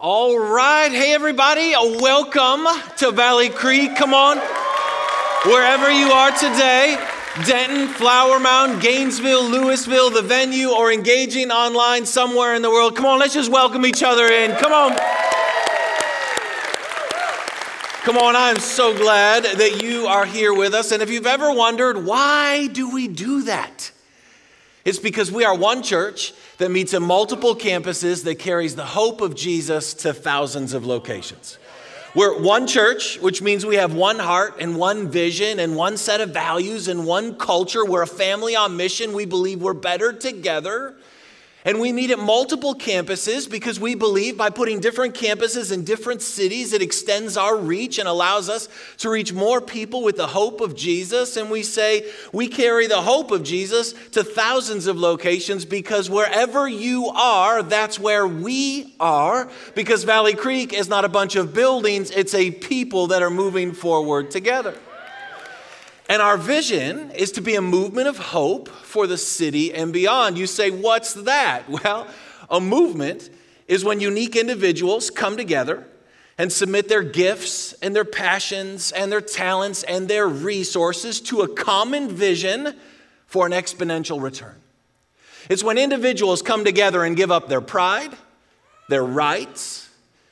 All 0.00 0.38
right. 0.38 0.92
Hey, 0.92 1.12
everybody. 1.12 1.72
Welcome 1.72 2.68
to 2.98 3.10
Valley 3.10 3.48
Creek. 3.48 3.96
Come 3.96 4.14
on. 4.14 4.38
Wherever 5.44 5.90
you 5.90 6.12
are 6.12 6.30
today, 6.30 6.96
Denton, 7.44 7.88
Flower 7.88 8.38
Mound, 8.38 8.80
Gainesville, 8.80 9.42
Lewisville, 9.42 10.14
the 10.14 10.22
venue, 10.22 10.70
or 10.70 10.92
engaging 10.92 11.50
online 11.50 12.06
somewhere 12.06 12.54
in 12.54 12.62
the 12.62 12.70
world. 12.70 12.94
Come 12.94 13.06
on, 13.06 13.18
let's 13.18 13.34
just 13.34 13.50
welcome 13.50 13.84
each 13.84 14.04
other 14.04 14.26
in. 14.26 14.52
Come 14.52 14.72
on. 14.72 14.96
Come 18.04 18.18
on, 18.18 18.36
I'm 18.36 18.60
so 18.60 18.96
glad 18.96 19.42
that 19.58 19.82
you 19.82 20.06
are 20.06 20.26
here 20.26 20.54
with 20.54 20.74
us. 20.74 20.92
And 20.92 21.02
if 21.02 21.10
you've 21.10 21.26
ever 21.26 21.52
wondered, 21.52 22.04
why 22.04 22.68
do 22.68 22.88
we 22.88 23.08
do 23.08 23.42
that? 23.42 23.90
It's 24.88 24.98
because 24.98 25.30
we 25.30 25.44
are 25.44 25.54
one 25.54 25.82
church 25.82 26.32
that 26.56 26.70
meets 26.70 26.94
in 26.94 27.02
multiple 27.02 27.54
campuses 27.54 28.24
that 28.24 28.36
carries 28.38 28.74
the 28.74 28.86
hope 28.86 29.20
of 29.20 29.34
Jesus 29.34 29.92
to 29.92 30.14
thousands 30.14 30.72
of 30.72 30.86
locations. 30.86 31.58
We're 32.14 32.40
one 32.40 32.66
church, 32.66 33.18
which 33.20 33.42
means 33.42 33.66
we 33.66 33.76
have 33.76 33.92
one 33.92 34.18
heart 34.18 34.54
and 34.60 34.78
one 34.78 35.10
vision 35.10 35.60
and 35.60 35.76
one 35.76 35.98
set 35.98 36.22
of 36.22 36.30
values 36.30 36.88
and 36.88 37.04
one 37.04 37.34
culture. 37.34 37.84
We're 37.84 38.00
a 38.00 38.06
family 38.06 38.56
on 38.56 38.78
mission. 38.78 39.12
We 39.12 39.26
believe 39.26 39.60
we're 39.60 39.74
better 39.74 40.10
together. 40.10 40.96
And 41.68 41.80
we 41.80 41.92
meet 41.92 42.10
at 42.10 42.18
multiple 42.18 42.74
campuses 42.74 43.48
because 43.48 43.78
we 43.78 43.94
believe 43.94 44.38
by 44.38 44.48
putting 44.48 44.80
different 44.80 45.14
campuses 45.14 45.70
in 45.70 45.84
different 45.84 46.22
cities, 46.22 46.72
it 46.72 46.80
extends 46.80 47.36
our 47.36 47.54
reach 47.58 47.98
and 47.98 48.08
allows 48.08 48.48
us 48.48 48.70
to 48.96 49.10
reach 49.10 49.34
more 49.34 49.60
people 49.60 50.02
with 50.02 50.16
the 50.16 50.28
hope 50.28 50.62
of 50.62 50.74
Jesus. 50.74 51.36
And 51.36 51.50
we 51.50 51.62
say 51.62 52.10
we 52.32 52.48
carry 52.48 52.86
the 52.86 53.02
hope 53.02 53.32
of 53.32 53.42
Jesus 53.42 53.92
to 54.12 54.24
thousands 54.24 54.86
of 54.86 54.96
locations 54.96 55.66
because 55.66 56.08
wherever 56.08 56.66
you 56.66 57.08
are, 57.08 57.62
that's 57.62 57.98
where 57.98 58.26
we 58.26 58.94
are. 58.98 59.50
Because 59.74 60.04
Valley 60.04 60.32
Creek 60.32 60.72
is 60.72 60.88
not 60.88 61.04
a 61.04 61.08
bunch 61.10 61.36
of 61.36 61.52
buildings, 61.52 62.10
it's 62.10 62.32
a 62.32 62.50
people 62.50 63.08
that 63.08 63.20
are 63.20 63.28
moving 63.28 63.72
forward 63.72 64.30
together. 64.30 64.74
And 66.08 66.22
our 66.22 66.38
vision 66.38 67.10
is 67.10 67.32
to 67.32 67.42
be 67.42 67.54
a 67.54 67.62
movement 67.62 68.08
of 68.08 68.16
hope 68.18 68.68
for 68.68 69.06
the 69.06 69.18
city 69.18 69.74
and 69.74 69.92
beyond. 69.92 70.38
You 70.38 70.46
say, 70.46 70.70
what's 70.70 71.14
that? 71.14 71.64
Well, 71.68 72.08
a 72.50 72.60
movement 72.60 73.28
is 73.66 73.84
when 73.84 74.00
unique 74.00 74.34
individuals 74.34 75.10
come 75.10 75.36
together 75.36 75.86
and 76.38 76.50
submit 76.50 76.88
their 76.88 77.02
gifts 77.02 77.74
and 77.74 77.94
their 77.94 78.06
passions 78.06 78.90
and 78.92 79.12
their 79.12 79.20
talents 79.20 79.82
and 79.82 80.08
their 80.08 80.26
resources 80.26 81.20
to 81.22 81.42
a 81.42 81.48
common 81.48 82.08
vision 82.08 82.74
for 83.26 83.44
an 83.44 83.52
exponential 83.52 84.22
return. 84.22 84.54
It's 85.50 85.62
when 85.62 85.76
individuals 85.76 86.40
come 86.40 86.64
together 86.64 87.04
and 87.04 87.16
give 87.16 87.30
up 87.30 87.48
their 87.48 87.60
pride, 87.60 88.16
their 88.88 89.04
rights, 89.04 89.87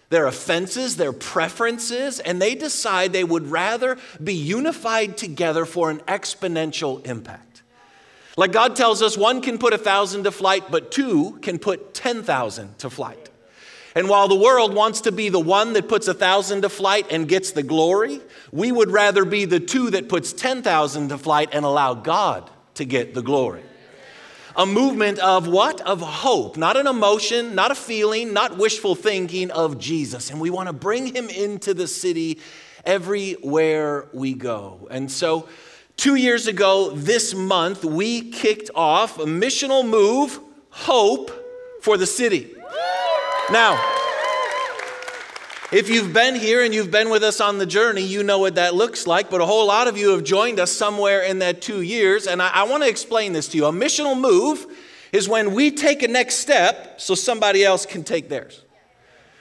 their 0.09 0.27
offenses, 0.27 0.97
their 0.97 1.13
preferences, 1.13 2.21
and 2.21 2.41
they 2.41 2.55
decide 2.55 3.13
they 3.13 3.25
would 3.25 3.49
rather 3.49 3.99
be 4.23 4.35
unified 4.35 5.17
together 5.17 5.65
for 5.65 5.91
an 5.91 5.99
exponential 6.01 7.05
impact. 7.07 7.63
Like 8.37 8.53
God 8.53 8.77
tells 8.77 9.03
us, 9.03 9.17
one 9.17 9.41
can 9.41 9.59
put 9.59 9.73
a 9.73 9.79
thousand 9.79 10.25
to 10.25 10.31
flight, 10.31 10.71
but 10.71 10.93
two 10.93 11.39
can 11.43 11.59
put 11.59 11.95
10,000 11.95 12.79
to 12.79 12.91
flight. 12.91 13.31
And 13.95 14.11
while 14.11 14.29
the 14.29 14.37
world 14.37 14.75
wants 14.75 15.01
to 15.03 15.13
be 15.13 15.31
the 15.31 15.41
one 15.41 15.73
that 15.73 15.89
puts 15.89 16.07
a 16.07 16.13
thousand 16.13 16.63
to 16.63 16.69
flight 16.69 17.07
and 17.11 17.27
gets 17.27 17.53
the 17.53 17.63
glory, 17.63 18.21
we 18.53 18.71
would 18.71 18.91
rather 18.91 19.25
be 19.25 19.47
the 19.47 19.59
two 19.59 19.91
that 19.91 20.11
puts 20.11 20.35
10,000 20.35 21.09
to 21.09 21.19
flight 21.19 21.49
and 21.53 21.65
allow 21.65 21.95
God 21.95 22.51
to 22.75 22.85
get 22.85 23.15
the 23.15 23.23
glory 23.23 23.63
a 24.57 24.65
movement 24.65 25.19
of 25.19 25.47
what? 25.47 25.81
Of 25.83 26.01
hope, 26.01 26.57
not 26.57 26.77
an 26.77 26.87
emotion, 26.87 27.55
not 27.55 27.71
a 27.71 27.75
feeling, 27.75 28.33
not 28.33 28.57
wishful 28.57 28.95
thinking 28.95 29.51
of 29.51 29.79
Jesus. 29.79 30.31
And 30.31 30.41
we 30.41 30.51
want 30.51 30.69
to 30.69 30.73
bring 30.73 31.15
him 31.15 31.29
into 31.29 31.75
the 31.75 31.87
city 31.87 32.41
everywhere 32.85 34.09
we 34.13 34.33
go. 34.33 34.89
And 34.91 35.13
so, 35.13 35.49
two 35.97 36.15
years 36.15 36.47
ago 36.47 36.91
this 36.91 37.35
month, 37.35 37.85
we 37.85 38.31
kicked 38.31 38.71
off 38.75 39.19
a 39.19 39.27
missional 39.27 39.87
move, 39.87 40.41
Hope 40.71 41.31
for 41.83 41.97
the 41.97 42.07
City. 42.07 42.55
Now, 43.51 44.06
if 45.77 45.91
you've 45.91 46.15
been 46.15 46.35
here 46.35 46.65
and 46.65 46.75
you've 46.75 46.91
been 46.91 47.11
with 47.11 47.23
us 47.23 47.39
on 47.39 47.59
the 47.59 47.67
journey, 47.67 48.01
you 48.01 48.23
know 48.23 48.39
what 48.39 48.55
that 48.55 48.75
looks 48.75 49.07
like, 49.07 49.29
but 49.29 49.43
a 49.43 49.45
whole 49.45 49.67
lot 49.67 49.89
of 49.89 49.99
you 49.99 50.09
have 50.13 50.25
joined 50.25 50.59
us 50.59 50.73
somewhere 50.73 51.21
in 51.21 51.41
that 51.41 51.61
two 51.61 51.83
years. 51.83 52.27
And 52.27 52.41
I, 52.41 52.49
I 52.49 52.63
want 52.63 52.83
to 52.83 52.89
explain 52.89 53.35
this 53.35 53.47
to 53.49 53.59
you. 53.59 53.67
A 53.67 53.73
missional 53.73 54.19
move 54.19 54.67
is 55.13 55.29
when 55.29 55.53
we 55.53 55.71
take 55.71 56.03
a 56.03 56.09
next 56.09 56.37
step 56.37 56.99
so 56.99 57.15
somebody 57.15 57.63
else 57.63 57.85
can 57.85 58.05
take 58.05 58.31
theirs. 58.31 58.65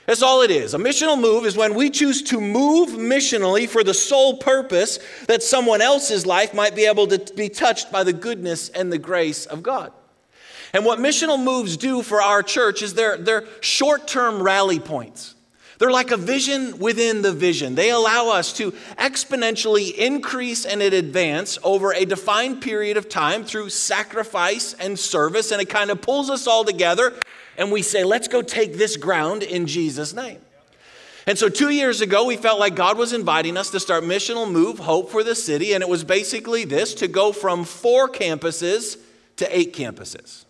That's 0.04 0.22
all 0.22 0.42
it 0.42 0.50
is. 0.50 0.74
A 0.74 0.78
missional 0.78 1.18
move 1.18 1.46
is 1.46 1.56
when 1.56 1.72
we 1.72 1.88
choose 1.88 2.20
to 2.24 2.38
move 2.38 2.90
missionally 2.90 3.66
for 3.66 3.82
the 3.82 3.94
sole 3.94 4.36
purpose 4.36 4.98
that 5.28 5.42
someone 5.42 5.80
else's 5.80 6.26
life 6.26 6.52
might 6.52 6.76
be 6.76 6.84
able 6.84 7.06
to 7.06 7.32
be 7.34 7.48
touched 7.48 7.90
by 7.90 8.04
the 8.04 8.12
goodness 8.12 8.68
and 8.68 8.92
the 8.92 8.98
grace 8.98 9.46
of 9.46 9.62
God. 9.62 9.90
And 10.74 10.84
what 10.84 10.98
missional 10.98 11.42
moves 11.42 11.78
do 11.78 12.02
for 12.02 12.20
our 12.20 12.42
church 12.42 12.82
is 12.82 12.92
they're, 12.92 13.16
they're 13.16 13.46
short 13.62 14.06
term 14.06 14.42
rally 14.42 14.80
points. 14.80 15.32
They're 15.78 15.90
like 15.90 16.10
a 16.10 16.16
vision 16.16 16.78
within 16.78 17.22
the 17.22 17.32
vision. 17.32 17.74
They 17.74 17.90
allow 17.90 18.30
us 18.30 18.52
to 18.54 18.72
exponentially 18.98 19.94
increase 19.94 20.64
and 20.64 20.80
advance 20.80 21.58
over 21.62 21.92
a 21.92 22.06
defined 22.06 22.62
period 22.62 22.96
of 22.96 23.08
time 23.08 23.44
through 23.44 23.68
sacrifice 23.70 24.72
and 24.74 24.98
service, 24.98 25.52
and 25.52 25.60
it 25.60 25.68
kind 25.68 25.90
of 25.90 26.00
pulls 26.00 26.30
us 26.30 26.46
all 26.46 26.64
together, 26.64 27.12
and 27.58 27.70
we 27.70 27.82
say, 27.82 28.04
let's 28.04 28.28
go 28.28 28.40
take 28.40 28.76
this 28.76 28.96
ground 28.96 29.42
in 29.42 29.66
Jesus' 29.66 30.14
name. 30.14 30.40
And 31.26 31.36
so, 31.36 31.48
two 31.48 31.70
years 31.70 32.00
ago, 32.00 32.24
we 32.24 32.36
felt 32.36 32.60
like 32.60 32.76
God 32.76 32.96
was 32.96 33.12
inviting 33.12 33.56
us 33.56 33.70
to 33.70 33.80
start 33.80 34.04
Missional 34.04 34.50
Move 34.50 34.78
Hope 34.78 35.10
for 35.10 35.24
the 35.24 35.34
City, 35.34 35.74
and 35.74 35.82
it 35.82 35.88
was 35.88 36.04
basically 36.04 36.64
this 36.64 36.94
to 36.94 37.08
go 37.08 37.32
from 37.32 37.64
four 37.64 38.08
campuses 38.08 38.96
to 39.36 39.58
eight 39.58 39.74
campuses. 39.74 40.45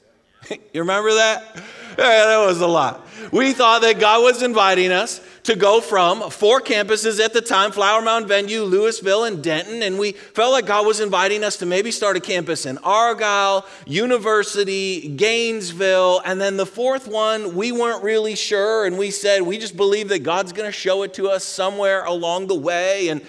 you 0.73 0.81
remember 0.81 1.15
that? 1.15 1.57
Yeah, 1.99 2.27
that 2.27 2.47
was 2.47 2.61
a 2.61 2.67
lot. 2.67 3.07
We 3.33 3.53
thought 3.53 3.83
that 3.83 3.99
God 3.99 4.23
was 4.23 4.43
inviting 4.43 4.93
us 4.93 5.21
to 5.45 5.57
go 5.57 5.81
from 5.81 6.31
four 6.31 6.61
campuses 6.61 7.25
at 7.25 7.33
the 7.33 7.41
time 7.41 7.73
Flower 7.73 8.03
Mound 8.03 8.29
Venue, 8.29 8.65
Lewisville, 8.65 9.27
and 9.27 9.43
Denton. 9.43 9.83
And 9.83 9.99
we 9.99 10.13
felt 10.13 10.53
like 10.53 10.67
God 10.67 10.87
was 10.87 11.01
inviting 11.01 11.43
us 11.43 11.57
to 11.59 11.67
maybe 11.67 11.91
start 11.91 12.17
a 12.17 12.21
campus 12.21 12.67
in 12.67 12.79
Argyle, 12.79 13.67
University, 13.87 15.09
Gainesville. 15.09 16.21
And 16.25 16.41
then 16.41 16.57
the 16.57 16.67
fourth 16.67 17.09
one, 17.09 17.55
we 17.55 17.73
weren't 17.73 18.03
really 18.03 18.37
sure. 18.37 18.85
And 18.85 18.99
we 18.99 19.11
said, 19.11 19.43
we 19.43 19.57
just 19.57 19.77
believe 19.77 20.09
that 20.11 20.23
God's 20.23 20.53
going 20.53 20.69
to 20.69 20.77
show 20.77 21.03
it 21.03 21.15
to 21.15 21.29
us 21.29 21.45
somewhere 21.45 22.05
along 22.05 22.49
the 22.49 22.57
way. 22.57 23.09
And 23.09 23.23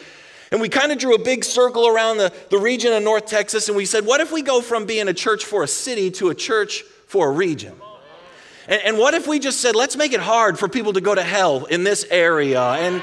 and 0.50 0.62
we 0.62 0.70
kind 0.70 0.94
of 0.94 0.98
drew 0.98 1.14
a 1.14 1.20
big 1.20 1.44
circle 1.44 1.88
around 1.88 2.20
the, 2.20 2.32
the 2.50 2.58
region 2.58 2.94
of 2.94 3.04
North 3.04 3.26
Texas, 3.26 3.68
and 3.68 3.76
we 3.76 3.86
said, 3.86 4.06
what 4.06 4.22
if 4.22 4.32
we 4.32 4.42
go 4.42 4.62
from 4.62 4.86
being 4.86 5.10
a 5.10 5.14
church 5.14 5.44
for 5.44 5.62
a 5.62 5.68
city 5.68 6.10
to 6.12 6.30
a 6.30 6.36
church 6.36 6.86
for 7.08 7.30
a 7.30 7.32
region? 7.32 7.74
And, 8.68 8.82
and 8.84 8.98
what 8.98 9.14
if 9.14 9.28
we 9.28 9.40
just 9.40 9.60
said, 9.62 9.76
let's 9.76 9.96
make 9.96 10.14
it 10.14 10.20
hard 10.20 10.60
for 10.60 10.68
people 10.68 10.94
to 10.94 11.02
go 11.02 11.16
to 11.16 11.24
hell 11.24 11.66
in 11.66 11.84
this 11.84 12.06
area? 12.10 12.62
And, 12.62 13.02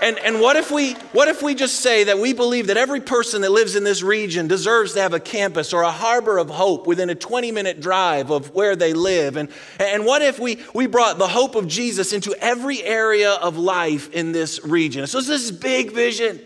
and, 0.00 0.18
and 0.18 0.40
what, 0.40 0.56
if 0.56 0.70
we, 0.70 0.92
what 1.12 1.28
if 1.28 1.42
we 1.42 1.54
just 1.54 1.80
say 1.80 2.04
that 2.04 2.18
we 2.18 2.32
believe 2.32 2.66
that 2.68 2.76
every 2.76 3.00
person 3.00 3.42
that 3.42 3.50
lives 3.50 3.76
in 3.76 3.84
this 3.84 4.02
region 4.02 4.46
deserves 4.46 4.92
to 4.92 5.00
have 5.00 5.14
a 5.14 5.20
campus 5.20 5.72
or 5.72 5.82
a 5.82 5.90
harbor 5.90 6.38
of 6.38 6.50
hope 6.50 6.86
within 6.86 7.10
a 7.10 7.14
20 7.14 7.50
minute 7.50 7.80
drive 7.80 8.30
of 8.30 8.54
where 8.54 8.76
they 8.76 8.92
live? 8.92 9.36
And, 9.36 9.48
and 9.80 10.04
what 10.04 10.22
if 10.22 10.38
we, 10.38 10.62
we 10.74 10.86
brought 10.86 11.18
the 11.18 11.28
hope 11.28 11.54
of 11.54 11.66
Jesus 11.66 12.12
into 12.12 12.34
every 12.40 12.82
area 12.82 13.32
of 13.32 13.56
life 13.56 14.12
in 14.12 14.32
this 14.32 14.64
region? 14.64 15.06
So, 15.06 15.20
this 15.20 15.28
is 15.28 15.50
big 15.50 15.92
vision, 15.92 16.40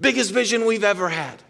biggest 0.00 0.32
vision 0.32 0.64
we've 0.64 0.84
ever 0.84 1.08
had. 1.08 1.42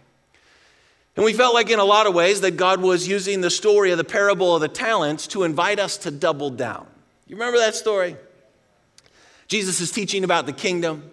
And 1.18 1.24
we 1.24 1.32
felt 1.32 1.52
like, 1.52 1.68
in 1.68 1.80
a 1.80 1.84
lot 1.84 2.06
of 2.06 2.14
ways, 2.14 2.42
that 2.42 2.52
God 2.52 2.80
was 2.80 3.08
using 3.08 3.40
the 3.40 3.50
story 3.50 3.90
of 3.90 3.98
the 3.98 4.04
parable 4.04 4.54
of 4.54 4.60
the 4.60 4.68
talents 4.68 5.26
to 5.26 5.42
invite 5.42 5.80
us 5.80 5.96
to 5.96 6.12
double 6.12 6.48
down. 6.48 6.86
You 7.26 7.34
remember 7.34 7.58
that 7.58 7.74
story? 7.74 8.16
Jesus 9.48 9.80
is 9.80 9.90
teaching 9.90 10.22
about 10.22 10.46
the 10.46 10.52
kingdom. 10.52 11.10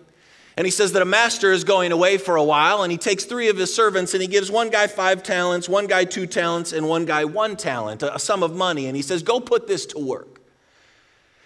And 0.58 0.68
he 0.68 0.70
says 0.70 0.92
that 0.92 1.02
a 1.02 1.06
master 1.06 1.52
is 1.52 1.64
going 1.64 1.92
away 1.92 2.20
for 2.20 2.36
a 2.36 2.44
while, 2.44 2.84
and 2.84 2.92
he 2.92 3.00
takes 3.00 3.26
three 3.26 3.50
of 3.50 3.58
his 3.58 3.74
servants 3.74 4.14
and 4.14 4.22
he 4.22 4.28
gives 4.28 4.52
one 4.52 4.70
guy 4.70 4.86
five 4.86 5.24
talents, 5.24 5.68
one 5.68 5.88
guy 5.88 6.06
two 6.06 6.28
talents, 6.28 6.72
and 6.72 6.88
one 6.88 7.06
guy 7.06 7.26
one 7.26 7.58
talent, 7.58 8.04
a 8.04 8.20
sum 8.20 8.44
of 8.44 8.56
money. 8.56 8.86
And 8.86 8.96
he 8.96 9.02
says, 9.02 9.24
Go 9.24 9.40
put 9.40 9.68
this 9.68 9.88
to 9.88 9.98
work. 9.98 10.40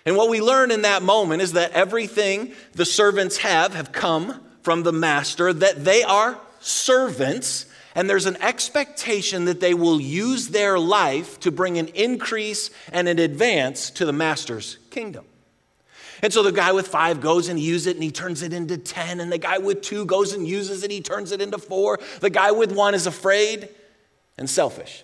And 0.06 0.18
what 0.18 0.30
we 0.30 0.42
learn 0.42 0.69
in 0.69 0.81
that 0.81 1.01
moment 1.01 1.42
is 1.42 1.54
that 1.54 1.72
everything 1.72 2.51
the 2.74 2.83
servants 2.83 3.38
have 3.38 3.74
have 3.74 3.94
come 3.94 4.42
from 4.63 4.83
the 4.83 4.92
master, 4.92 5.54
that 5.54 5.86
they 5.86 6.04
are 6.04 6.38
servants 6.60 7.66
and 7.95 8.09
there's 8.09 8.25
an 8.25 8.38
expectation 8.41 9.45
that 9.45 9.59
they 9.59 9.74
will 9.74 10.00
use 10.00 10.50
their 10.50 10.77
life 10.77 11.39
to 11.41 11.51
bring 11.51 11.77
an 11.77 11.88
increase 11.89 12.69
and 12.91 13.07
an 13.07 13.19
advance 13.19 13.89
to 13.91 14.06
the 14.06 14.13
master's 14.13 14.77
kingdom. 14.89 15.25
And 16.21 16.33
so 16.33 16.44
the 16.44 16.51
guy 16.51 16.71
with 16.71 16.88
five 16.88 17.21
goes 17.21 17.47
and 17.47 17.59
uses 17.59 17.88
it 17.88 17.95
and 17.95 18.03
he 18.03 18.12
turns 18.12 18.41
it 18.41 18.53
into 18.53 18.77
10. 18.77 19.19
And 19.19 19.31
the 19.31 19.38
guy 19.38 19.57
with 19.57 19.81
two 19.81 20.06
goes 20.06 20.33
and 20.33 20.47
uses 20.47 20.83
it, 20.83 20.91
he 20.91 21.01
turns 21.01 21.31
it 21.31 21.41
into 21.41 21.57
four. 21.57 22.00
The 22.19 22.30
guy 22.30 22.51
with 22.51 22.71
one 22.71 22.94
is 22.94 23.07
afraid 23.07 23.69
and 24.38 24.50
selfish. 24.50 25.03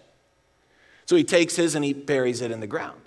So 1.06 1.16
he 1.16 1.24
takes 1.24 1.56
his 1.56 1.76
and 1.76 1.86
he 1.86 1.94
buries 1.94 2.42
it 2.42 2.52
in 2.52 2.60
the 2.60 2.68
ground. 2.68 3.00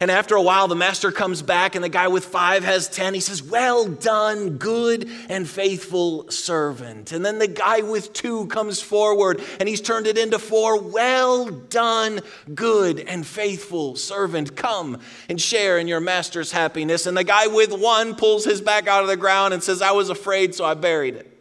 And 0.00 0.10
after 0.10 0.34
a 0.34 0.42
while, 0.42 0.68
the 0.68 0.76
master 0.76 1.10
comes 1.10 1.42
back, 1.42 1.74
and 1.74 1.82
the 1.82 1.88
guy 1.88 2.08
with 2.08 2.24
five 2.24 2.64
has 2.64 2.88
10. 2.88 3.14
He 3.14 3.20
says, 3.20 3.42
Well 3.42 3.86
done, 3.86 4.58
good 4.58 5.08
and 5.28 5.48
faithful 5.48 6.30
servant. 6.30 7.12
And 7.12 7.24
then 7.24 7.38
the 7.38 7.48
guy 7.48 7.80
with 7.80 8.12
two 8.12 8.46
comes 8.48 8.82
forward, 8.82 9.42
and 9.58 9.68
he's 9.68 9.80
turned 9.80 10.06
it 10.06 10.18
into 10.18 10.38
four. 10.38 10.80
Well 10.80 11.46
done, 11.48 12.20
good 12.54 13.00
and 13.00 13.26
faithful 13.26 13.96
servant. 13.96 14.56
Come 14.56 15.00
and 15.28 15.40
share 15.40 15.78
in 15.78 15.88
your 15.88 16.00
master's 16.00 16.52
happiness. 16.52 17.06
And 17.06 17.16
the 17.16 17.24
guy 17.24 17.46
with 17.46 17.72
one 17.72 18.14
pulls 18.14 18.44
his 18.44 18.60
back 18.60 18.86
out 18.88 19.02
of 19.02 19.08
the 19.08 19.16
ground 19.16 19.54
and 19.54 19.62
says, 19.62 19.80
I 19.80 19.92
was 19.92 20.10
afraid, 20.10 20.54
so 20.54 20.64
I 20.64 20.74
buried 20.74 21.14
it. 21.14 21.32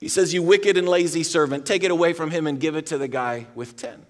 He 0.00 0.08
says, 0.08 0.34
You 0.34 0.42
wicked 0.42 0.76
and 0.76 0.88
lazy 0.88 1.22
servant, 1.22 1.66
take 1.66 1.84
it 1.84 1.90
away 1.90 2.12
from 2.12 2.30
him 2.30 2.46
and 2.46 2.60
give 2.60 2.76
it 2.76 2.86
to 2.86 2.98
the 2.98 3.08
guy 3.08 3.46
with 3.54 3.76
10. 3.76 4.04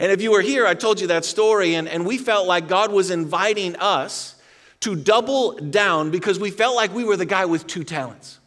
And 0.00 0.10
if 0.10 0.22
you 0.22 0.32
were 0.32 0.40
here, 0.40 0.66
I 0.66 0.72
told 0.72 0.98
you 0.98 1.08
that 1.08 1.26
story, 1.26 1.74
and, 1.74 1.86
and 1.86 2.06
we 2.06 2.16
felt 2.16 2.46
like 2.46 2.68
God 2.68 2.90
was 2.90 3.10
inviting 3.10 3.76
us 3.76 4.34
to 4.80 4.96
double 4.96 5.52
down 5.58 6.10
because 6.10 6.38
we 6.38 6.50
felt 6.50 6.74
like 6.74 6.94
we 6.94 7.04
were 7.04 7.18
the 7.18 7.26
guy 7.26 7.44
with 7.44 7.66
two 7.66 7.84
talents. 7.84 8.38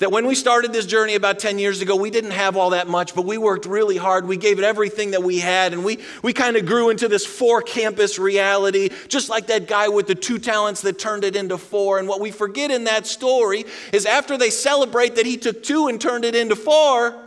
That 0.00 0.12
when 0.12 0.26
we 0.26 0.34
started 0.34 0.74
this 0.74 0.84
journey 0.84 1.14
about 1.14 1.38
10 1.38 1.58
years 1.58 1.80
ago, 1.80 1.96
we 1.96 2.10
didn't 2.10 2.32
have 2.32 2.58
all 2.58 2.70
that 2.70 2.86
much, 2.86 3.14
but 3.14 3.24
we 3.24 3.38
worked 3.38 3.64
really 3.64 3.96
hard. 3.96 4.28
We 4.28 4.36
gave 4.36 4.58
it 4.58 4.64
everything 4.64 5.12
that 5.12 5.22
we 5.22 5.38
had, 5.38 5.72
and 5.72 5.86
we, 5.86 6.00
we 6.22 6.34
kind 6.34 6.58
of 6.58 6.66
grew 6.66 6.90
into 6.90 7.08
this 7.08 7.24
four 7.24 7.62
campus 7.62 8.18
reality, 8.18 8.90
just 9.08 9.30
like 9.30 9.46
that 9.46 9.66
guy 9.66 9.88
with 9.88 10.06
the 10.06 10.14
two 10.14 10.38
talents 10.38 10.82
that 10.82 10.98
turned 10.98 11.24
it 11.24 11.34
into 11.34 11.56
four. 11.56 11.98
And 11.98 12.06
what 12.08 12.20
we 12.20 12.30
forget 12.30 12.70
in 12.70 12.84
that 12.84 13.06
story 13.06 13.64
is 13.90 14.04
after 14.04 14.36
they 14.36 14.50
celebrate 14.50 15.16
that 15.16 15.24
he 15.24 15.38
took 15.38 15.62
two 15.62 15.86
and 15.86 15.98
turned 15.98 16.26
it 16.26 16.34
into 16.34 16.56
four, 16.56 17.23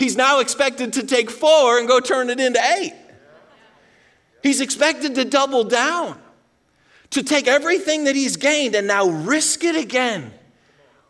He's 0.00 0.16
now 0.16 0.40
expected 0.40 0.94
to 0.94 1.02
take 1.02 1.30
four 1.30 1.78
and 1.78 1.86
go 1.86 2.00
turn 2.00 2.30
it 2.30 2.40
into 2.40 2.58
eight. 2.58 2.94
He's 4.42 4.62
expected 4.62 5.14
to 5.16 5.26
double 5.26 5.62
down, 5.62 6.18
to 7.10 7.22
take 7.22 7.46
everything 7.46 8.04
that 8.04 8.16
he's 8.16 8.38
gained 8.38 8.74
and 8.74 8.86
now 8.86 9.10
risk 9.10 9.62
it 9.62 9.76
again 9.76 10.32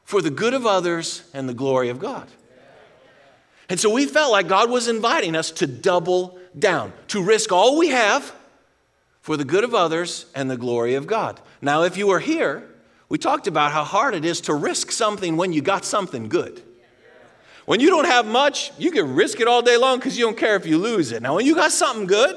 for 0.02 0.20
the 0.20 0.28
good 0.28 0.54
of 0.54 0.66
others 0.66 1.22
and 1.32 1.48
the 1.48 1.54
glory 1.54 1.88
of 1.88 2.00
God. 2.00 2.26
And 3.68 3.78
so 3.78 3.90
we 3.90 4.06
felt 4.06 4.32
like 4.32 4.48
God 4.48 4.68
was 4.68 4.88
inviting 4.88 5.36
us 5.36 5.52
to 5.52 5.68
double 5.68 6.36
down, 6.58 6.92
to 7.08 7.22
risk 7.22 7.52
all 7.52 7.78
we 7.78 7.90
have 7.90 8.34
for 9.20 9.36
the 9.36 9.44
good 9.44 9.62
of 9.62 9.72
others 9.72 10.26
and 10.34 10.50
the 10.50 10.56
glory 10.56 10.94
of 10.96 11.06
God. 11.06 11.40
Now, 11.62 11.84
if 11.84 11.96
you 11.96 12.08
were 12.08 12.18
here, 12.18 12.68
we 13.08 13.18
talked 13.18 13.46
about 13.46 13.70
how 13.70 13.84
hard 13.84 14.16
it 14.16 14.24
is 14.24 14.40
to 14.42 14.54
risk 14.54 14.90
something 14.90 15.36
when 15.36 15.52
you 15.52 15.62
got 15.62 15.84
something 15.84 16.28
good. 16.28 16.64
When 17.70 17.78
you 17.78 17.88
don't 17.88 18.06
have 18.06 18.26
much, 18.26 18.72
you 18.78 18.90
can 18.90 19.14
risk 19.14 19.38
it 19.38 19.46
all 19.46 19.62
day 19.62 19.76
long 19.76 20.00
because 20.00 20.18
you 20.18 20.24
don't 20.24 20.36
care 20.36 20.56
if 20.56 20.66
you 20.66 20.76
lose 20.76 21.12
it. 21.12 21.22
Now, 21.22 21.36
when 21.36 21.46
you 21.46 21.54
got 21.54 21.70
something 21.70 22.08
good, 22.08 22.36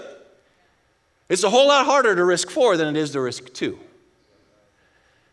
it's 1.27 1.43
a 1.43 1.49
whole 1.49 1.69
lot 1.69 1.87
harder 1.87 2.15
to 2.15 2.23
risk 2.23 2.51
four 2.51 2.77
than 2.77 2.95
it 2.95 2.99
is 2.99 3.09
to 3.13 3.19
risk 3.19 3.51
two. 3.51 3.79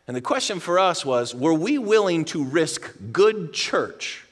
And 0.08 0.16
the 0.16 0.22
question 0.22 0.58
for 0.58 0.78
us 0.78 1.04
was 1.04 1.34
were 1.34 1.52
we 1.52 1.76
willing 1.76 2.24
to 2.24 2.42
risk 2.42 2.94
good 3.12 3.52
church 3.52 4.24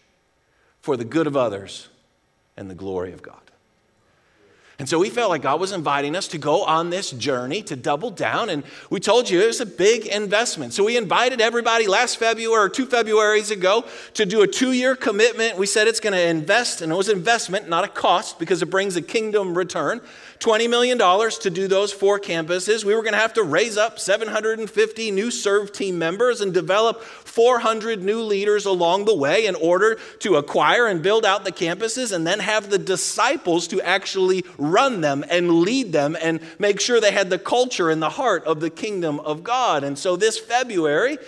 for 0.81 0.97
the 0.97 1.05
good 1.05 1.27
of 1.27 1.37
others 1.37 1.91
and 2.57 2.71
the 2.71 2.75
glory 2.75 3.13
of 3.13 3.21
God? 3.21 3.48
And 4.81 4.89
so 4.89 5.01
we 5.01 5.11
felt 5.11 5.31
like 5.31 5.43
God 5.43 5.59
was 5.59 5.73
inviting 5.73 6.15
us 6.15 6.29
to 6.29 6.39
go 6.39 6.63
on 6.63 6.91
this 6.91 7.11
journey 7.11 7.63
to 7.63 7.75
double 7.75 8.11
down. 8.11 8.49
And 8.49 8.63
we 8.91 9.01
told 9.01 9.29
you 9.29 9.41
it 9.41 9.47
was 9.49 9.61
a 9.61 9.67
big 9.67 10.07
investment. 10.07 10.73
So 10.73 10.85
we 10.85 10.97
invited 10.97 11.41
everybody 11.41 11.89
last 11.89 12.17
February 12.17 12.67
or 12.67 12.69
two 12.69 12.87
Februarys 12.87 13.51
ago 13.51 13.85
to 14.15 14.25
do 14.25 14.43
a 14.43 14.47
two 14.47 14.71
year 14.71 14.95
commitment. 14.95 15.59
We 15.59 15.67
said 15.67 15.89
it's 15.89 15.99
going 15.99 16.13
to 16.13 16.25
invest, 16.25 16.81
and 16.81 16.93
it 16.93 16.95
was 16.95 17.09
investment, 17.09 17.69
not 17.69 17.83
a 17.83 17.89
cost, 17.89 18.39
because 18.39 18.63
it 18.63 18.67
brings 18.67 18.95
a 18.95 19.03
kingdom 19.03 19.59
return. 19.59 20.01
$20 20.41 20.71
million 20.71 20.99
to 20.99 21.51
do 21.51 21.67
those 21.67 21.93
four 21.93 22.21
campuses. 22.21 22.85
We 22.85 22.95
were 22.95 23.03
going 23.03 23.15
to 23.15 23.19
have 23.19 23.35
to 23.35 23.43
raise 23.43 23.77
up 23.77 23.99
750 23.99 25.11
new 25.11 25.31
serve 25.31 25.73
team 25.73 25.99
members 25.99 26.41
and 26.41 26.55
develop 26.55 27.03
400 27.03 28.03
new 28.03 28.23
leaders 28.23 28.65
along 28.65 29.05
the 29.05 29.15
way 29.15 29.47
in 29.47 29.55
order 29.57 29.99
to 30.21 30.37
acquire 30.37 30.87
and 30.87 31.03
build 31.03 31.25
out 31.25 31.45
the 31.45 31.53
campuses 31.53 32.13
and 32.13 32.27
then 32.27 32.39
have 32.39 32.71
the 32.71 32.79
disciples 32.79 33.67
to 33.69 33.81
actually 33.83 34.45
run 34.59 35.01
them 35.01 35.25
and 35.29 35.61
lead 35.61 35.93
them 35.93 36.17
and 36.21 36.41
make 36.59 36.81
sure 36.81 37.01
they 37.01 37.13
had 37.13 37.31
the 37.31 37.39
culture 37.39 37.91
and 37.91 38.01
the 38.01 38.11
heart 38.11 38.45
of 38.45 38.61
the 38.61 38.71
kingdom 38.71 39.19
of 39.21 39.43
God. 39.43 39.83
And 39.83 39.99
so 39.99 40.15
this 40.15 40.39
February, 40.39 41.19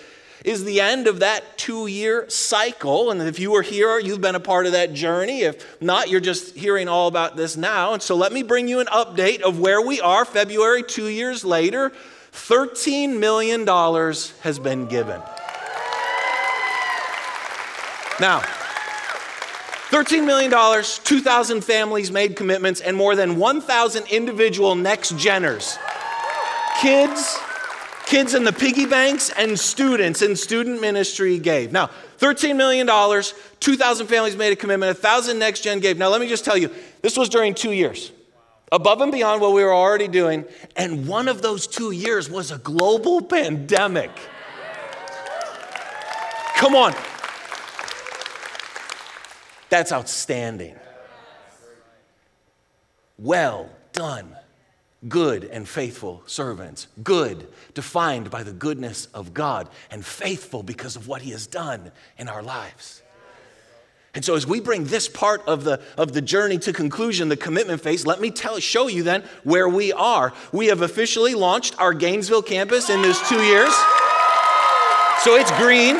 is 0.43 0.63
the 0.63 0.81
end 0.81 1.07
of 1.07 1.19
that 1.19 1.57
two 1.57 1.87
year 1.87 2.29
cycle. 2.29 3.11
And 3.11 3.21
if 3.21 3.39
you 3.39 3.51
were 3.51 3.61
here, 3.61 3.99
you've 3.99 4.21
been 4.21 4.35
a 4.35 4.39
part 4.39 4.65
of 4.65 4.71
that 4.71 4.93
journey. 4.93 5.41
If 5.41 5.81
not, 5.81 6.09
you're 6.09 6.19
just 6.19 6.55
hearing 6.55 6.87
all 6.87 7.07
about 7.07 7.35
this 7.35 7.55
now. 7.55 7.93
And 7.93 8.01
so 8.01 8.15
let 8.15 8.31
me 8.31 8.43
bring 8.43 8.67
you 8.67 8.79
an 8.79 8.87
update 8.87 9.41
of 9.41 9.59
where 9.59 9.81
we 9.81 10.01
are 10.01 10.25
February, 10.25 10.83
two 10.83 11.07
years 11.07 11.45
later. 11.45 11.91
$13 12.33 13.19
million 13.19 13.67
has 14.41 14.57
been 14.57 14.87
given. 14.87 15.21
Now, 18.19 18.41
$13 19.89 20.25
million, 20.25 20.51
2,000 20.51 21.63
families 21.63 22.11
made 22.11 22.35
commitments, 22.37 22.79
and 22.79 22.95
more 22.95 23.15
than 23.15 23.35
1,000 23.35 24.05
individual 24.09 24.75
next 24.75 25.13
geners. 25.13 25.77
Kids, 26.79 27.37
kids 28.11 28.33
in 28.33 28.43
the 28.43 28.51
piggy 28.51 28.85
banks 28.85 29.29
and 29.29 29.57
students 29.57 30.21
in 30.21 30.35
student 30.35 30.81
ministry 30.81 31.39
gave. 31.39 31.71
Now, 31.71 31.89
$13 32.19 32.57
million, 32.57 32.85
2,000 32.85 34.07
families 34.07 34.35
made 34.35 34.51
a 34.51 34.55
commitment, 34.57 34.93
1,000 34.97 35.39
next 35.39 35.61
gen 35.61 35.79
gave. 35.79 35.97
Now, 35.97 36.09
let 36.09 36.19
me 36.19 36.27
just 36.27 36.43
tell 36.43 36.57
you, 36.57 36.69
this 37.01 37.15
was 37.15 37.29
during 37.29 37.53
two 37.53 37.71
years, 37.71 38.11
above 38.69 38.99
and 38.99 39.13
beyond 39.13 39.39
what 39.39 39.53
we 39.53 39.63
were 39.63 39.73
already 39.73 40.09
doing. 40.09 40.43
And 40.75 41.07
one 41.07 41.29
of 41.29 41.41
those 41.41 41.67
two 41.67 41.91
years 41.91 42.29
was 42.29 42.51
a 42.51 42.57
global 42.57 43.21
pandemic. 43.21 44.11
Come 46.57 46.75
on. 46.75 46.93
That's 49.69 49.93
outstanding. 49.93 50.75
Well 53.17 53.69
done 53.93 54.35
good 55.07 55.43
and 55.45 55.67
faithful 55.67 56.21
servants. 56.25 56.87
Good, 57.03 57.47
defined 57.73 58.29
by 58.29 58.43
the 58.43 58.53
goodness 58.53 59.07
of 59.13 59.33
God, 59.33 59.69
and 59.89 60.05
faithful 60.05 60.63
because 60.63 60.95
of 60.95 61.07
what 61.07 61.21
He 61.21 61.31
has 61.31 61.47
done 61.47 61.91
in 62.17 62.27
our 62.27 62.43
lives. 62.43 63.01
And 64.13 64.25
so, 64.25 64.35
as 64.35 64.45
we 64.45 64.59
bring 64.59 64.85
this 64.85 65.07
part 65.07 65.41
of 65.47 65.63
the, 65.63 65.81
of 65.97 66.11
the 66.11 66.21
journey 66.21 66.57
to 66.59 66.73
conclusion, 66.73 67.29
the 67.29 67.37
commitment 67.37 67.81
phase, 67.81 68.05
let 68.05 68.19
me 68.19 68.29
tell, 68.29 68.59
show 68.59 68.87
you 68.87 69.03
then 69.03 69.23
where 69.43 69.69
we 69.69 69.93
are. 69.93 70.33
We 70.51 70.67
have 70.67 70.81
officially 70.81 71.33
launched 71.33 71.79
our 71.79 71.93
Gainesville 71.93 72.41
campus 72.41 72.89
in 72.89 73.01
those 73.01 73.21
two 73.29 73.41
years. 73.41 73.73
So, 75.23 75.35
it's 75.37 75.51
green. 75.57 75.95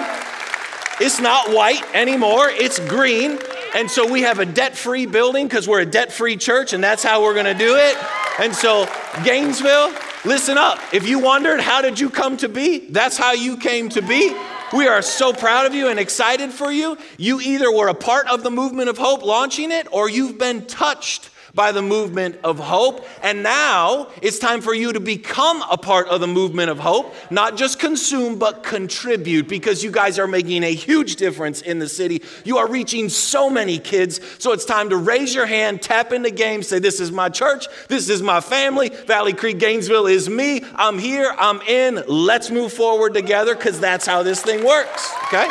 It's 1.00 1.20
not 1.20 1.52
white 1.52 1.84
anymore, 1.96 2.50
it's 2.50 2.80
green. 2.80 3.40
And 3.74 3.90
so, 3.90 4.12
we 4.12 4.24
have 4.24 4.40
a 4.40 4.46
debt 4.46 4.75
free 4.75 5.06
building 5.06 5.48
because 5.48 5.66
we're 5.66 5.80
a 5.80 5.86
debt 5.86 6.12
free 6.12 6.36
church, 6.36 6.74
and 6.74 6.84
that's 6.84 7.04
how 7.04 7.24
we're 7.24 7.34
going 7.34 7.46
to 7.46 7.54
do 7.54 7.78
it. 7.78 7.96
And 8.42 8.56
so, 8.56 8.88
Gainesville, 9.24 9.94
listen 10.26 10.58
up. 10.58 10.80
If 10.92 11.08
you 11.08 11.20
wondered, 11.20 11.60
how 11.60 11.84
did 11.84 12.00
you 12.00 12.10
come 12.10 12.38
to 12.38 12.50
be? 12.50 12.80
That's 12.80 13.16
how 13.16 13.34
you 13.34 13.56
came 13.56 13.90
to 13.90 14.02
be. 14.02 14.36
We 14.74 14.88
are 14.88 15.04
so 15.04 15.32
proud 15.32 15.68
of 15.68 15.76
you 15.76 15.90
and 15.90 16.00
excited 16.00 16.50
for 16.50 16.72
you. 16.72 16.98
You 17.20 17.40
either 17.40 17.72
were 17.72 17.88
a 17.88 17.94
part 17.94 18.28
of 18.28 18.42
the 18.42 18.50
movement 18.50 18.90
of 18.90 18.98
hope 18.98 19.22
launching 19.24 19.70
it, 19.70 19.88
or 19.92 20.10
you've 20.10 20.40
been 20.40 20.66
touched 20.66 21.30
by 21.53 21.72
the 21.72 21.81
movement 21.81 22.38
of 22.43 22.60
hope. 22.60 23.05
And 23.24 23.43
now 23.43 24.08
it's 24.22 24.39
time 24.39 24.62
for 24.62 24.74
you 24.74 24.93
to 24.93 25.00
become 25.00 25.63
a 25.70 25.77
part 25.77 26.08
of 26.08 26.22
the 26.22 26.27
movement 26.27 26.70
of 26.70 26.79
hope, 26.79 27.13
not 27.29 27.58
just 27.58 27.79
consume, 27.79 28.38
but 28.38 28.63
contribute 28.63 29.48
because 29.48 29.84
you 29.84 29.91
guys 29.91 30.20
are 30.20 30.27
making 30.27 30.63
a 30.63 30.74
huge 30.74 31.15
difference 31.15 31.62
in 31.62 31.79
the 31.79 31.89
city. 31.89 32.24
You 32.46 32.58
are 32.58 32.67
reaching 32.67 33.10
so 33.10 33.50
many 33.50 33.79
kids. 33.79 34.20
So 34.39 34.51
it's 34.51 34.65
time 34.65 34.89
to 34.89 34.98
raise 34.98 35.34
your 35.34 35.46
hand, 35.46 35.81
tap 35.81 36.12
in 36.12 36.22
the 36.22 36.31
game, 36.31 36.63
say, 36.63 36.79
This 36.79 37.00
is 37.00 37.12
my 37.12 37.29
church, 37.29 37.67
this 37.88 38.10
is 38.10 38.22
my 38.22 38.41
family. 38.41 38.89
Valley 38.89 39.34
Creek 39.34 39.60
Gainesville 39.60 40.08
is 40.08 40.29
me. 40.29 40.63
I'm 40.75 40.98
here, 40.98 41.34
I'm 41.38 41.62
in. 41.62 42.03
Let's 42.08 42.50
move 42.50 42.74
forward 42.74 43.13
together 43.13 43.55
because 43.55 43.79
that's 43.79 44.05
how 44.05 44.24
this 44.24 44.41
thing 44.41 44.65
works, 44.65 45.12
okay? 45.25 45.48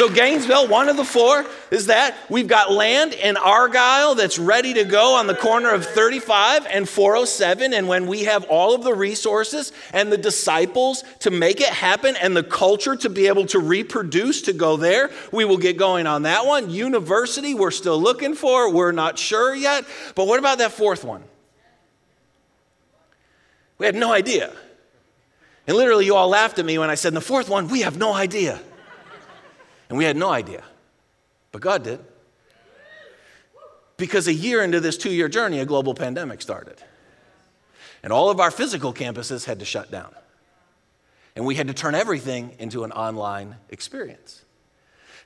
So, 0.00 0.08
Gainesville, 0.08 0.66
one 0.66 0.88
of 0.88 0.96
the 0.96 1.04
four 1.04 1.44
is 1.70 1.88
that 1.88 2.16
we've 2.30 2.48
got 2.48 2.72
land 2.72 3.12
in 3.12 3.36
Argyle 3.36 4.14
that's 4.14 4.38
ready 4.38 4.72
to 4.72 4.84
go 4.84 5.16
on 5.16 5.26
the 5.26 5.34
corner 5.34 5.74
of 5.74 5.84
35 5.84 6.66
and 6.70 6.88
407. 6.88 7.74
And 7.74 7.86
when 7.86 8.06
we 8.06 8.24
have 8.24 8.44
all 8.44 8.74
of 8.74 8.82
the 8.82 8.94
resources 8.94 9.74
and 9.92 10.10
the 10.10 10.16
disciples 10.16 11.04
to 11.18 11.30
make 11.30 11.60
it 11.60 11.68
happen 11.68 12.16
and 12.16 12.34
the 12.34 12.42
culture 12.42 12.96
to 12.96 13.10
be 13.10 13.26
able 13.26 13.44
to 13.48 13.58
reproduce 13.58 14.40
to 14.40 14.54
go 14.54 14.78
there, 14.78 15.10
we 15.32 15.44
will 15.44 15.58
get 15.58 15.76
going 15.76 16.06
on 16.06 16.22
that 16.22 16.46
one. 16.46 16.70
University, 16.70 17.52
we're 17.52 17.70
still 17.70 18.00
looking 18.00 18.34
for, 18.34 18.72
we're 18.72 18.92
not 18.92 19.18
sure 19.18 19.54
yet. 19.54 19.84
But 20.14 20.26
what 20.26 20.38
about 20.38 20.56
that 20.60 20.72
fourth 20.72 21.04
one? 21.04 21.24
We 23.76 23.84
had 23.84 23.94
no 23.94 24.10
idea. 24.14 24.50
And 25.66 25.76
literally, 25.76 26.06
you 26.06 26.14
all 26.14 26.30
laughed 26.30 26.58
at 26.58 26.64
me 26.64 26.78
when 26.78 26.88
I 26.88 26.94
said, 26.94 27.12
the 27.12 27.20
fourth 27.20 27.50
one, 27.50 27.68
we 27.68 27.82
have 27.82 27.98
no 27.98 28.14
idea. 28.14 28.62
And 29.90 29.98
we 29.98 30.04
had 30.04 30.16
no 30.16 30.30
idea. 30.30 30.62
But 31.52 31.60
God 31.60 31.82
did. 31.82 32.00
because 33.96 34.28
a 34.28 34.32
year 34.32 34.62
into 34.62 34.80
this 34.80 34.96
two 34.96 35.10
year 35.10 35.28
journey, 35.28 35.58
a 35.58 35.66
global 35.66 35.94
pandemic 35.94 36.40
started. 36.40 36.78
And 38.02 38.12
all 38.12 38.30
of 38.30 38.40
our 38.40 38.50
physical 38.50 38.94
campuses 38.94 39.44
had 39.44 39.58
to 39.58 39.66
shut 39.66 39.90
down. 39.90 40.14
And 41.36 41.44
we 41.44 41.56
had 41.56 41.66
to 41.68 41.74
turn 41.74 41.94
everything 41.94 42.54
into 42.58 42.84
an 42.84 42.92
online 42.92 43.56
experience. 43.68 44.42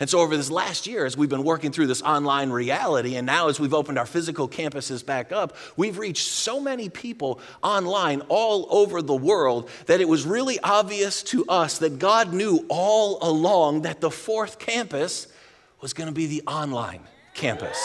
And 0.01 0.11
so, 0.11 0.21
over 0.21 0.37
this 0.37 0.51
last 0.51 0.87
year, 0.87 1.05
as 1.05 1.17
we've 1.17 1.29
been 1.29 1.45
working 1.45 1.71
through 1.71 1.87
this 1.87 2.03
online 2.03 2.51
reality, 2.51 3.17
and 3.17 3.27
now 3.27 3.49
as 3.49 3.61
we've 3.61 3.75
opened 3.75 3.99
our 3.99 4.07
physical 4.07 4.49
campuses 4.49 5.05
back 5.05 5.33
up, 5.33 5.57
we've 5.77 5.99
reached 5.99 6.27
so 6.27 6.61
many 6.61 6.89
people 6.89 7.41
online 7.63 8.23
all 8.29 8.67
over 8.71 9.03
the 9.03 9.15
world 9.15 9.69
that 9.87 10.01
it 10.01 10.09
was 10.09 10.27
really 10.27 10.59
obvious 10.61 11.23
to 11.25 11.45
us 11.47 11.79
that 11.79 11.99
God 11.99 12.33
knew 12.33 12.65
all 12.69 13.19
along 13.23 13.83
that 13.83 14.01
the 14.01 14.11
fourth 14.11 14.59
campus 14.59 15.29
was 15.81 15.93
going 15.93 16.09
to 16.09 16.15
be 16.15 16.27
the 16.27 16.43
online 16.47 17.01
campus. 17.35 17.79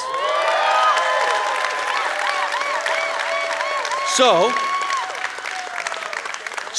So, 4.16 4.52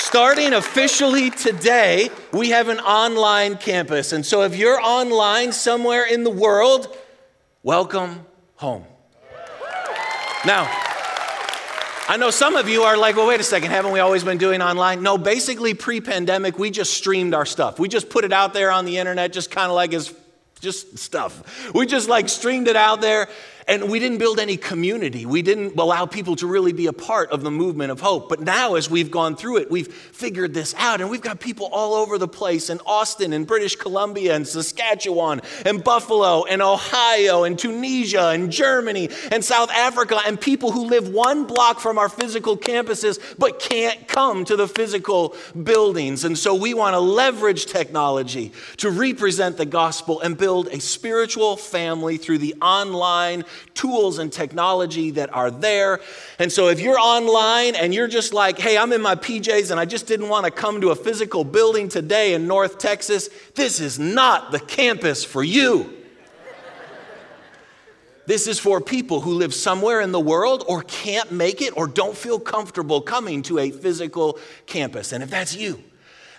starting 0.01 0.55
officially 0.55 1.31
today, 1.31 2.11
we 2.33 2.51
have 2.51 2.69
an 2.69 2.81
online 2.81 3.57
campus. 3.57 4.13
And 4.13 4.25
so 4.25 4.43
if 4.43 4.57
you're 4.57 4.81
online 4.81 5.53
somewhere 5.53 6.05
in 6.05 6.25
the 6.25 6.31
world, 6.31 6.97
welcome 7.63 8.25
home. 8.57 8.85
Now, 10.47 10.69
I 12.09 12.17
know 12.19 12.31
some 12.31 12.57
of 12.57 12.69
you 12.69 12.83
are 12.83 12.97
like, 12.97 13.17
well, 13.17 13.29
wait 13.29 13.41
a 13.41 13.45
second, 13.45 13.71
haven't 13.71 13.93
we 13.93 14.01
always 14.01 14.25
been 14.25 14.39
doing 14.39 14.63
online? 14.63 15.03
No, 15.03 15.19
basically, 15.19 15.75
pre 15.75 16.01
pandemic, 16.01 16.59
we 16.59 16.71
just 16.71 16.95
streamed 16.95 17.35
our 17.35 17.47
stuff. 17.47 17.79
We 17.79 17.89
just 17.89 18.09
put 18.09 18.25
it 18.25 18.33
out 18.33 18.55
there 18.55 18.73
on 18.73 18.87
the 18.87 18.99
internet, 18.99 19.33
just 19.33 19.51
kind 19.51 19.71
of 19.71 19.77
like 19.77 19.93
as 19.93 20.13
just 20.61 20.99
stuff. 20.99 21.73
We 21.75 21.87
just 21.87 22.09
like 22.09 22.29
streamed 22.29 22.69
it 22.69 22.77
out 22.77 23.01
there 23.01 23.29
and 23.71 23.89
we 23.89 24.01
didn't 24.01 24.19
build 24.19 24.41
any 24.41 24.57
community. 24.57 25.25
We 25.25 25.43
didn't 25.43 25.79
allow 25.79 26.05
people 26.05 26.35
to 26.37 26.49
really 26.49 26.73
be 26.73 26.89
a 26.89 26.93
part 26.93 27.31
of 27.31 27.43
the 27.43 27.53
movement 27.53 27.93
of 27.93 28.01
hope. 28.01 28.29
But 28.29 28.41
now, 28.41 28.75
as 28.75 28.91
we've 28.91 29.13
gone 29.13 29.37
through 29.37 29.59
it, 29.59 29.71
we've 29.71 29.87
figured 29.87 30.53
this 30.53 30.75
out, 30.77 31.01
and 31.01 31.09
we've 31.09 31.21
got 31.21 31.39
people 31.39 31.67
all 31.71 31.95
over 31.95 32.19
the 32.19 32.27
place 32.27 32.69
in 32.69 32.81
Austin, 32.85 33.33
and 33.33 33.47
British 33.47 33.77
Columbia, 33.77 34.35
and 34.35 34.47
Saskatchewan, 34.47 35.41
and 35.65 35.85
Buffalo, 35.85 36.43
and 36.47 36.61
Ohio, 36.61 37.45
and 37.45 37.57
Tunisia, 37.57 38.31
and 38.31 38.51
Germany, 38.51 39.09
and 39.31 39.45
South 39.45 39.71
Africa, 39.71 40.19
and 40.27 40.41
people 40.41 40.73
who 40.73 40.87
live 40.87 41.09
one 41.09 41.45
block 41.45 41.79
from 41.79 41.97
our 41.97 42.09
physical 42.09 42.59
campuses 42.59 43.21
but 43.39 43.61
can't 43.61 44.09
come 44.09 44.45
to 44.47 44.57
the 44.57 44.67
physical 44.67 45.37
buildings. 45.63 46.25
And 46.25 46.37
so 46.37 46.57
we 46.57 46.75
want 46.75 46.95
to 46.95 47.01
leverage 47.01 47.67
technology 47.67 48.51
to 48.79 48.91
represent 48.91 49.59
the 49.59 49.65
gospel 49.65 50.21
and 50.23 50.37
build 50.37 50.67
a 50.69 50.81
spiritual 50.81 51.57
family 51.57 52.17
through 52.17 52.39
the 52.39 52.57
online 52.61 53.45
tools 53.75 54.19
and 54.19 54.33
technology 54.33 55.11
that 55.13 55.33
are 55.35 55.51
there. 55.51 56.01
And 56.39 56.53
so 56.53 56.69
if 56.69 56.81
you're 56.81 56.99
online 56.99 57.75
and 57.75 57.95
you're 57.95 58.09
just 58.09 58.33
like, 58.33 58.59
hey, 58.59 58.77
I'm 58.77 58.93
in 58.93 59.01
my 59.01 59.15
PJs 59.15 59.71
and 59.71 59.79
I 59.79 59.85
just 59.85 60.07
didn't 60.07 60.29
want 60.29 60.45
to 60.45 60.51
come 60.51 60.81
to 60.81 60.91
a 60.91 60.97
physical 60.97 61.45
building 61.45 61.89
today 61.89 62.35
in 62.35 62.47
North 62.47 62.79
Texas, 62.79 63.29
this 63.55 63.81
is 63.81 63.99
not 63.99 64.53
the 64.53 64.61
campus 64.61 65.25
for 65.25 65.43
you. 65.43 65.97
This 68.27 68.47
is 68.47 68.61
for 68.61 68.81
people 68.81 69.21
who 69.23 69.35
live 69.35 69.53
somewhere 69.53 70.01
in 70.01 70.13
the 70.13 70.21
world 70.21 70.65
or 70.69 70.83
can't 70.83 71.33
make 71.33 71.61
it 71.61 71.77
or 71.77 71.89
don't 71.89 72.17
feel 72.17 72.39
comfortable 72.39 73.01
coming 73.01 73.43
to 73.43 73.59
a 73.59 73.73
physical 73.73 74.39
campus. 74.67 75.11
And 75.13 75.25
if 75.25 75.31
that's 75.31 75.57
you, 75.57 75.83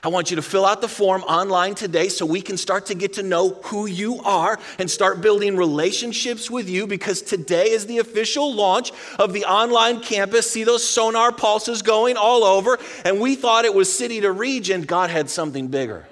I 0.04 0.08
want 0.08 0.32
you 0.32 0.36
to 0.38 0.42
fill 0.42 0.66
out 0.66 0.82
the 0.82 0.88
form 0.88 1.22
online 1.24 1.76
today 1.76 2.10
so 2.10 2.26
we 2.26 2.42
can 2.42 2.58
start 2.58 2.88
to 2.88 2.96
get 2.96 3.14
to 3.14 3.24
know 3.24 3.50
who 3.66 3.86
you 3.86 4.20
are 4.22 4.60
and 4.80 4.90
start 4.90 5.22
building 5.22 5.56
relationships 5.56 6.50
with 6.50 6.68
you 6.68 6.88
because 6.88 7.22
today 7.22 7.70
is 7.70 7.86
the 7.86 8.00
official 8.00 8.52
launch 8.52 8.92
of 9.20 9.32
the 9.32 9.46
online 9.46 10.00
campus. 10.00 10.50
See 10.50 10.64
those 10.64 10.84
sonar 10.84 11.32
pulses 11.32 11.84
going 11.84 12.18
all 12.18 12.44
over, 12.44 12.80
and 13.06 13.20
we 13.20 13.36
thought 13.36 13.64
it 13.64 13.76
was 13.76 13.96
city 13.96 14.22
to 14.22 14.32
region. 14.32 14.82
God 14.82 15.12
had 15.12 15.30
something 15.30 15.68
bigger. 15.68 16.08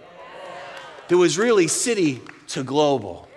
It 1.09 1.15
was 1.15 1.39
really 1.39 1.67
city 1.67 2.21
to 2.49 2.63
global. 2.63 3.27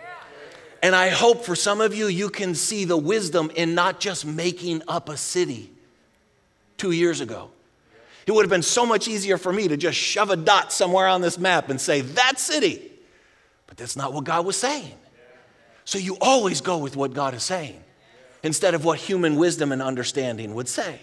And 0.83 0.95
I 0.95 1.09
hope 1.09 1.47
for 1.47 1.57
some 1.57 1.81
of 1.81 1.95
you, 1.95 2.09
you 2.09 2.29
can 2.29 2.55
see 2.55 2.85
the 2.85 2.99
wisdom 2.99 3.51
in 3.55 3.75
not 3.75 4.01
just 4.01 4.27
making 4.27 4.83
up 4.87 5.09
a 5.09 5.17
city 5.17 5.71
two 6.77 6.91
years 6.91 7.23
ago 7.23 7.51
it 8.27 8.33
would 8.33 8.45
have 8.45 8.51
been 8.51 8.63
so 8.63 8.87
much 8.87 9.09
easier 9.09 9.37
for 9.37 9.53
me 9.53 9.69
to 9.69 9.77
just 9.77 9.99
shove 9.99 10.31
a 10.31 10.37
dot 10.37 10.73
somewhere 10.73 11.07
on 11.09 11.21
this 11.21 11.39
map 11.39 11.69
and 11.69 11.81
say, 11.81 12.03
that 12.03 12.39
city. 12.39 12.91
But 13.67 13.77
that's 13.77 13.97
not 13.97 14.13
what 14.13 14.25
God 14.25 14.47
was 14.47 14.57
saying. 14.57 14.95
So 15.85 15.99
you 15.99 16.17
always 16.21 16.61
go 16.61 16.79
with 16.79 16.97
what 16.97 17.15
God 17.15 17.35
is 17.35 17.43
saying 17.43 17.83
instead 18.43 18.75
of 18.75 18.85
what 18.85 18.99
human 18.99 19.37
wisdom 19.37 19.73
and 19.73 19.83
understanding 19.83 20.55
would 20.55 20.69
say 20.69 21.01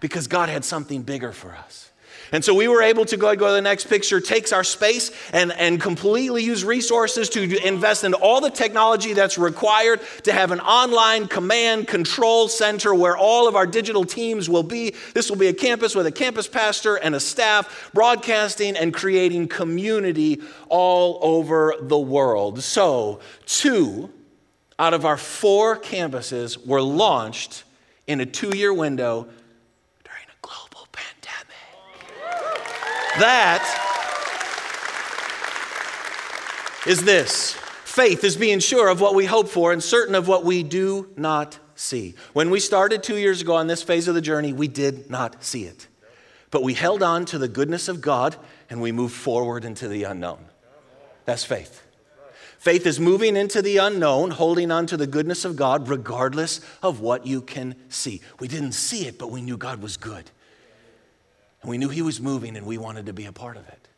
because 0.00 0.26
God 0.26 0.48
had 0.48 0.64
something 0.64 1.02
bigger 1.02 1.32
for 1.32 1.52
us. 1.54 1.87
And 2.32 2.44
so 2.44 2.54
we 2.54 2.68
were 2.68 2.82
able 2.82 3.04
to 3.06 3.16
go, 3.16 3.34
go 3.36 3.48
to 3.48 3.52
the 3.52 3.62
next 3.62 3.88
picture, 3.88 4.20
takes 4.20 4.52
our 4.52 4.64
space 4.64 5.10
and, 5.32 5.52
and 5.52 5.80
completely 5.80 6.42
use 6.42 6.64
resources 6.64 7.28
to 7.30 7.66
invest 7.66 8.04
in 8.04 8.14
all 8.14 8.40
the 8.40 8.50
technology 8.50 9.14
that's 9.14 9.38
required 9.38 10.00
to 10.24 10.32
have 10.32 10.50
an 10.50 10.60
online 10.60 11.26
command 11.26 11.88
control 11.88 12.48
center 12.48 12.94
where 12.94 13.16
all 13.16 13.48
of 13.48 13.56
our 13.56 13.66
digital 13.66 14.04
teams 14.04 14.48
will 14.48 14.62
be. 14.62 14.94
This 15.14 15.30
will 15.30 15.38
be 15.38 15.48
a 15.48 15.54
campus 15.54 15.94
with 15.94 16.06
a 16.06 16.12
campus 16.12 16.48
pastor 16.48 16.96
and 16.96 17.14
a 17.14 17.20
staff 17.20 17.90
broadcasting 17.94 18.76
and 18.76 18.92
creating 18.92 19.48
community 19.48 20.42
all 20.68 21.18
over 21.22 21.74
the 21.80 21.98
world. 21.98 22.62
So, 22.62 23.20
two 23.46 24.10
out 24.78 24.94
of 24.94 25.04
our 25.04 25.16
four 25.16 25.76
campuses 25.78 26.64
were 26.64 26.82
launched 26.82 27.64
in 28.06 28.20
a 28.20 28.26
two 28.26 28.56
year 28.56 28.72
window 28.72 29.28
That 33.18 33.64
is 36.86 37.02
this 37.02 37.54
faith 37.84 38.22
is 38.22 38.36
being 38.36 38.60
sure 38.60 38.88
of 38.88 39.00
what 39.00 39.16
we 39.16 39.24
hope 39.24 39.48
for 39.48 39.72
and 39.72 39.82
certain 39.82 40.14
of 40.14 40.28
what 40.28 40.44
we 40.44 40.62
do 40.62 41.10
not 41.16 41.58
see. 41.74 42.14
When 42.32 42.48
we 42.50 42.60
started 42.60 43.02
two 43.02 43.16
years 43.16 43.40
ago 43.42 43.56
on 43.56 43.66
this 43.66 43.82
phase 43.82 44.06
of 44.06 44.14
the 44.14 44.20
journey, 44.20 44.52
we 44.52 44.68
did 44.68 45.10
not 45.10 45.42
see 45.42 45.64
it. 45.64 45.88
But 46.52 46.62
we 46.62 46.74
held 46.74 47.02
on 47.02 47.24
to 47.26 47.38
the 47.38 47.48
goodness 47.48 47.88
of 47.88 48.00
God 48.00 48.36
and 48.70 48.80
we 48.80 48.92
moved 48.92 49.14
forward 49.14 49.64
into 49.64 49.88
the 49.88 50.04
unknown. 50.04 50.44
That's 51.24 51.44
faith. 51.44 51.82
Faith 52.58 52.86
is 52.86 53.00
moving 53.00 53.36
into 53.36 53.62
the 53.62 53.78
unknown, 53.78 54.30
holding 54.30 54.70
on 54.70 54.86
to 54.86 54.96
the 54.96 55.06
goodness 55.06 55.44
of 55.44 55.56
God, 55.56 55.88
regardless 55.88 56.60
of 56.82 57.00
what 57.00 57.26
you 57.26 57.40
can 57.40 57.74
see. 57.88 58.20
We 58.38 58.48
didn't 58.48 58.72
see 58.72 59.06
it, 59.06 59.18
but 59.18 59.30
we 59.30 59.42
knew 59.42 59.56
God 59.56 59.82
was 59.82 59.96
good. 59.96 60.30
We 61.68 61.78
knew 61.78 61.88
He 61.88 62.02
was 62.02 62.20
moving 62.20 62.56
and 62.56 62.66
we 62.66 62.78
wanted 62.78 63.06
to 63.06 63.12
be 63.12 63.26
a 63.26 63.32
part 63.32 63.56
of 63.56 63.68
it. 63.68 63.88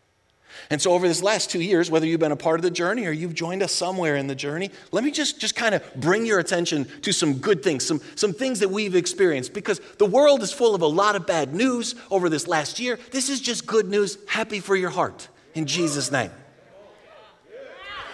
And 0.69 0.81
so, 0.81 0.93
over 0.93 1.07
this 1.07 1.23
last 1.23 1.51
two 1.51 1.61
years, 1.61 1.91
whether 1.91 2.07
you've 2.07 2.21
been 2.21 2.33
a 2.33 2.37
part 2.37 2.59
of 2.59 2.63
the 2.63 2.71
journey 2.71 3.07
or 3.07 3.13
you've 3.13 3.35
joined 3.35 3.63
us 3.63 3.73
somewhere 3.73 4.17
in 4.17 4.27
the 4.27 4.35
journey, 4.35 4.71
let 4.93 5.05
me 5.05 5.11
just, 5.11 5.41
just 5.41 5.57
kind 5.57 5.75
of 5.75 5.83
bring 5.97 6.27
your 6.27 6.39
attention 6.39 6.87
to 7.03 7.13
some 7.13 7.35
good 7.39 7.63
things, 7.63 7.87
some, 7.87 8.01
some 8.17 8.33
things 8.33 8.61
that 8.61 8.69
we've 8.69 8.95
experienced, 8.95 9.55
because 9.55 9.81
the 9.99 10.07
world 10.07 10.43
is 10.43 10.53
full 10.53 10.75
of 10.75 10.83
a 10.83 10.87
lot 10.87 11.17
of 11.17 11.27
bad 11.27 11.55
news 11.55 11.95
over 12.11 12.29
this 12.29 12.47
last 12.47 12.79
year. 12.79 12.99
This 13.11 13.29
is 13.29 13.41
just 13.41 13.67
good 13.67 13.89
news. 13.89 14.19
Happy 14.29 14.61
for 14.61 14.77
your 14.77 14.91
heart 14.91 15.29
in 15.55 15.67
Jesus' 15.67 16.11
name. 16.11 16.31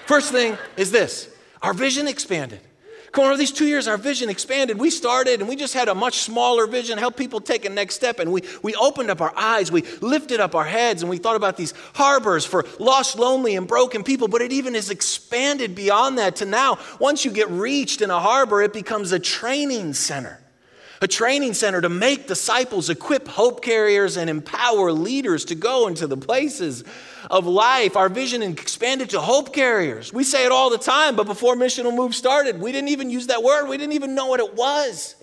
First 0.06 0.30
thing 0.30 0.56
is 0.76 0.90
this 0.90 1.28
our 1.62 1.74
vision 1.74 2.06
expanded. 2.06 2.60
Over 3.18 3.36
these 3.36 3.52
two 3.52 3.66
years, 3.66 3.88
our 3.88 3.96
vision 3.96 4.28
expanded. 4.28 4.78
We 4.78 4.90
started 4.90 5.40
and 5.40 5.48
we 5.48 5.56
just 5.56 5.72
had 5.72 5.88
a 5.88 5.94
much 5.94 6.18
smaller 6.18 6.66
vision, 6.66 6.98
help 6.98 7.16
people 7.16 7.40
take 7.40 7.64
a 7.64 7.70
next 7.70 7.94
step. 7.94 8.18
And 8.18 8.30
we, 8.30 8.42
we 8.62 8.74
opened 8.74 9.10
up 9.10 9.20
our 9.20 9.32
eyes, 9.36 9.72
we 9.72 9.82
lifted 10.00 10.40
up 10.40 10.54
our 10.54 10.64
heads, 10.64 11.02
and 11.02 11.10
we 11.10 11.16
thought 11.18 11.36
about 11.36 11.56
these 11.56 11.72
harbors 11.94 12.44
for 12.44 12.66
lost, 12.78 13.18
lonely, 13.18 13.56
and 13.56 13.66
broken 13.66 14.04
people. 14.04 14.28
But 14.28 14.42
it 14.42 14.52
even 14.52 14.74
has 14.74 14.90
expanded 14.90 15.74
beyond 15.74 16.18
that 16.18 16.36
to 16.36 16.44
now, 16.44 16.78
once 17.00 17.24
you 17.24 17.30
get 17.30 17.48
reached 17.50 18.02
in 18.02 18.10
a 18.10 18.20
harbor, 18.20 18.62
it 18.62 18.72
becomes 18.72 19.12
a 19.12 19.18
training 19.18 19.94
center 19.94 20.40
a 21.02 21.06
training 21.06 21.54
center 21.54 21.80
to 21.80 21.88
make 21.88 22.26
disciples, 22.26 22.88
equip 22.88 23.28
hope 23.28 23.62
carriers, 23.62 24.16
and 24.16 24.30
empower 24.30 24.92
leaders 24.92 25.44
to 25.46 25.54
go 25.54 25.88
into 25.88 26.06
the 26.06 26.16
places 26.16 26.84
of 27.30 27.46
life. 27.46 27.96
Our 27.96 28.08
vision 28.08 28.42
expanded 28.42 29.10
to 29.10 29.20
hope 29.20 29.54
carriers. 29.54 30.12
We 30.12 30.24
say 30.24 30.44
it 30.44 30.52
all 30.52 30.70
the 30.70 30.78
time, 30.78 31.16
but 31.16 31.26
before 31.26 31.56
Missional 31.56 31.94
Move 31.94 32.14
started, 32.14 32.60
we 32.60 32.72
didn't 32.72 32.88
even 32.88 33.10
use 33.10 33.28
that 33.28 33.42
word. 33.42 33.68
We 33.68 33.76
didn't 33.76 33.94
even 33.94 34.14
know 34.14 34.26
what 34.26 34.40
it 34.40 34.54
was. 34.54 35.16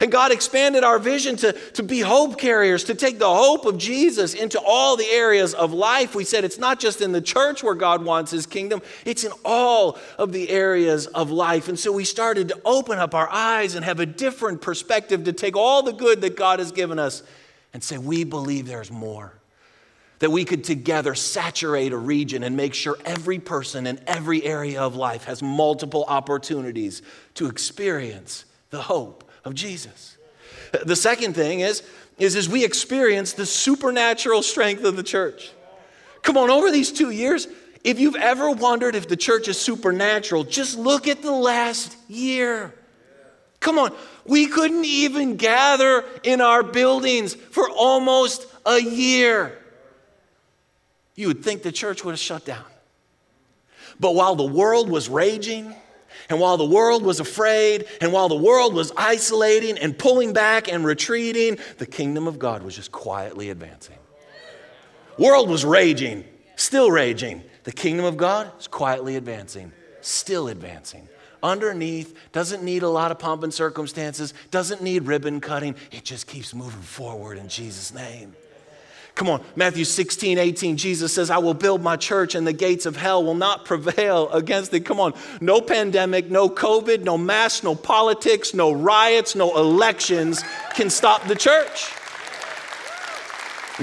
And 0.00 0.10
God 0.10 0.32
expanded 0.32 0.82
our 0.82 0.98
vision 0.98 1.36
to, 1.36 1.52
to 1.52 1.82
be 1.82 2.00
hope 2.00 2.38
carriers, 2.38 2.84
to 2.84 2.94
take 2.94 3.18
the 3.18 3.32
hope 3.32 3.64
of 3.64 3.78
Jesus 3.78 4.34
into 4.34 4.60
all 4.60 4.96
the 4.96 5.06
areas 5.06 5.54
of 5.54 5.72
life. 5.72 6.14
We 6.14 6.24
said 6.24 6.44
it's 6.44 6.58
not 6.58 6.80
just 6.80 7.00
in 7.00 7.12
the 7.12 7.20
church 7.20 7.62
where 7.62 7.74
God 7.74 8.04
wants 8.04 8.32
his 8.32 8.44
kingdom, 8.44 8.82
it's 9.04 9.24
in 9.24 9.32
all 9.44 9.98
of 10.18 10.32
the 10.32 10.50
areas 10.50 11.06
of 11.06 11.30
life. 11.30 11.68
And 11.68 11.78
so 11.78 11.92
we 11.92 12.04
started 12.04 12.48
to 12.48 12.60
open 12.64 12.98
up 12.98 13.14
our 13.14 13.30
eyes 13.30 13.76
and 13.76 13.84
have 13.84 14.00
a 14.00 14.06
different 14.06 14.60
perspective 14.60 15.24
to 15.24 15.32
take 15.32 15.56
all 15.56 15.82
the 15.82 15.92
good 15.92 16.22
that 16.22 16.36
God 16.36 16.58
has 16.58 16.72
given 16.72 16.98
us 16.98 17.22
and 17.72 17.82
say, 17.82 17.96
we 17.96 18.24
believe 18.24 18.66
there's 18.66 18.90
more 18.90 19.32
that 20.20 20.30
we 20.30 20.44
could 20.44 20.64
together 20.64 21.14
saturate 21.14 21.92
a 21.92 21.96
region 21.96 22.42
and 22.42 22.56
make 22.56 22.74
sure 22.74 22.96
every 23.04 23.38
person 23.38 23.86
in 23.86 24.00
every 24.06 24.42
area 24.44 24.80
of 24.80 24.96
life 24.96 25.24
has 25.24 25.42
multiple 25.42 26.04
opportunities 26.08 27.02
to 27.34 27.46
experience 27.46 28.44
the 28.70 28.82
hope 28.82 29.30
of 29.44 29.54
Jesus. 29.54 30.16
The 30.84 30.96
second 30.96 31.34
thing 31.34 31.60
is, 31.60 31.82
is 32.18 32.36
as 32.36 32.48
we 32.48 32.64
experience 32.64 33.32
the 33.32 33.46
supernatural 33.46 34.42
strength 34.42 34.84
of 34.84 34.96
the 34.96 35.02
church. 35.02 35.52
Come 36.22 36.36
on, 36.36 36.50
over 36.50 36.70
these 36.70 36.92
two 36.92 37.10
years, 37.10 37.48
if 37.82 38.00
you've 38.00 38.16
ever 38.16 38.50
wondered 38.50 38.94
if 38.94 39.08
the 39.08 39.16
church 39.16 39.48
is 39.48 39.60
supernatural, 39.60 40.44
just 40.44 40.78
look 40.78 41.06
at 41.06 41.22
the 41.22 41.32
last 41.32 41.96
year. 42.08 42.74
Come 43.60 43.78
on, 43.78 43.92
we 44.24 44.46
couldn't 44.46 44.84
even 44.84 45.36
gather 45.36 46.04
in 46.22 46.40
our 46.40 46.62
buildings 46.62 47.34
for 47.34 47.68
almost 47.68 48.46
a 48.64 48.78
year. 48.78 49.58
You 51.14 51.28
would 51.28 51.44
think 51.44 51.62
the 51.62 51.72
church 51.72 52.04
would 52.04 52.12
have 52.12 52.20
shut 52.20 52.44
down. 52.44 52.64
But 54.00 54.14
while 54.14 54.34
the 54.34 54.44
world 54.44 54.88
was 54.88 55.08
raging, 55.08 55.74
and 56.28 56.40
while 56.40 56.56
the 56.56 56.64
world 56.64 57.04
was 57.04 57.20
afraid, 57.20 57.86
and 58.00 58.12
while 58.12 58.28
the 58.28 58.36
world 58.36 58.74
was 58.74 58.92
isolating 58.96 59.78
and 59.78 59.96
pulling 59.96 60.32
back 60.32 60.68
and 60.72 60.84
retreating, 60.84 61.58
the 61.78 61.86
kingdom 61.86 62.26
of 62.26 62.38
God 62.38 62.62
was 62.62 62.74
just 62.74 62.92
quietly 62.92 63.50
advancing. 63.50 63.98
World 65.18 65.48
was 65.48 65.64
raging, 65.64 66.24
still 66.56 66.90
raging. 66.90 67.42
The 67.64 67.72
kingdom 67.72 68.04
of 68.04 68.16
God 68.16 68.50
is 68.58 68.66
quietly 68.66 69.16
advancing, 69.16 69.72
still 70.00 70.48
advancing. 70.48 71.08
Underneath, 71.42 72.16
doesn't 72.32 72.62
need 72.62 72.82
a 72.82 72.88
lot 72.88 73.10
of 73.10 73.18
pomp 73.18 73.42
and 73.42 73.52
circumstances, 73.52 74.32
doesn't 74.50 74.82
need 74.82 75.06
ribbon 75.06 75.40
cutting. 75.40 75.76
It 75.92 76.02
just 76.02 76.26
keeps 76.26 76.54
moving 76.54 76.80
forward 76.80 77.38
in 77.38 77.48
Jesus' 77.48 77.92
name. 77.92 78.34
Come 79.14 79.28
on, 79.28 79.44
Matthew 79.54 79.84
16, 79.84 80.38
18, 80.38 80.76
Jesus 80.76 81.14
says, 81.14 81.30
I 81.30 81.38
will 81.38 81.54
build 81.54 81.82
my 81.82 81.94
church 81.96 82.34
and 82.34 82.44
the 82.44 82.52
gates 82.52 82.84
of 82.84 82.96
hell 82.96 83.22
will 83.22 83.36
not 83.36 83.64
prevail 83.64 84.28
against 84.30 84.74
it. 84.74 84.80
Come 84.80 84.98
on, 84.98 85.14
no 85.40 85.60
pandemic, 85.60 86.30
no 86.30 86.48
COVID, 86.48 87.04
no 87.04 87.16
mass, 87.16 87.62
no 87.62 87.76
politics, 87.76 88.54
no 88.54 88.72
riots, 88.72 89.36
no 89.36 89.56
elections 89.56 90.42
can 90.74 90.90
stop 90.90 91.28
the 91.28 91.36
church. 91.36 91.92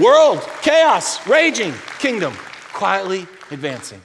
World, 0.02 0.42
chaos, 0.62 1.26
raging, 1.26 1.74
kingdom, 2.00 2.34
quietly 2.74 3.26
advancing. 3.52 4.02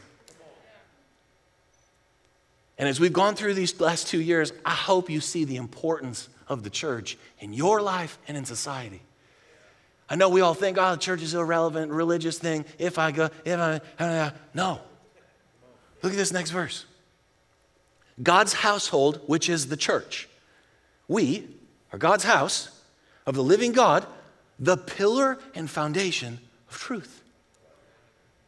And 2.79 2.89
as 2.89 3.01
we've 3.01 3.13
gone 3.13 3.35
through 3.35 3.55
these 3.55 3.81
last 3.81 4.07
two 4.07 4.21
years, 4.21 4.53
I 4.65 4.71
hope 4.71 5.11
you 5.11 5.21
see 5.21 5.45
the 5.45 5.57
importance 5.57 6.29
of 6.47 6.63
the 6.63 6.71
church 6.71 7.19
in 7.41 7.53
your 7.53 7.83
life 7.83 8.19
and 8.29 8.37
in 8.37 8.45
society. 8.45 9.03
I 10.09 10.15
know 10.15 10.29
we 10.29 10.41
all 10.41 10.55
think, 10.55 10.79
oh, 10.79 10.93
the 10.93 10.97
church 10.99 11.23
is 11.23 11.35
irrelevant, 11.35 11.91
religious 11.91 12.39
thing. 12.39 12.65
If 12.79 12.99
I 12.99 13.11
go, 13.11 13.29
if 13.45 13.59
I, 13.59 13.81
uh, 13.99 14.31
no. 14.55 14.81
Look 16.03 16.13
at 16.13 16.19
this 16.19 16.33
next 16.33 16.51
verse. 16.51 16.85
God's 18.23 18.53
household, 18.53 19.21
which 19.27 19.49
is 19.49 19.67
the 19.67 19.77
church. 19.77 20.29
We 21.09 21.49
are 21.93 21.99
God's 21.99 22.25
house 22.25 22.71
of 23.27 23.35
the 23.35 23.43
living 23.43 23.73
God, 23.73 24.07
the 24.59 24.77
pillar 24.77 25.39
and 25.55 25.69
foundation 25.69 26.39
of 26.71 26.79
truth. 26.79 27.23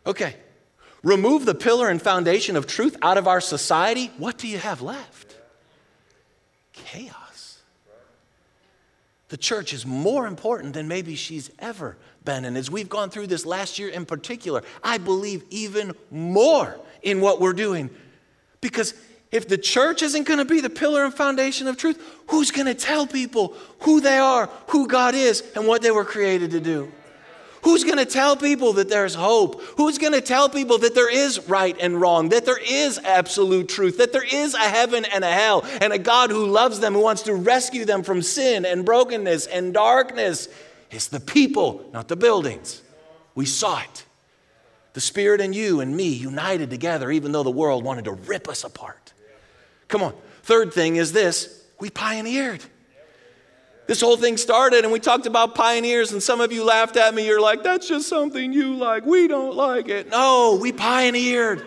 Okay, 0.07 0.37
remove 1.03 1.45
the 1.45 1.55
pillar 1.55 1.89
and 1.89 2.01
foundation 2.01 2.57
of 2.57 2.67
truth 2.67 2.97
out 3.03 3.19
of 3.19 3.29
our 3.29 3.41
society. 3.41 4.11
What 4.17 4.39
do 4.39 4.49
you 4.49 4.59
have 4.59 4.81
left? 4.81 5.37
Chaos. 6.73 7.28
The 9.29 9.37
church 9.37 9.73
is 9.73 9.85
more 9.85 10.27
important 10.27 10.73
than 10.73 10.89
maybe 10.89 11.15
she's 11.15 11.51
ever 11.59 11.97
been. 12.25 12.45
And 12.45 12.57
as 12.57 12.71
we've 12.71 12.89
gone 12.89 13.11
through 13.11 13.27
this 13.27 13.45
last 13.45 13.79
year 13.79 13.89
in 13.89 14.07
particular, 14.07 14.63
I 14.83 14.99
believe 14.99 15.45
even 15.51 15.95
more 16.11 16.79
in 17.03 17.21
what 17.21 17.41
we're 17.41 17.53
doing. 17.53 17.91
Because 18.61 18.95
if 19.31 19.47
the 19.47 19.59
church 19.59 20.03
isn't 20.03 20.27
going 20.27 20.39
to 20.39 20.47
be 20.47 20.61
the 20.61 20.71
pillar 20.71 21.05
and 21.05 21.13
foundation 21.13 21.69
of 21.69 21.77
truth, 21.77 22.03
who's 22.29 22.51
going 22.51 22.67
to 22.67 22.75
tell 22.75 23.07
people 23.07 23.55
who 23.81 24.01
they 24.01 24.19
are, 24.19 24.49
who 24.69 24.89
God 24.89 25.15
is, 25.15 25.43
and 25.55 25.67
what 25.67 25.83
they 25.83 25.91
were 25.91 26.05
created 26.05 26.53
to 26.53 26.61
do? 26.61 26.91
Who's 27.63 27.85
going 27.85 27.99
to 27.99 28.07
tell 28.07 28.37
people 28.37 28.75
that 28.75 28.89
there's 28.89 29.15
hope? 29.15 29.61
Who's 29.77 29.99
going 29.99 30.13
to 30.13 30.21
tell 30.21 30.49
people 30.49 30.79
that 30.79 30.95
there 30.95 31.11
is 31.13 31.49
right 31.49 31.77
and 31.81 32.01
wrong, 32.01 32.29
that 32.31 32.45
there 32.45 32.59
is 32.59 32.99
absolute 32.99 33.69
truth, 33.69 33.99
that 33.99 34.13
there 34.13 34.25
is 34.25 34.55
a 34.55 34.59
heaven 34.59 35.05
and 35.05 35.25
a 35.25 35.31
hell, 35.33 35.65
and 35.81 35.93
a 35.93 35.99
God 35.99 36.31
who 36.31 36.47
loves 36.47 36.81
them, 36.81 36.95
who 36.95 37.03
wants 37.03 37.23
to 37.23 37.35
rescue 37.35 37.85
them 37.85 38.03
from 38.03 38.23
sin 38.23 38.65
and 38.65 38.85
brokenness 38.85 39.47
and 39.47 39.75
darkness? 39.75 40.49
It's 40.91 41.09
the 41.09 41.21
people, 41.21 41.89
not 41.93 42.09
the 42.09 42.17
buildings. 42.17 42.83
We 43.35 43.47
saw 43.47 43.81
it. 43.81 44.05
The 44.95 45.01
Spirit 45.01 45.41
and 45.41 45.55
you 45.55 45.81
and 45.81 45.97
me 45.97 46.09
united 46.09 46.71
together, 46.71 47.11
even 47.11 47.33
though 47.33 47.43
the 47.43 47.51
world 47.51 47.85
wanted 47.85 48.07
to 48.07 48.13
rip 48.13 48.49
us 48.49 48.65
apart. 48.65 49.13
Come 49.89 50.03
on. 50.03 50.15
Third 50.43 50.73
thing 50.73 50.97
is 50.97 51.13
this 51.13 51.63
we 51.79 51.91
pioneered. 51.91 52.65
This 53.89 54.03
whole 54.03 54.19
thing 54.19 54.37
started, 54.37 54.85
and 54.85 54.93
we 54.93 55.01
talked 55.01 55.25
about 55.25 55.55
pioneers, 55.55 56.13
and 56.13 56.23
some 56.23 56.43
of 56.43 56.53
you 56.53 56.63
laughed 56.63 56.99
at 56.99 57.15
me. 57.15 57.27
You're 57.27 57.41
like, 57.41 57.63
that's 57.63 57.89
just 57.89 58.07
something 58.07 58.53
you 58.53 58.75
like. 58.75 59.07
We 59.07 59.27
don't 59.29 59.57
like 59.57 59.89
it. 59.89 60.11
No, 60.11 60.59
we 60.61 60.73
pioneered. 60.73 61.67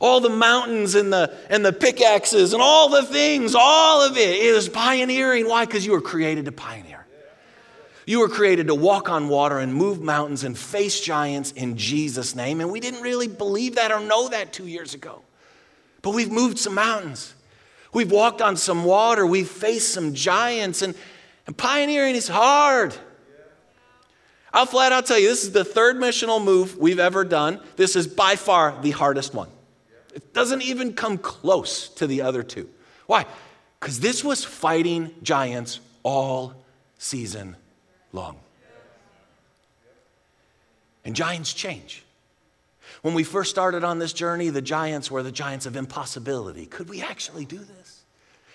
All 0.00 0.20
the 0.20 0.30
mountains 0.30 0.94
and 0.94 1.12
the, 1.12 1.36
and 1.50 1.62
the 1.62 1.72
pickaxes 1.72 2.54
and 2.54 2.62
all 2.62 2.88
the 2.88 3.02
things, 3.02 3.54
all 3.54 4.00
of 4.00 4.16
it 4.16 4.36
is 4.36 4.70
pioneering. 4.70 5.46
Why? 5.46 5.66
Because 5.66 5.84
you 5.84 5.92
were 5.92 6.00
created 6.00 6.46
to 6.46 6.52
pioneer. 6.52 7.06
You 8.06 8.20
were 8.20 8.30
created 8.30 8.68
to 8.68 8.74
walk 8.74 9.10
on 9.10 9.28
water 9.28 9.58
and 9.58 9.74
move 9.74 10.00
mountains 10.00 10.44
and 10.44 10.56
face 10.56 11.02
giants 11.02 11.52
in 11.52 11.76
Jesus' 11.76 12.34
name. 12.34 12.62
And 12.62 12.72
we 12.72 12.80
didn't 12.80 13.02
really 13.02 13.28
believe 13.28 13.74
that 13.74 13.92
or 13.92 14.00
know 14.00 14.30
that 14.30 14.54
two 14.54 14.66
years 14.66 14.94
ago. 14.94 15.20
But 16.00 16.14
we've 16.14 16.32
moved 16.32 16.58
some 16.58 16.74
mountains. 16.74 17.34
We've 17.92 18.10
walked 18.10 18.40
on 18.40 18.56
some 18.56 18.84
water. 18.84 19.26
We've 19.26 19.46
faced 19.46 19.92
some 19.92 20.14
giants. 20.14 20.80
And, 20.80 20.94
and 21.46 21.56
pioneering 21.56 22.14
is 22.14 22.28
hard. 22.28 22.94
I'll 24.52 24.66
flat 24.66 24.92
out 24.92 25.06
tell 25.06 25.18
you, 25.18 25.28
this 25.28 25.44
is 25.44 25.52
the 25.52 25.64
third 25.64 25.96
missional 25.96 26.42
move 26.42 26.76
we've 26.76 26.98
ever 26.98 27.24
done. 27.24 27.60
This 27.76 27.96
is 27.96 28.06
by 28.06 28.36
far 28.36 28.78
the 28.82 28.90
hardest 28.90 29.34
one. 29.34 29.48
It 30.14 30.34
doesn't 30.34 30.62
even 30.62 30.92
come 30.92 31.16
close 31.16 31.88
to 31.90 32.06
the 32.06 32.22
other 32.22 32.42
two. 32.42 32.68
Why? 33.06 33.24
Because 33.80 33.98
this 34.00 34.22
was 34.22 34.44
fighting 34.44 35.10
giants 35.22 35.80
all 36.02 36.54
season 36.98 37.56
long. 38.12 38.38
And 41.04 41.16
giants 41.16 41.52
change. 41.52 42.04
When 43.00 43.14
we 43.14 43.24
first 43.24 43.50
started 43.50 43.82
on 43.82 43.98
this 43.98 44.12
journey, 44.12 44.50
the 44.50 44.62
giants 44.62 45.10
were 45.10 45.22
the 45.22 45.32
giants 45.32 45.66
of 45.66 45.76
impossibility. 45.76 46.66
Could 46.66 46.88
we 46.88 47.02
actually 47.02 47.44
do 47.44 47.58
this? 47.58 48.01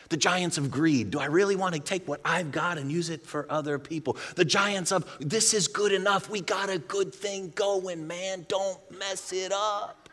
The 0.09 0.17
giants 0.17 0.57
of 0.57 0.71
greed. 0.71 1.11
Do 1.11 1.19
I 1.19 1.25
really 1.25 1.55
want 1.55 1.75
to 1.75 1.81
take 1.81 2.07
what 2.07 2.21
I've 2.23 2.51
got 2.51 2.77
and 2.77 2.91
use 2.91 3.09
it 3.09 3.25
for 3.25 3.45
other 3.49 3.77
people? 3.77 4.17
The 4.35 4.45
giants 4.45 4.91
of 4.91 5.05
this 5.19 5.53
is 5.53 5.67
good 5.67 5.91
enough. 5.91 6.29
We 6.29 6.41
got 6.41 6.69
a 6.69 6.79
good 6.79 7.13
thing 7.13 7.51
going, 7.55 8.07
man. 8.07 8.45
Don't 8.47 8.79
mess 8.97 9.33
it 9.33 9.51
up. 9.51 10.09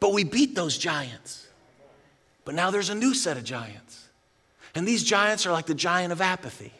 But 0.00 0.12
we 0.12 0.24
beat 0.24 0.54
those 0.54 0.78
giants. 0.78 1.46
But 2.44 2.54
now 2.54 2.70
there's 2.70 2.90
a 2.90 2.94
new 2.94 3.14
set 3.14 3.36
of 3.36 3.44
giants. 3.44 4.08
And 4.74 4.86
these 4.86 5.04
giants 5.04 5.46
are 5.46 5.52
like 5.52 5.66
the 5.66 5.74
giant 5.74 6.12
of 6.12 6.20
apathy, 6.20 6.72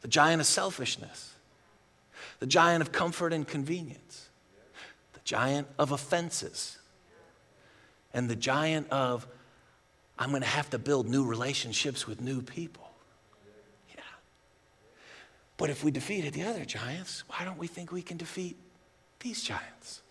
the 0.00 0.08
giant 0.08 0.40
of 0.40 0.46
selfishness, 0.46 1.34
the 2.40 2.46
giant 2.46 2.82
of 2.82 2.92
comfort 2.92 3.32
and 3.32 3.46
convenience, 3.46 4.28
the 5.12 5.20
giant 5.24 5.68
of 5.78 5.92
offenses, 5.92 6.78
and 8.12 8.28
the 8.28 8.36
giant 8.36 8.90
of 8.90 9.26
I'm 10.18 10.30
going 10.30 10.42
to 10.42 10.48
have 10.48 10.70
to 10.70 10.78
build 10.78 11.08
new 11.08 11.24
relationships 11.24 12.06
with 12.06 12.20
new 12.20 12.42
people. 12.42 12.90
Yeah. 13.94 14.02
But 15.56 15.70
if 15.70 15.84
we 15.84 15.90
defeated 15.90 16.32
the 16.32 16.44
other 16.44 16.64
giants, 16.64 17.24
why 17.28 17.44
don't 17.44 17.58
we 17.58 17.66
think 17.66 17.92
we 17.92 18.02
can 18.02 18.16
defeat 18.16 18.56
these 19.20 19.42
giants? 19.42 20.02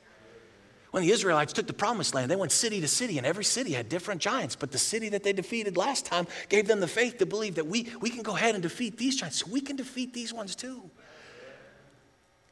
When 0.91 1.03
the 1.03 1.11
Israelites 1.11 1.51
took 1.51 1.67
the 1.67 1.73
promised 1.73 2.15
land, 2.15 2.31
they 2.31 2.37
went 2.37 2.53
city 2.53 2.79
to 2.79 2.87
city, 2.87 3.17
and 3.17 3.27
every 3.27 3.43
city 3.43 3.73
had 3.73 3.89
different 3.89 4.21
giants. 4.21 4.55
But 4.55 4.71
the 4.71 4.77
city 4.77 5.09
that 5.09 5.23
they 5.23 5.33
defeated 5.33 5.75
last 5.75 6.05
time 6.05 6.25
gave 6.47 6.69
them 6.69 6.79
the 6.79 6.87
faith 6.87 7.17
to 7.17 7.25
believe 7.25 7.55
that 7.55 7.67
we, 7.67 7.91
we 7.99 8.09
can 8.09 8.23
go 8.23 8.33
ahead 8.33 8.55
and 8.55 8.63
defeat 8.63 8.97
these 8.97 9.17
giants. 9.17 9.39
So 9.39 9.47
we 9.51 9.59
can 9.59 9.75
defeat 9.75 10.13
these 10.13 10.31
ones 10.31 10.55
too. 10.55 10.89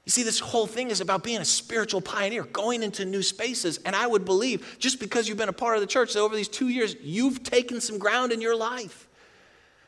You 0.06 0.12
see, 0.12 0.24
this 0.24 0.40
whole 0.40 0.68
thing 0.68 0.90
is 0.90 1.00
about 1.00 1.24
being 1.24 1.40
a 1.40 1.46
spiritual 1.46 2.02
pioneer, 2.02 2.44
going 2.44 2.84
into 2.84 3.06
new 3.06 3.22
spaces. 3.22 3.80
And 3.86 3.96
I 3.96 4.06
would 4.06 4.26
believe, 4.26 4.76
just 4.78 5.00
because 5.00 5.30
you've 5.30 5.38
been 5.38 5.50
a 5.50 5.54
part 5.54 5.76
of 5.76 5.82
the 5.82 5.88
church, 5.88 6.14
that 6.14 6.20
over 6.20 6.36
these 6.36 6.50
two 6.50 6.68
years, 6.68 6.96
you've 7.02 7.44
taken 7.44 7.80
some 7.80 7.98
ground 7.98 8.34
in 8.34 8.42
your 8.42 8.56
life. 8.56 9.08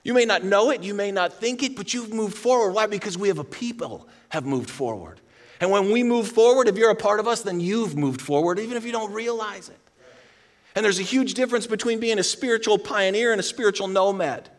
You 0.04 0.13
may 0.13 0.23
not 0.23 0.43
know 0.43 0.69
it, 0.69 0.84
you 0.84 0.93
may 0.93 1.12
not 1.12 1.34
think 1.34 1.63
it, 1.63 1.75
but 1.75 1.93
you've 1.93 2.13
moved 2.13 2.38
forward. 2.38 2.71
Why? 2.71 2.86
Because 2.86 3.17
we 3.17 3.28
have 3.28 3.39
a 3.39 3.43
people 3.43 4.08
have 4.30 4.45
moved 4.45 4.69
forward. 4.69 5.19
And 5.60 5.71
when 5.71 5.91
we 5.91 6.04
move 6.04 6.28
forward, 6.28 6.67
if 6.67 6.78
you're 6.78 6.91
a 6.91 6.95
part 6.95 7.19
of 7.19 7.28
us, 7.28 7.41
then 7.41 7.60
you've 7.60 7.97
moved 7.97 8.21
forward, 8.21 8.60
even 8.60 8.78
if 8.78 8.86
you 8.86 8.91
don't 8.91 9.12
realize 9.12 9.67
it. 9.69 9.80
And 10.75 10.86
there's 10.86 10.99
a 10.99 11.04
huge 11.04 11.34
difference 11.34 11.67
between 11.67 11.99
being 11.99 12.19
a 12.19 12.23
spiritual 12.23 12.78
pioneer 12.78 13.32
and 13.32 13.39
a 13.39 13.43
spiritual 13.43 13.88
nomad. 13.88 14.49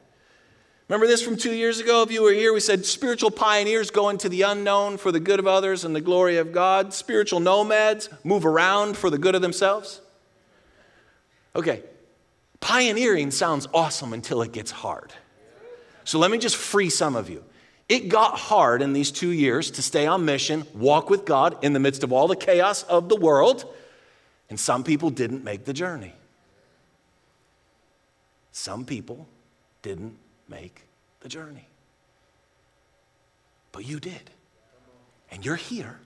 Remember 0.89 1.07
this 1.07 1.23
from 1.23 1.37
two 1.37 1.53
years 1.53 1.81
ago? 1.81 2.03
If 2.03 2.13
you 2.13 2.23
were 2.23 2.33
here, 2.33 2.53
we 2.53 2.61
said 2.61 2.87
spiritual 2.87 3.31
pioneers 3.31 3.91
go 3.91 4.09
into 4.09 4.29
the 4.29 4.43
unknown 4.43 4.99
for 4.99 5.11
the 5.11 5.19
good 5.19 5.41
of 5.41 5.47
others 5.47 5.85
and 5.85 5.97
the 5.97 6.01
glory 6.01 6.37
of 6.37 6.53
God. 6.53 6.95
Spiritual 6.95 7.41
nomads 7.41 8.09
move 8.23 8.47
around 8.47 8.97
for 8.97 9.11
the 9.11 9.19
good 9.19 9.35
of 9.35 9.43
themselves. 9.43 10.01
Okay, 11.57 11.83
Pioneering 12.61 13.31
sounds 13.31 13.69
awesome 13.73 14.13
until 14.13 14.43
it 14.43 14.53
gets 14.53 14.71
hard. 14.71 15.13
So 16.05 16.19
let 16.19 16.31
me 16.31 16.39
just 16.39 16.57
free 16.57 16.91
some 16.91 17.17
of 17.17 17.31
you. 17.31 17.45
It 17.89 18.09
got 18.09 18.37
hard 18.37 18.83
in 18.83 18.93
these 18.93 19.13
two 19.13 19.31
years 19.31 19.71
to 19.73 19.83
stay 19.83 20.07
on 20.07 20.25
mission, 20.25 20.65
walk 20.75 21.09
with 21.09 21.25
God 21.25 21.63
in 21.63 21.73
the 21.73 21.79
midst 21.79 22.03
of 22.03 22.13
all 22.13 22.27
the 22.27 22.37
chaos 22.37 22.83
of 22.85 23.09
the 23.09 23.17
world, 23.17 23.73
and 24.51 24.59
some 24.59 24.83
people 24.83 25.11
didn't 25.11 25.45
make 25.45 25.65
the 25.65 25.73
journey. 25.73 26.13
Some 28.51 28.85
people 28.85 29.29
didn't 29.83 30.17
make 30.49 30.83
the 31.21 31.29
journey. 31.29 31.67
But 33.73 33.85
you 33.85 34.01
did. 34.01 34.31
And 35.31 35.45
you're 35.45 35.57
here. 35.57 35.99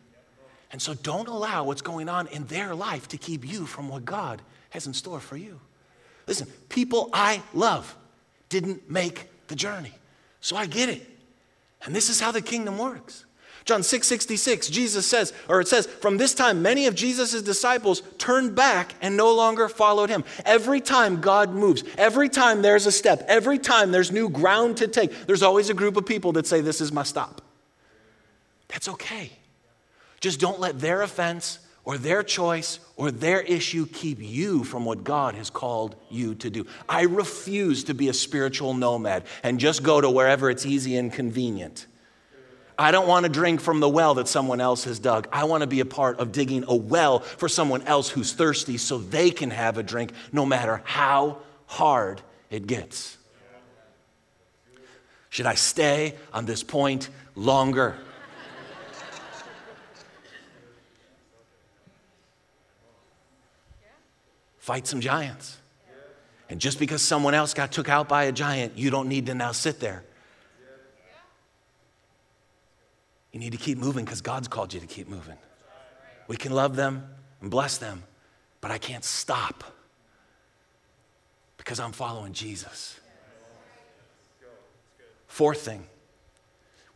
And 0.73 0.81
so 0.81 0.95
don't 0.95 1.29
allow 1.29 1.65
what's 1.65 1.83
going 1.83 2.09
on 2.09 2.27
in 2.29 2.47
their 2.47 2.75
life 2.75 3.09
to 3.09 3.19
keep 3.19 3.47
you 3.47 3.67
from 3.67 3.89
what 3.89 4.05
God 4.05 4.41
has 4.71 4.87
in 4.87 4.95
store 4.95 5.21
for 5.21 5.37
you. 5.37 5.61
Listen, 6.27 6.47
people 6.69 7.11
I 7.13 7.43
love 7.53 7.97
didn't 8.49 8.89
make 8.91 9.29
the 9.49 9.57
journey. 9.57 9.93
So 10.41 10.57
I 10.57 10.67
get 10.67 10.89
it. 10.89 11.07
And 11.85 11.95
this 11.95 12.09
is 12.09 12.21
how 12.21 12.31
the 12.31 12.43
kingdom 12.43 12.79
works. 12.79 13.25
John 13.71 13.85
6 13.85 14.05
66, 14.05 14.69
Jesus 14.69 15.07
says, 15.07 15.33
or 15.49 15.61
it 15.61 15.69
says, 15.69 15.87
from 15.87 16.17
this 16.17 16.35
time, 16.35 16.61
many 16.61 16.89
of 16.89 16.97
Jesus' 16.97 17.41
disciples 17.41 18.03
turned 18.19 18.57
back 18.57 18.97
and 19.01 19.17
no 19.17 19.33
longer 19.33 19.69
followed 19.69 20.11
him. 20.11 20.25
Every 20.45 20.81
time 20.81 21.21
God 21.21 21.55
moves, 21.55 21.85
every 21.97 22.29
time 22.29 22.63
there's 22.63 22.87
a 22.87 22.91
step, 22.91 23.25
every 23.29 23.61
time 23.61 23.93
there's 23.93 24.11
new 24.11 24.29
ground 24.29 24.79
to 24.79 24.89
take, 24.89 25.13
there's 25.29 25.45
always 25.45 25.71
a 25.71 25.75
group 25.75 25.97
of 25.97 26.05
people 26.05 26.33
that 26.33 26.49
say, 26.49 26.61
This 26.61 26.81
is 26.81 26.91
my 26.91 27.05
stop. 27.05 27.43
That's 28.67 28.89
okay. 28.89 29.31
Just 30.19 30.41
don't 30.41 30.59
let 30.59 30.81
their 30.81 31.03
offense 31.03 31.61
or 31.85 31.97
their 31.97 32.25
choice 32.25 32.81
or 32.97 33.13
their 33.13 33.41
issue 33.41 33.87
keep 33.87 34.19
you 34.21 34.65
from 34.65 34.85
what 34.85 35.05
God 35.05 35.37
has 35.37 35.49
called 35.49 35.95
you 36.11 36.35
to 36.35 36.51
do. 36.51 36.67
I 36.89 37.03
refuse 37.03 37.85
to 37.85 37.95
be 37.95 38.09
a 38.09 38.15
spiritual 38.15 38.75
nomad 38.75 39.27
and 39.45 39.61
just 39.61 39.85
go 39.85 40.01
to 40.01 40.11
wherever 40.11 40.51
it's 40.51 40.67
easy 40.67 40.97
and 40.97 41.13
convenient. 41.13 41.87
I 42.81 42.93
don't 42.93 43.07
want 43.07 43.25
to 43.25 43.29
drink 43.29 43.61
from 43.61 43.81
the 43.81 43.89
well 43.91 44.15
that 44.15 44.27
someone 44.27 44.59
else 44.59 44.85
has 44.85 44.99
dug. 44.99 45.29
I 45.31 45.45
want 45.45 45.61
to 45.61 45.67
be 45.67 45.81
a 45.81 45.85
part 45.85 46.19
of 46.19 46.33
digging 46.33 46.65
a 46.67 46.75
well 46.75 47.19
for 47.19 47.47
someone 47.47 47.83
else 47.83 48.09
who's 48.09 48.33
thirsty 48.33 48.79
so 48.79 48.97
they 48.97 49.31
can 49.31 49.51
have 49.51 49.77
a 49.77 49.83
drink 49.83 50.15
no 50.33 50.47
matter 50.47 50.81
how 50.85 51.43
hard 51.67 52.23
it 52.49 52.67
gets. 52.67 53.19
Should 55.29 55.45
I 55.45 55.57
stay 55.57 56.15
on 56.33 56.47
this 56.47 56.63
point 56.63 57.11
longer? 57.35 57.99
fight 64.57 64.87
some 64.87 65.03
giants. 65.03 65.59
And 66.49 66.59
just 66.59 66.79
because 66.79 67.03
someone 67.03 67.35
else 67.35 67.53
got 67.53 67.73
took 67.73 67.91
out 67.91 68.09
by 68.09 68.25
a 68.25 68.33
giant, 68.33 68.79
you 68.79 68.89
don't 68.89 69.09
need 69.11 69.27
to 69.27 69.35
now 69.35 69.53
sit 69.53 69.81
there. 69.81 70.03
You 73.33 73.41
need 73.41 73.53
to 73.53 73.59
keep 73.59 73.79
moving 73.79 74.05
because 74.05 74.21
God's 74.21 74.49
called 74.49 74.75
you 74.75 74.81
to 74.81 74.87
keep 74.87 75.09
moving. 75.09 75.39
We 76.27 76.37
can 76.37 76.53
love 76.53 76.77
them 76.77 77.09
and 77.41 77.51
bless 77.51 77.79
them, 77.79 78.05
but 78.61 78.71
I 78.71 78.79
can't 78.79 79.05
stop 79.05 79.65
because 81.57 81.81
I'm 81.81 81.93
following 81.93 82.33
Jesus. 82.33 82.99
Fourth 85.27 85.61
thing, 85.61 85.85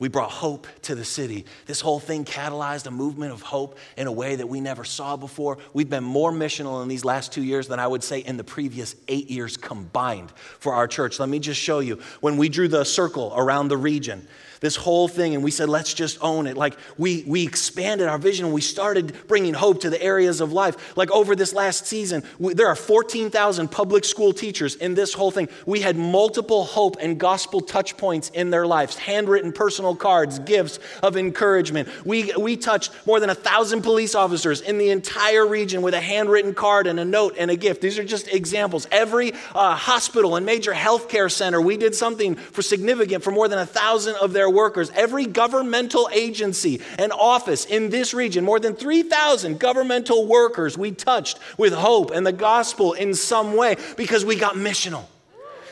we 0.01 0.09
brought 0.09 0.31
hope 0.31 0.67
to 0.83 0.97
the 0.97 1.05
city. 1.05 1.47
This 1.67 1.81
whole 1.81 2.01
thing 2.01 2.25
catalyzed 2.25 2.87
a 2.87 2.91
movement 2.91 3.33
of 3.33 3.43
hope 3.43 3.79
in 3.97 4.09
a 4.09 4.13
way 4.13 4.35
that 4.35 4.49
we 4.49 4.61
never 4.61 4.85
saw 4.85 5.17
before. 5.17 5.59
We've 5.73 5.89
been 5.89 6.05
more 6.05 6.33
missional 6.33 6.83
in 6.83 6.89
these 6.89 7.05
last 7.05 7.33
two 7.33 7.43
years 7.43 7.69
than 7.69 7.79
I 7.79 7.87
would 7.87 8.03
say 8.03 8.19
in 8.19 8.37
the 8.37 8.45
previous 8.45 8.97
eight 9.07 9.31
years 9.31 9.57
combined 9.57 10.33
for 10.59 10.75
our 10.75 10.89
church. 10.89 11.21
Let 11.21 11.29
me 11.29 11.39
just 11.39 11.61
show 11.61 11.79
you. 11.79 12.01
When 12.21 12.37
we 12.37 12.49
drew 12.49 12.67
the 12.67 12.85
circle 12.85 13.33
around 13.37 13.69
the 13.69 13.77
region, 13.77 14.27
this 14.65 14.77
whole 14.77 15.09
thing 15.09 15.35
and 15.35 15.45
we 15.45 15.51
said, 15.51 15.69
let's 15.69 15.93
just 15.93 16.17
own 16.23 16.47
it. 16.47 16.57
Like 16.57 16.79
we, 16.97 17.23
we 17.27 17.47
expanded 17.47 18.09
our 18.09 18.17
vision. 18.17 18.47
and 18.47 18.55
We 18.55 18.63
started 18.63 19.15
bringing 19.29 19.53
hope 19.53 19.83
to 19.83 19.91
the 19.91 20.03
areas 20.03 20.41
of 20.41 20.55
life. 20.55 20.97
Like 20.97 21.11
over 21.11 21.37
this 21.37 21.53
last 21.53 21.87
season, 21.87 22.23
we, 22.39 22.55
there 22.55 22.67
are 22.67 22.75
14,000 22.75 23.69
public 23.69 24.07
school 24.07 24.33
teachers 24.33 24.75
in 24.77 24.95
this 24.95 25.13
whole 25.13 25.31
thing. 25.31 25.51
We 25.67 25.81
had 25.81 25.97
multiple 25.97 26.65
hope 26.65 26.97
and 26.99 27.21
gospel 27.21 27.61
touch 27.61 27.99
points 27.99 28.31
in 28.31 28.49
their 28.49 28.67
lives, 28.67 28.97
handwritten 28.97 29.53
personal 29.53 29.95
cards, 29.95 30.39
gifts 30.39 30.79
of 31.03 31.19
encouragement. 31.19 31.87
We, 32.07 32.33
we 32.35 32.57
touched 32.57 32.91
more 33.07 33.21
than 33.21 33.29
a 33.29 33.35
thousand 33.35 33.83
police 33.83 34.15
officers 34.15 34.63
in 34.63 34.79
the 34.79 34.89
entire 34.89 35.47
region 35.47 35.83
with 35.83 35.93
a 35.93 36.01
handwritten 36.01 36.55
card 36.55 36.87
and 36.87 36.99
a 36.99 37.05
note 37.05 37.35
and 37.39 37.51
a 37.51 37.57
gift. 37.57 37.83
These 37.83 37.99
are 37.99 38.05
just 38.05 38.29
examples. 38.29 38.89
Every 38.91 39.35
uh, 39.55 39.77
hospital 39.77 40.37
and 40.37 40.47
major 40.47 40.73
healthcare 40.73 41.31
center, 41.31 41.61
we 41.61 41.77
did 41.77 41.95
something 41.95 42.35
for 42.35 42.63
significant 42.63 43.23
for 43.23 43.31
more 43.31 43.47
than 43.47 43.59
a 43.59 43.67
thousand 43.67 44.15
of 44.17 44.33
their 44.33 44.54
workers, 44.55 44.91
every 44.95 45.27
governmental 45.27 46.09
agency 46.13 46.81
and 46.99 47.13
office 47.13 47.67
in 47.67 47.91
this 47.91 48.15
region, 48.15 48.45
more 48.45 48.59
than 48.59 48.75
3,000 48.75 49.61
governmental 49.61 50.27
workers 50.27 50.79
we 50.79 50.93
touched 50.93 51.39
with 51.59 51.75
hope 51.75 52.11
and 52.11 52.27
the 52.27 52.33
gospel 52.33 52.95
in 52.95 53.13
some 53.13 53.57
way 53.57 53.77
because 53.97 54.25
we 54.25 54.37
got 54.37 54.55
missional. 54.55 55.05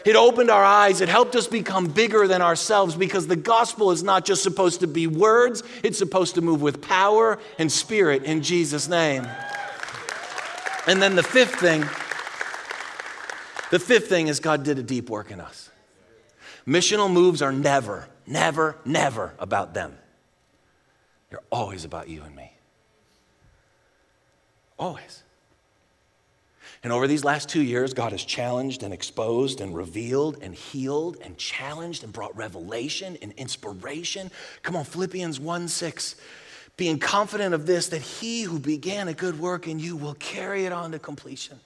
It 0.04 0.16
opened 0.16 0.50
our 0.50 0.64
eyes. 0.64 1.00
It 1.00 1.08
helped 1.08 1.36
us 1.36 1.46
become 1.46 1.86
bigger 1.86 2.26
than 2.26 2.42
ourselves 2.42 2.96
because 2.96 3.26
the 3.26 3.36
gospel 3.36 3.92
is 3.92 4.02
not 4.02 4.24
just 4.24 4.42
supposed 4.42 4.80
to 4.80 4.86
be 4.86 5.06
words, 5.06 5.62
it's 5.82 5.98
supposed 5.98 6.34
to 6.34 6.42
move 6.42 6.60
with 6.60 6.82
power 6.82 7.38
and 7.58 7.70
spirit 7.70 8.24
in 8.24 8.42
Jesus' 8.42 8.88
name. 8.88 9.26
And 10.86 11.00
then 11.00 11.14
the 11.14 11.22
fifth 11.22 11.54
thing, 11.54 11.82
the 13.70 13.78
fifth 13.78 14.08
thing 14.08 14.26
is 14.26 14.40
God 14.40 14.64
did 14.64 14.78
a 14.78 14.82
deep 14.82 15.08
work 15.08 15.30
in 15.30 15.40
us. 15.40 15.70
Missional 16.66 17.10
moves 17.10 17.42
are 17.42 17.52
never 17.52 18.08
never, 18.26 18.76
never 18.84 19.34
about 19.38 19.74
them. 19.74 19.96
They're 21.30 21.40
always 21.50 21.84
about 21.84 22.08
you 22.08 22.22
and 22.22 22.36
me. 22.36 22.52
Always. 24.78 25.22
And 26.82 26.92
over 26.92 27.06
these 27.06 27.24
last 27.24 27.48
two 27.48 27.62
years, 27.62 27.94
God 27.94 28.12
has 28.12 28.24
challenged 28.24 28.82
and 28.82 28.92
exposed 28.92 29.60
and 29.60 29.74
revealed 29.74 30.38
and 30.42 30.54
healed 30.54 31.16
and 31.22 31.38
challenged 31.38 32.02
and 32.02 32.12
brought 32.12 32.36
revelation 32.36 33.16
and 33.22 33.32
inspiration. 33.36 34.30
Come 34.62 34.74
on, 34.74 34.84
Philippians 34.84 35.38
1 35.38 35.68
6. 35.68 36.16
Being 36.76 36.98
confident 36.98 37.54
of 37.54 37.66
this, 37.66 37.88
that 37.88 38.02
he 38.02 38.42
who 38.42 38.58
began 38.58 39.06
a 39.06 39.14
good 39.14 39.38
work 39.38 39.68
in 39.68 39.78
you 39.78 39.96
will 39.96 40.14
carry 40.14 40.64
it 40.64 40.72
on 40.72 40.92
to 40.92 40.98
completion. 40.98 41.60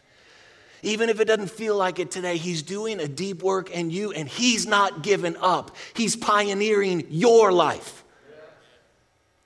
Even 0.82 1.08
if 1.08 1.20
it 1.20 1.24
doesn't 1.26 1.50
feel 1.50 1.76
like 1.76 1.98
it 1.98 2.10
today, 2.10 2.36
He's 2.36 2.62
doing 2.62 3.00
a 3.00 3.08
deep 3.08 3.42
work 3.42 3.70
in 3.70 3.90
you 3.90 4.12
and 4.12 4.28
He's 4.28 4.66
not 4.66 5.02
given 5.02 5.36
up. 5.40 5.74
He's 5.94 6.16
pioneering 6.16 7.06
your 7.10 7.52
life 7.52 8.04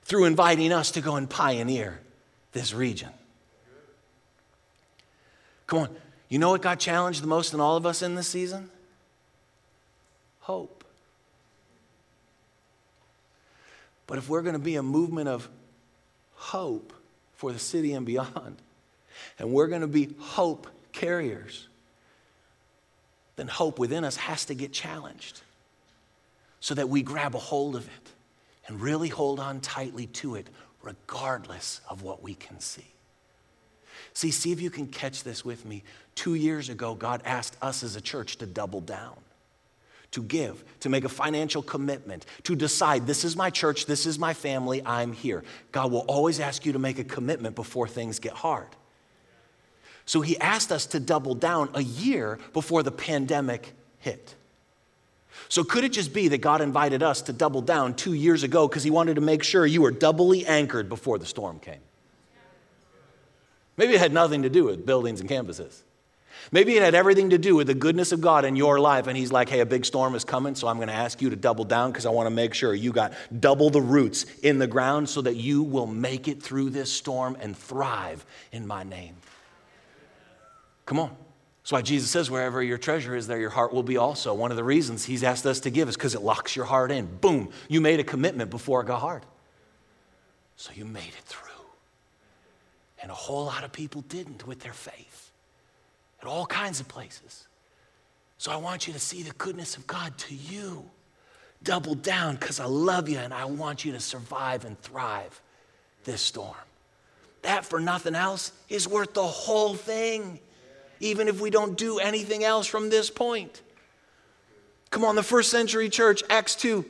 through 0.04 0.24
inviting 0.24 0.72
us 0.72 0.90
to 0.92 1.00
go 1.00 1.16
and 1.16 1.30
pioneer 1.30 2.00
this 2.52 2.74
region. 2.74 3.10
Come 5.66 5.78
on, 5.78 5.96
you 6.28 6.40
know 6.40 6.50
what 6.50 6.62
got 6.62 6.80
challenged 6.80 7.22
the 7.22 7.28
most 7.28 7.54
in 7.54 7.60
all 7.60 7.76
of 7.76 7.86
us 7.86 8.02
in 8.02 8.16
this 8.16 8.26
season? 8.26 8.70
Hope. 10.40 10.84
But 14.08 14.18
if 14.18 14.28
we're 14.28 14.42
going 14.42 14.54
to 14.54 14.58
be 14.58 14.74
a 14.74 14.82
movement 14.82 15.28
of 15.28 15.48
hope 16.34 16.92
for 17.36 17.52
the 17.52 17.60
city 17.60 17.92
and 17.92 18.04
beyond, 18.04 18.56
and 19.38 19.52
we're 19.52 19.68
going 19.68 19.82
to 19.82 19.86
be 19.86 20.08
hope 20.18 20.66
carriers, 20.92 21.68
then 23.36 23.48
hope 23.48 23.78
within 23.78 24.04
us 24.04 24.16
has 24.16 24.44
to 24.46 24.54
get 24.54 24.72
challenged 24.72 25.40
so 26.60 26.74
that 26.74 26.88
we 26.88 27.02
grab 27.02 27.34
a 27.34 27.38
hold 27.38 27.74
of 27.74 27.86
it 27.86 28.12
and 28.66 28.80
really 28.80 29.08
hold 29.08 29.40
on 29.40 29.60
tightly 29.60 30.06
to 30.06 30.34
it, 30.34 30.46
regardless 30.82 31.80
of 31.88 32.02
what 32.02 32.22
we 32.22 32.34
can 32.34 32.60
see. 32.60 32.84
See, 34.12 34.30
see 34.30 34.52
if 34.52 34.60
you 34.60 34.70
can 34.70 34.86
catch 34.86 35.24
this 35.24 35.44
with 35.44 35.64
me. 35.64 35.82
Two 36.14 36.34
years 36.34 36.68
ago, 36.68 36.94
God 36.94 37.22
asked 37.24 37.56
us 37.62 37.82
as 37.82 37.96
a 37.96 38.00
church 38.00 38.36
to 38.36 38.46
double 38.46 38.80
down, 38.80 39.16
to 40.12 40.22
give, 40.22 40.62
to 40.80 40.88
make 40.88 41.04
a 41.04 41.08
financial 41.08 41.62
commitment, 41.62 42.26
to 42.44 42.54
decide 42.54 43.06
this 43.06 43.24
is 43.24 43.36
my 43.36 43.50
church, 43.50 43.86
this 43.86 44.06
is 44.06 44.18
my 44.18 44.34
family, 44.34 44.82
I'm 44.84 45.12
here. 45.12 45.42
God 45.72 45.92
will 45.92 46.04
always 46.08 46.40
ask 46.40 46.66
you 46.66 46.72
to 46.72 46.78
make 46.78 46.98
a 46.98 47.04
commitment 47.04 47.54
before 47.54 47.88
things 47.88 48.18
get 48.18 48.32
hard. 48.32 48.68
So 50.10 50.22
he 50.22 50.36
asked 50.40 50.72
us 50.72 50.86
to 50.86 50.98
double 50.98 51.36
down 51.36 51.70
a 51.72 51.84
year 51.84 52.40
before 52.52 52.82
the 52.82 52.90
pandemic 52.90 53.74
hit. 54.00 54.34
So 55.48 55.62
could 55.62 55.84
it 55.84 55.92
just 55.92 56.12
be 56.12 56.26
that 56.26 56.38
God 56.38 56.60
invited 56.60 57.00
us 57.00 57.22
to 57.22 57.32
double 57.32 57.62
down 57.62 57.94
two 57.94 58.14
years 58.14 58.42
ago 58.42 58.66
because 58.66 58.82
he 58.82 58.90
wanted 58.90 59.14
to 59.14 59.20
make 59.20 59.44
sure 59.44 59.64
you 59.64 59.82
were 59.82 59.92
doubly 59.92 60.44
anchored 60.44 60.88
before 60.88 61.16
the 61.20 61.26
storm 61.26 61.60
came? 61.60 61.78
Maybe 63.76 63.94
it 63.94 64.00
had 64.00 64.12
nothing 64.12 64.42
to 64.42 64.50
do 64.50 64.64
with 64.64 64.84
buildings 64.84 65.20
and 65.20 65.30
campuses. 65.30 65.82
Maybe 66.50 66.76
it 66.76 66.82
had 66.82 66.96
everything 66.96 67.30
to 67.30 67.38
do 67.38 67.54
with 67.54 67.68
the 67.68 67.74
goodness 67.74 68.10
of 68.10 68.20
God 68.20 68.44
in 68.44 68.56
your 68.56 68.80
life. 68.80 69.06
And 69.06 69.16
He's 69.16 69.30
like, 69.30 69.48
hey, 69.48 69.60
a 69.60 69.66
big 69.66 69.84
storm 69.84 70.16
is 70.16 70.24
coming, 70.24 70.56
so 70.56 70.66
I'm 70.66 70.78
going 70.78 70.88
to 70.88 70.92
ask 70.92 71.22
you 71.22 71.30
to 71.30 71.36
double 71.36 71.64
down 71.64 71.92
because 71.92 72.04
I 72.04 72.10
want 72.10 72.26
to 72.26 72.34
make 72.34 72.52
sure 72.52 72.74
you 72.74 72.90
got 72.90 73.12
double 73.38 73.70
the 73.70 73.80
roots 73.80 74.24
in 74.42 74.58
the 74.58 74.66
ground 74.66 75.08
so 75.08 75.22
that 75.22 75.36
you 75.36 75.62
will 75.62 75.86
make 75.86 76.26
it 76.26 76.42
through 76.42 76.70
this 76.70 76.92
storm 76.92 77.36
and 77.38 77.56
thrive 77.56 78.26
in 78.50 78.66
my 78.66 78.82
name. 78.82 79.14
Come 80.90 80.98
on. 80.98 81.16
That's 81.62 81.70
why 81.70 81.82
Jesus 81.82 82.10
says, 82.10 82.32
wherever 82.32 82.60
your 82.60 82.76
treasure 82.76 83.14
is, 83.14 83.28
there 83.28 83.38
your 83.38 83.50
heart 83.50 83.72
will 83.72 83.84
be 83.84 83.96
also. 83.96 84.34
One 84.34 84.50
of 84.50 84.56
the 84.56 84.64
reasons 84.64 85.04
he's 85.04 85.22
asked 85.22 85.46
us 85.46 85.60
to 85.60 85.70
give 85.70 85.88
is 85.88 85.94
because 85.94 86.16
it 86.16 86.22
locks 86.22 86.56
your 86.56 86.64
heart 86.64 86.90
in. 86.90 87.06
Boom, 87.06 87.50
you 87.68 87.80
made 87.80 88.00
a 88.00 88.02
commitment 88.02 88.50
before 88.50 88.80
it 88.80 88.88
got 88.88 89.00
hard. 89.00 89.24
So 90.56 90.72
you 90.74 90.84
made 90.84 91.06
it 91.06 91.22
through. 91.26 91.64
And 93.00 93.08
a 93.08 93.14
whole 93.14 93.44
lot 93.44 93.62
of 93.62 93.70
people 93.70 94.00
didn't 94.08 94.48
with 94.48 94.58
their 94.58 94.72
faith 94.72 95.30
at 96.20 96.26
all 96.26 96.44
kinds 96.44 96.80
of 96.80 96.88
places. 96.88 97.46
So 98.38 98.50
I 98.50 98.56
want 98.56 98.88
you 98.88 98.92
to 98.92 98.98
see 98.98 99.22
the 99.22 99.34
goodness 99.34 99.76
of 99.76 99.86
God 99.86 100.18
to 100.18 100.34
you. 100.34 100.90
Double 101.62 101.94
down 101.94 102.34
because 102.34 102.58
I 102.58 102.64
love 102.64 103.08
you 103.08 103.18
and 103.18 103.32
I 103.32 103.44
want 103.44 103.84
you 103.84 103.92
to 103.92 104.00
survive 104.00 104.64
and 104.64 104.76
thrive 104.80 105.40
this 106.02 106.20
storm. 106.20 106.56
That, 107.42 107.64
for 107.64 107.78
nothing 107.78 108.16
else, 108.16 108.50
is 108.68 108.88
worth 108.88 109.14
the 109.14 109.22
whole 109.22 109.74
thing, 109.74 110.40
even 111.00 111.28
if 111.28 111.40
we 111.40 111.50
don't 111.50 111.76
do 111.76 111.98
anything 111.98 112.44
else 112.44 112.66
from 112.66 112.90
this 112.90 113.10
point. 113.10 113.62
Come 114.90 115.04
on, 115.04 115.16
the 115.16 115.22
first 115.22 115.50
century 115.50 115.88
church, 115.88 116.22
Acts 116.30 116.54
2, 116.56 116.84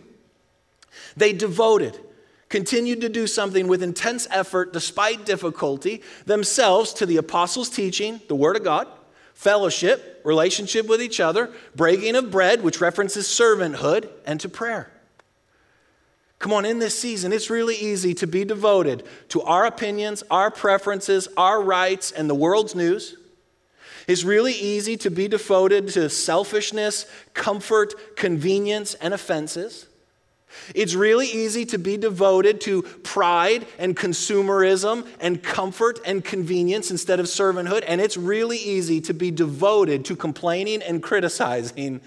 they 1.16 1.33
devoted, 1.33 1.99
continued 2.49 3.01
to 3.03 3.09
do 3.09 3.27
something 3.27 3.68
with 3.68 3.83
intense 3.83 4.27
effort 4.31 4.73
despite 4.73 5.25
difficulty, 5.25 6.03
themselves 6.27 6.92
to 6.94 7.07
the 7.07 7.16
apostles' 7.16 7.70
teaching, 7.70 8.20
the 8.29 8.35
Word 8.35 8.57
of 8.57 8.64
God 8.64 8.88
fellowship, 9.40 10.20
relationship 10.23 10.87
with 10.87 11.01
each 11.01 11.18
other, 11.18 11.51
breaking 11.75 12.14
of 12.14 12.31
bread, 12.31 12.62
which 12.62 12.79
references 12.79 13.27
servanthood, 13.27 14.07
and 14.27 14.38
to 14.38 14.51
prayer. 14.51 14.92
Come 16.38 16.53
on, 16.53 16.66
in 16.66 16.79
this 16.79 16.99
season, 16.99 17.33
it's 17.33 17.49
really 17.49 17.75
easy 17.75 18.12
to 18.14 18.27
be 18.27 18.44
devoted 18.44 19.03
to 19.31 19.40
our 19.40 19.64
opinions, 19.64 20.23
our 20.31 20.51
preferences, 20.51 21.27
our 21.38 21.62
rights, 21.62 22.12
and 22.12 22.29
the 22.29 22.35
world's 22.35 22.75
news. 22.75 23.16
It's 24.06 24.24
really 24.24 24.52
easy 24.52 24.96
to 24.98 25.10
be 25.10 25.28
devoted 25.28 25.88
to 25.88 26.08
selfishness, 26.08 27.06
comfort, 27.34 28.16
convenience, 28.16 28.94
and 28.94 29.12
offenses. 29.14 29.86
It's 30.74 30.94
really 30.94 31.28
easy 31.28 31.64
to 31.66 31.78
be 31.78 31.96
devoted 31.96 32.60
to 32.62 32.82
pride 32.82 33.66
and 33.78 33.96
consumerism 33.96 35.06
and 35.20 35.42
comfort 35.42 36.00
and 36.04 36.24
convenience 36.24 36.90
instead 36.90 37.20
of 37.20 37.26
servanthood. 37.26 37.84
And 37.86 38.00
it's 38.00 38.16
really 38.16 38.58
easy 38.58 39.00
to 39.02 39.14
be 39.14 39.30
devoted 39.30 40.04
to 40.06 40.16
complaining 40.16 40.82
and 40.82 41.02
criticizing 41.02 42.00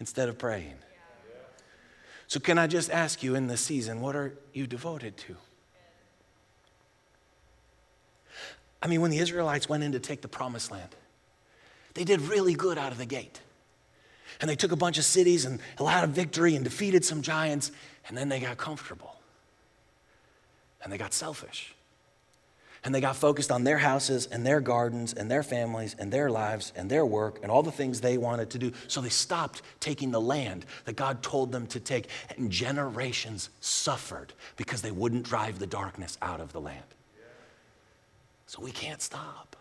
instead 0.00 0.28
of 0.28 0.38
praying. 0.38 0.74
So, 2.26 2.40
can 2.40 2.58
I 2.58 2.66
just 2.66 2.90
ask 2.90 3.22
you 3.22 3.34
in 3.34 3.46
this 3.46 3.60
season, 3.60 4.00
what 4.00 4.16
are 4.16 4.34
you 4.52 4.66
devoted 4.66 5.16
to? 5.18 5.36
I 8.82 8.86
mean, 8.86 9.00
when 9.00 9.10
the 9.10 9.18
Israelites 9.18 9.68
went 9.68 9.84
in 9.84 9.92
to 9.92 10.00
take 10.00 10.20
the 10.20 10.28
promised 10.28 10.70
land, 10.70 10.94
they 11.94 12.04
did 12.04 12.20
really 12.22 12.54
good 12.54 12.76
out 12.76 12.92
of 12.92 12.98
the 12.98 13.06
gate. 13.06 13.40
And 14.40 14.50
they 14.50 14.56
took 14.56 14.72
a 14.72 14.76
bunch 14.76 14.98
of 14.98 15.04
cities 15.04 15.44
and 15.44 15.60
a 15.78 15.84
lot 15.84 16.04
of 16.04 16.10
victory 16.10 16.56
and 16.56 16.64
defeated 16.64 17.04
some 17.04 17.22
giants, 17.22 17.70
and 18.08 18.16
then 18.16 18.28
they 18.28 18.40
got 18.40 18.56
comfortable. 18.56 19.16
And 20.82 20.92
they 20.92 20.98
got 20.98 21.14
selfish. 21.14 21.74
And 22.82 22.94
they 22.94 23.00
got 23.00 23.16
focused 23.16 23.50
on 23.50 23.64
their 23.64 23.78
houses 23.78 24.26
and 24.26 24.44
their 24.44 24.60
gardens 24.60 25.14
and 25.14 25.30
their 25.30 25.42
families 25.42 25.96
and 25.98 26.12
their 26.12 26.30
lives 26.30 26.72
and 26.76 26.90
their 26.90 27.06
work 27.06 27.38
and 27.42 27.50
all 27.50 27.62
the 27.62 27.72
things 27.72 28.02
they 28.02 28.18
wanted 28.18 28.50
to 28.50 28.58
do. 28.58 28.72
So 28.88 29.00
they 29.00 29.08
stopped 29.08 29.62
taking 29.80 30.10
the 30.10 30.20
land 30.20 30.66
that 30.84 30.94
God 30.94 31.22
told 31.22 31.50
them 31.50 31.66
to 31.68 31.80
take. 31.80 32.08
And 32.36 32.50
generations 32.50 33.48
suffered 33.60 34.34
because 34.56 34.82
they 34.82 34.90
wouldn't 34.90 35.22
drive 35.22 35.60
the 35.60 35.66
darkness 35.66 36.18
out 36.20 36.40
of 36.40 36.52
the 36.52 36.60
land. 36.60 36.84
So 38.46 38.60
we 38.60 38.70
can't 38.70 39.00
stop. 39.00 39.53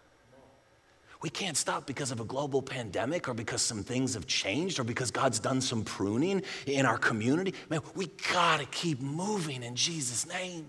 We 1.24 1.30
can't 1.30 1.56
stop 1.56 1.88
because 1.88 2.12
of 2.12 2.20
a 2.20 2.26
global 2.26 2.62
pandemic 2.62 3.30
or 3.30 3.34
because 3.34 3.62
some 3.62 3.82
things 3.82 4.14
have 4.14 4.28
changed 4.28 4.78
or 4.78 4.84
because 4.84 5.10
God's 5.10 5.40
done 5.40 5.62
some 5.62 5.86
pruning 5.86 6.44
in 6.68 6.86
our 6.86 6.98
community. 6.98 7.54
Man, 7.70 7.80
we 7.96 8.10
gotta 8.34 8.66
keep 8.66 9.00
moving 9.00 9.64
in 9.64 9.74
Jesus' 9.74 10.28
name. 10.28 10.66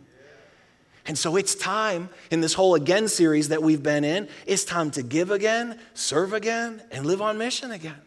And 1.07 1.19
so 1.19 1.35
it's 1.35 1.57
time 1.57 2.09
in 2.31 2.41
this 2.41 2.55
whole 2.55 2.77
again 2.77 3.09
series 3.09 3.49
that 3.49 3.65
we've 3.65 3.83
been 3.83 4.05
in, 4.05 4.29
it's 4.47 4.65
time 4.65 4.93
to 4.93 5.03
give 5.03 5.33
again, 5.33 5.79
serve 5.93 6.33
again, 6.33 6.81
and 6.93 7.05
live 7.05 7.21
on 7.21 7.37
mission 7.37 7.73
again. 7.73 8.01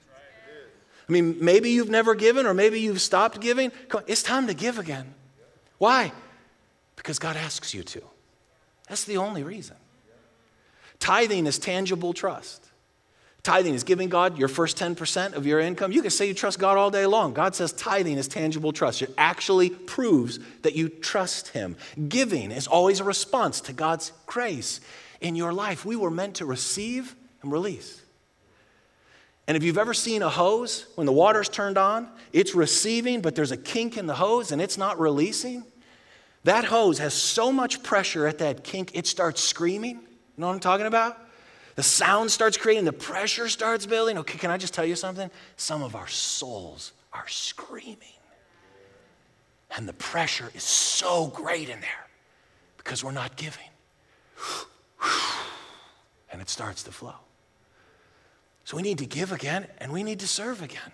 I 1.07 1.11
mean, 1.11 1.37
maybe 1.41 1.71
you've 1.71 1.89
never 1.89 2.15
given 2.15 2.45
or 2.45 2.53
maybe 2.53 2.79
you've 2.79 3.01
stopped 3.01 3.41
giving. 3.41 3.73
It's 4.07 4.23
time 4.23 4.47
to 4.47 4.53
give 4.53 4.79
again. 4.79 5.13
Why? 5.79 6.13
Because 6.95 7.19
God 7.19 7.35
asks 7.35 7.73
you 7.73 7.83
to. 7.83 8.01
That's 8.87 9.03
the 9.03 9.17
only 9.17 9.43
reason. 9.43 9.75
Tithing 10.99 11.45
is 11.45 11.59
tangible 11.59 12.13
trust. 12.13 12.67
Tithing 13.43 13.75
is 13.75 13.85
giving 13.85 14.09
God 14.09 14.37
your 14.37 14.49
first 14.49 14.77
10% 14.77 15.33
of 15.33 15.45
your 15.45 15.61
income. 15.61 15.93
You 15.93 16.01
can 16.01 16.11
say 16.11 16.27
you 16.27 16.33
trust 16.33 16.59
God 16.59 16.77
all 16.77 16.91
day 16.91 17.05
long. 17.05 17.33
God 17.33 17.55
says 17.55 17.71
tithing 17.71 18.17
is 18.17 18.27
tangible 18.27 18.73
trust. 18.73 19.01
It 19.01 19.13
actually 19.17 19.69
proves 19.69 20.39
that 20.63 20.75
you 20.75 20.89
trust 20.89 21.49
Him. 21.49 21.77
Giving 22.09 22.51
is 22.51 22.67
always 22.67 22.99
a 22.99 23.05
response 23.05 23.61
to 23.61 23.73
God's 23.73 24.11
grace 24.25 24.81
in 25.21 25.35
your 25.35 25.53
life. 25.53 25.85
We 25.85 25.95
were 25.95 26.11
meant 26.11 26.35
to 26.35 26.45
receive 26.45 27.15
and 27.41 27.51
release. 27.51 28.01
And 29.47 29.55
if 29.55 29.63
you've 29.63 29.77
ever 29.77 29.93
seen 29.93 30.23
a 30.23 30.29
hose, 30.29 30.85
when 30.95 31.05
the 31.05 31.13
water's 31.13 31.47
turned 31.47 31.77
on, 31.77 32.09
it's 32.33 32.53
receiving, 32.53 33.21
but 33.21 33.33
there's 33.35 33.51
a 33.51 33.57
kink 33.57 33.97
in 33.97 34.07
the 34.07 34.15
hose 34.15 34.51
and 34.51 34.61
it's 34.61 34.77
not 34.77 34.99
releasing. 34.99 35.63
That 36.43 36.65
hose 36.65 36.99
has 36.99 37.13
so 37.13 37.51
much 37.53 37.81
pressure 37.81 38.27
at 38.27 38.39
that 38.39 38.65
kink, 38.65 38.91
it 38.93 39.07
starts 39.07 39.41
screaming. 39.41 40.06
You 40.37 40.41
know 40.41 40.47
what 40.47 40.53
I'm 40.53 40.59
talking 40.59 40.85
about? 40.85 41.17
The 41.75 41.83
sound 41.83 42.31
starts 42.31 42.57
creating, 42.57 42.85
the 42.85 42.93
pressure 42.93 43.49
starts 43.49 43.85
building. 43.85 44.17
Okay, 44.19 44.37
can 44.37 44.51
I 44.51 44.57
just 44.57 44.73
tell 44.73 44.85
you 44.85 44.95
something? 44.95 45.29
Some 45.57 45.83
of 45.83 45.95
our 45.95 46.07
souls 46.07 46.93
are 47.11 47.27
screaming. 47.27 47.97
And 49.75 49.87
the 49.87 49.93
pressure 49.93 50.51
is 50.55 50.63
so 50.63 51.27
great 51.27 51.69
in 51.69 51.81
there 51.81 52.07
because 52.77 53.03
we're 53.03 53.11
not 53.11 53.35
giving. 53.35 53.59
And 56.31 56.41
it 56.41 56.49
starts 56.49 56.83
to 56.83 56.91
flow. 56.91 57.15
So 58.63 58.75
we 58.77 58.83
need 58.83 58.97
to 58.99 59.05
give 59.05 59.31
again 59.31 59.65
and 59.79 59.91
we 59.91 60.03
need 60.03 60.19
to 60.19 60.27
serve 60.27 60.61
again. 60.61 60.91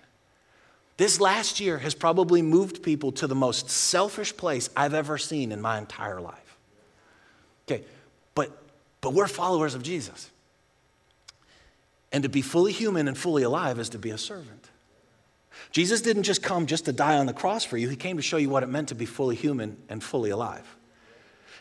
This 0.97 1.19
last 1.19 1.59
year 1.59 1.79
has 1.79 1.95
probably 1.95 2.41
moved 2.41 2.83
people 2.83 3.11
to 3.13 3.27
the 3.27 3.35
most 3.35 3.69
selfish 3.69 4.35
place 4.37 4.69
I've 4.75 4.93
ever 4.93 5.17
seen 5.17 5.51
in 5.51 5.59
my 5.59 5.79
entire 5.79 6.21
life. 6.21 6.57
Okay, 7.67 7.83
but 8.35 8.55
but 9.03 9.13
we're 9.13 9.27
followers 9.27 9.75
of 9.75 9.83
Jesus. 9.83 10.31
And 12.13 12.23
to 12.23 12.29
be 12.29 12.41
fully 12.41 12.71
human 12.71 13.09
and 13.09 13.17
fully 13.17 13.43
alive 13.43 13.77
is 13.77 13.89
to 13.89 13.99
be 13.99 14.11
a 14.11 14.17
servant. 14.17 14.69
Jesus 15.71 15.99
didn't 15.99 16.23
just 16.23 16.41
come 16.41 16.67
just 16.67 16.85
to 16.85 16.93
die 16.93 17.17
on 17.17 17.25
the 17.25 17.33
cross 17.33 17.65
for 17.65 17.75
you, 17.77 17.89
He 17.89 17.97
came 17.97 18.15
to 18.15 18.23
show 18.23 18.37
you 18.37 18.49
what 18.49 18.63
it 18.63 18.69
meant 18.69 18.87
to 18.89 18.95
be 18.95 19.05
fully 19.05 19.35
human 19.35 19.77
and 19.89 20.01
fully 20.01 20.29
alive. 20.29 20.77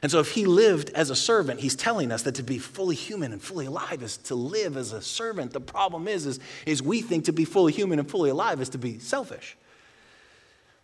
And 0.02 0.10
so, 0.10 0.20
if 0.20 0.30
He 0.30 0.46
lived 0.46 0.90
as 0.90 1.10
a 1.10 1.16
servant, 1.16 1.58
He's 1.58 1.74
telling 1.74 2.12
us 2.12 2.22
that 2.22 2.36
to 2.36 2.44
be 2.44 2.58
fully 2.58 2.94
human 2.94 3.32
and 3.32 3.42
fully 3.42 3.66
alive 3.66 4.04
is 4.04 4.18
to 4.18 4.36
live 4.36 4.76
as 4.76 4.92
a 4.92 5.02
servant. 5.02 5.52
The 5.52 5.60
problem 5.60 6.06
is, 6.06 6.26
is, 6.26 6.38
is 6.64 6.80
we 6.80 7.02
think 7.02 7.24
to 7.24 7.32
be 7.32 7.44
fully 7.44 7.72
human 7.72 7.98
and 7.98 8.08
fully 8.08 8.30
alive 8.30 8.60
is 8.60 8.68
to 8.70 8.78
be 8.78 9.00
selfish. 9.00 9.56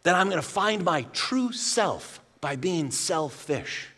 That 0.03 0.17
I'm 0.17 0.29
going 0.29 0.43
to 0.43 0.49
find 0.49 0.85
my 0.85 1.03
true 1.13 1.53
self 1.53 2.21
by 2.41 2.57
being 2.57 2.91
selfish. 2.91 3.91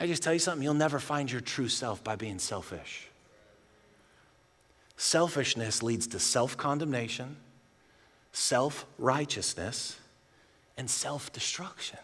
I 0.00 0.06
just 0.06 0.22
tell 0.22 0.32
you 0.32 0.38
something, 0.38 0.62
you'll 0.62 0.74
never 0.74 0.98
find 0.98 1.30
your 1.30 1.40
true 1.40 1.68
self 1.68 2.04
by 2.04 2.16
being 2.16 2.38
selfish. 2.38 3.08
Selfishness 4.96 5.82
leads 5.82 6.06
to 6.08 6.18
self 6.18 6.56
condemnation, 6.56 7.36
self 8.32 8.86
righteousness, 8.98 9.98
and 10.76 10.88
self 10.88 11.32
destruction. 11.32 11.98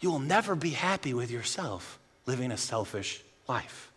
You 0.00 0.10
will 0.10 0.18
never 0.18 0.54
be 0.54 0.70
happy 0.70 1.14
with 1.14 1.30
yourself 1.30 1.98
living 2.26 2.50
a 2.50 2.56
selfish 2.56 3.22
life. 3.48 3.90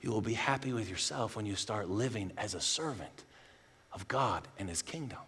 You 0.00 0.10
will 0.10 0.20
be 0.20 0.34
happy 0.34 0.72
with 0.72 0.88
yourself 0.88 1.34
when 1.34 1.46
you 1.46 1.56
start 1.56 1.88
living 1.88 2.32
as 2.36 2.54
a 2.54 2.60
servant 2.60 3.24
of 3.92 4.06
God 4.06 4.46
and 4.58 4.68
His 4.68 4.82
kingdom. 4.82 5.18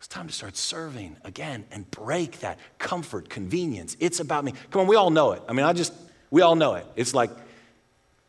It's 0.00 0.08
time 0.08 0.28
to 0.28 0.32
start 0.32 0.56
serving 0.56 1.18
again 1.24 1.66
and 1.70 1.88
break 1.90 2.40
that 2.40 2.58
comfort, 2.78 3.28
convenience. 3.28 3.98
It's 4.00 4.18
about 4.18 4.44
me. 4.44 4.54
Come 4.70 4.80
on, 4.80 4.86
we 4.86 4.96
all 4.96 5.10
know 5.10 5.32
it. 5.32 5.42
I 5.46 5.52
mean, 5.52 5.66
I 5.66 5.74
just, 5.74 5.92
we 6.30 6.40
all 6.40 6.56
know 6.56 6.72
it. 6.76 6.86
It's 6.96 7.12
like, 7.12 7.30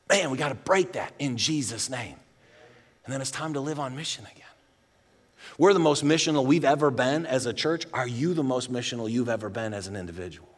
man, 0.10 0.31
we 0.31 0.38
got 0.38 0.49
to 0.49 0.55
break 0.55 0.91
that 0.93 1.13
in 1.17 1.38
Jesus' 1.38 1.89
name. 1.89 2.17
And 3.05 3.13
then 3.13 3.21
it's 3.21 3.31
time 3.31 3.53
to 3.53 3.62
live 3.62 3.79
on 3.79 3.95
mission 3.95 4.25
again. 4.25 4.43
We're 5.57 5.71
the 5.71 5.79
most 5.79 6.03
missional 6.03 6.45
we've 6.45 6.65
ever 6.65 6.91
been 6.91 7.25
as 7.25 7.45
a 7.45 7.53
church. 7.53 7.86
Are 7.93 8.07
you 8.07 8.34
the 8.34 8.43
most 8.43 8.69
missional 8.69 9.10
you've 9.10 9.29
ever 9.29 9.47
been 9.47 9.73
as 9.73 9.88
an 9.88 9.95
individual? 9.95 10.50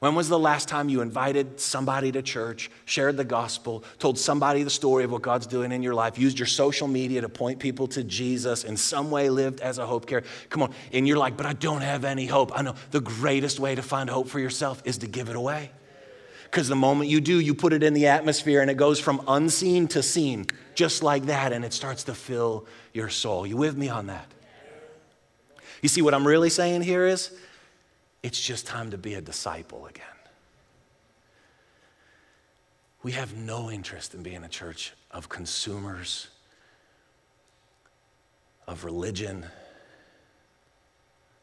When 0.00 0.14
was 0.14 0.30
the 0.30 0.38
last 0.38 0.66
time 0.66 0.88
you 0.88 1.02
invited 1.02 1.60
somebody 1.60 2.10
to 2.12 2.22
church, 2.22 2.70
shared 2.86 3.18
the 3.18 3.24
gospel, 3.24 3.84
told 3.98 4.18
somebody 4.18 4.62
the 4.62 4.70
story 4.70 5.04
of 5.04 5.12
what 5.12 5.20
God's 5.20 5.46
doing 5.46 5.72
in 5.72 5.82
your 5.82 5.92
life, 5.92 6.18
used 6.18 6.38
your 6.38 6.46
social 6.46 6.88
media 6.88 7.20
to 7.20 7.28
point 7.28 7.58
people 7.58 7.86
to 7.88 8.02
Jesus, 8.02 8.64
in 8.64 8.78
some 8.78 9.10
way 9.10 9.28
lived 9.28 9.60
as 9.60 9.76
a 9.76 9.84
hope 9.84 10.06
carrier? 10.06 10.24
Come 10.48 10.62
on. 10.62 10.72
And 10.90 11.06
you're 11.06 11.18
like, 11.18 11.36
but 11.36 11.44
I 11.44 11.52
don't 11.52 11.82
have 11.82 12.06
any 12.06 12.24
hope. 12.24 12.50
I 12.58 12.62
know 12.62 12.76
the 12.92 13.02
greatest 13.02 13.60
way 13.60 13.74
to 13.74 13.82
find 13.82 14.08
hope 14.08 14.28
for 14.28 14.40
yourself 14.40 14.80
is 14.86 14.96
to 14.98 15.06
give 15.06 15.28
it 15.28 15.36
away. 15.36 15.70
Because 16.44 16.66
the 16.66 16.76
moment 16.76 17.10
you 17.10 17.20
do, 17.20 17.38
you 17.38 17.54
put 17.54 17.74
it 17.74 17.82
in 17.82 17.92
the 17.92 18.06
atmosphere 18.06 18.62
and 18.62 18.70
it 18.70 18.78
goes 18.78 18.98
from 18.98 19.22
unseen 19.28 19.86
to 19.88 20.02
seen, 20.02 20.46
just 20.74 21.02
like 21.02 21.26
that, 21.26 21.52
and 21.52 21.62
it 21.62 21.74
starts 21.74 22.04
to 22.04 22.14
fill 22.14 22.66
your 22.94 23.10
soul. 23.10 23.46
You 23.46 23.58
with 23.58 23.76
me 23.76 23.90
on 23.90 24.06
that? 24.06 24.32
You 25.82 25.90
see, 25.90 26.00
what 26.00 26.14
I'm 26.14 26.26
really 26.26 26.48
saying 26.48 26.80
here 26.80 27.06
is 27.06 27.30
it's 28.22 28.40
just 28.40 28.66
time 28.66 28.90
to 28.90 28.98
be 28.98 29.14
a 29.14 29.20
disciple 29.20 29.86
again. 29.86 30.04
We 33.02 33.12
have 33.12 33.34
no 33.34 33.70
interest 33.70 34.14
in 34.14 34.22
being 34.22 34.44
a 34.44 34.48
church 34.48 34.92
of 35.10 35.28
consumers, 35.28 36.28
of 38.66 38.84
religion, 38.84 39.46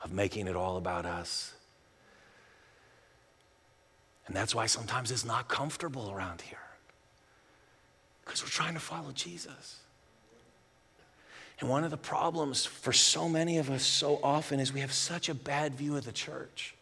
of 0.04 0.14
making 0.14 0.48
it 0.48 0.56
all 0.56 0.78
about 0.78 1.06
us. 1.06 1.54
And 4.28 4.36
that's 4.36 4.54
why 4.54 4.68
sometimes 4.68 5.10
it's 5.10 5.26
not 5.26 5.48
comfortable 5.48 6.12
around 6.12 6.42
here, 6.42 6.60
because 8.24 8.44
we're 8.44 8.50
trying 8.50 8.76
to 8.76 8.80
follow 8.80 9.12
Jesus. 9.14 9.78
And 11.60 11.70
one 11.70 11.84
of 11.84 11.92
the 11.92 11.98
problems 11.98 12.66
for 12.66 12.94
so 12.94 13.28
many 13.28 13.58
of 13.58 13.70
us 13.70 13.84
so 13.84 14.20
often 14.24 14.60
is 14.60 14.72
we 14.72 14.82
have 14.82 14.94
such 14.94 15.28
a 15.28 15.34
bad 15.34 15.74
view 15.74 15.98
of 15.98 16.06
the 16.06 16.12
church. 16.12 16.76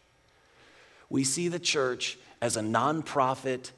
We 1.09 1.23
see 1.23 1.47
the 1.47 1.59
church 1.59 2.17
as 2.41 2.57
a 2.57 2.61
nonprofit, 2.61 3.71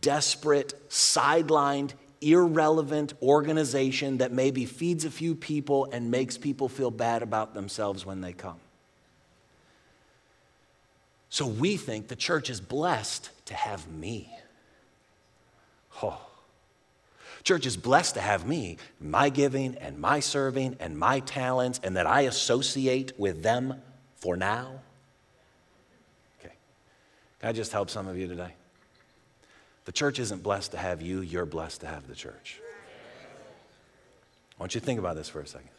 desperate, 0.00 0.74
sidelined, 0.88 1.92
irrelevant 2.20 3.12
organization 3.22 4.18
that 4.18 4.32
maybe 4.32 4.64
feeds 4.64 5.04
a 5.04 5.10
few 5.10 5.34
people 5.34 5.88
and 5.92 6.10
makes 6.10 6.38
people 6.38 6.68
feel 6.68 6.90
bad 6.90 7.22
about 7.22 7.54
themselves 7.54 8.06
when 8.06 8.20
they 8.20 8.32
come. 8.32 8.58
So 11.30 11.46
we 11.46 11.76
think 11.76 12.08
the 12.08 12.16
church 12.16 12.48
is 12.48 12.60
blessed 12.60 13.30
to 13.46 13.54
have 13.54 13.86
me. 13.88 14.34
Oh. 16.02 16.27
Church 17.48 17.64
is 17.64 17.78
blessed 17.78 18.16
to 18.16 18.20
have 18.20 18.46
me, 18.46 18.76
my 19.00 19.30
giving 19.30 19.74
and 19.76 19.98
my 19.98 20.20
serving 20.20 20.76
and 20.80 20.98
my 20.98 21.20
talents, 21.20 21.80
and 21.82 21.96
that 21.96 22.06
I 22.06 22.20
associate 22.22 23.18
with 23.18 23.42
them 23.42 23.80
for 24.16 24.36
now. 24.36 24.80
Okay. 26.38 26.52
Can 27.40 27.48
I 27.48 27.52
just 27.52 27.72
help 27.72 27.88
some 27.88 28.06
of 28.06 28.18
you 28.18 28.28
today? 28.28 28.52
The 29.86 29.92
church 29.92 30.18
isn't 30.18 30.42
blessed 30.42 30.72
to 30.72 30.76
have 30.76 31.00
you, 31.00 31.22
you're 31.22 31.46
blessed 31.46 31.80
to 31.80 31.86
have 31.86 32.06
the 32.06 32.14
church. 32.14 32.60
I 34.58 34.62
want 34.62 34.74
you 34.74 34.82
to 34.82 34.86
think 34.86 34.98
about 34.98 35.16
this 35.16 35.30
for 35.30 35.40
a 35.40 35.46
second. 35.46 35.70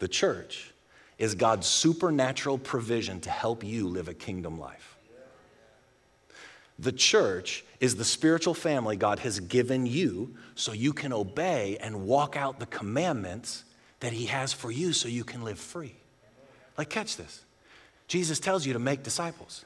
The 0.00 0.08
church 0.08 0.74
is 1.16 1.34
God's 1.34 1.66
supernatural 1.66 2.58
provision 2.58 3.22
to 3.22 3.30
help 3.30 3.64
you 3.64 3.88
live 3.88 4.08
a 4.08 4.14
kingdom 4.14 4.60
life. 4.60 4.93
The 6.78 6.92
church 6.92 7.64
is 7.80 7.96
the 7.96 8.04
spiritual 8.04 8.54
family 8.54 8.96
God 8.96 9.20
has 9.20 9.40
given 9.40 9.86
you 9.86 10.34
so 10.54 10.72
you 10.72 10.92
can 10.92 11.12
obey 11.12 11.76
and 11.80 12.04
walk 12.04 12.36
out 12.36 12.58
the 12.58 12.66
commandments 12.66 13.64
that 14.00 14.12
He 14.12 14.26
has 14.26 14.52
for 14.52 14.70
you 14.70 14.92
so 14.92 15.08
you 15.08 15.24
can 15.24 15.44
live 15.44 15.58
free. 15.58 15.94
Like, 16.76 16.90
catch 16.90 17.16
this 17.16 17.44
Jesus 18.08 18.40
tells 18.40 18.66
you 18.66 18.72
to 18.72 18.78
make 18.78 19.02
disciples. 19.02 19.64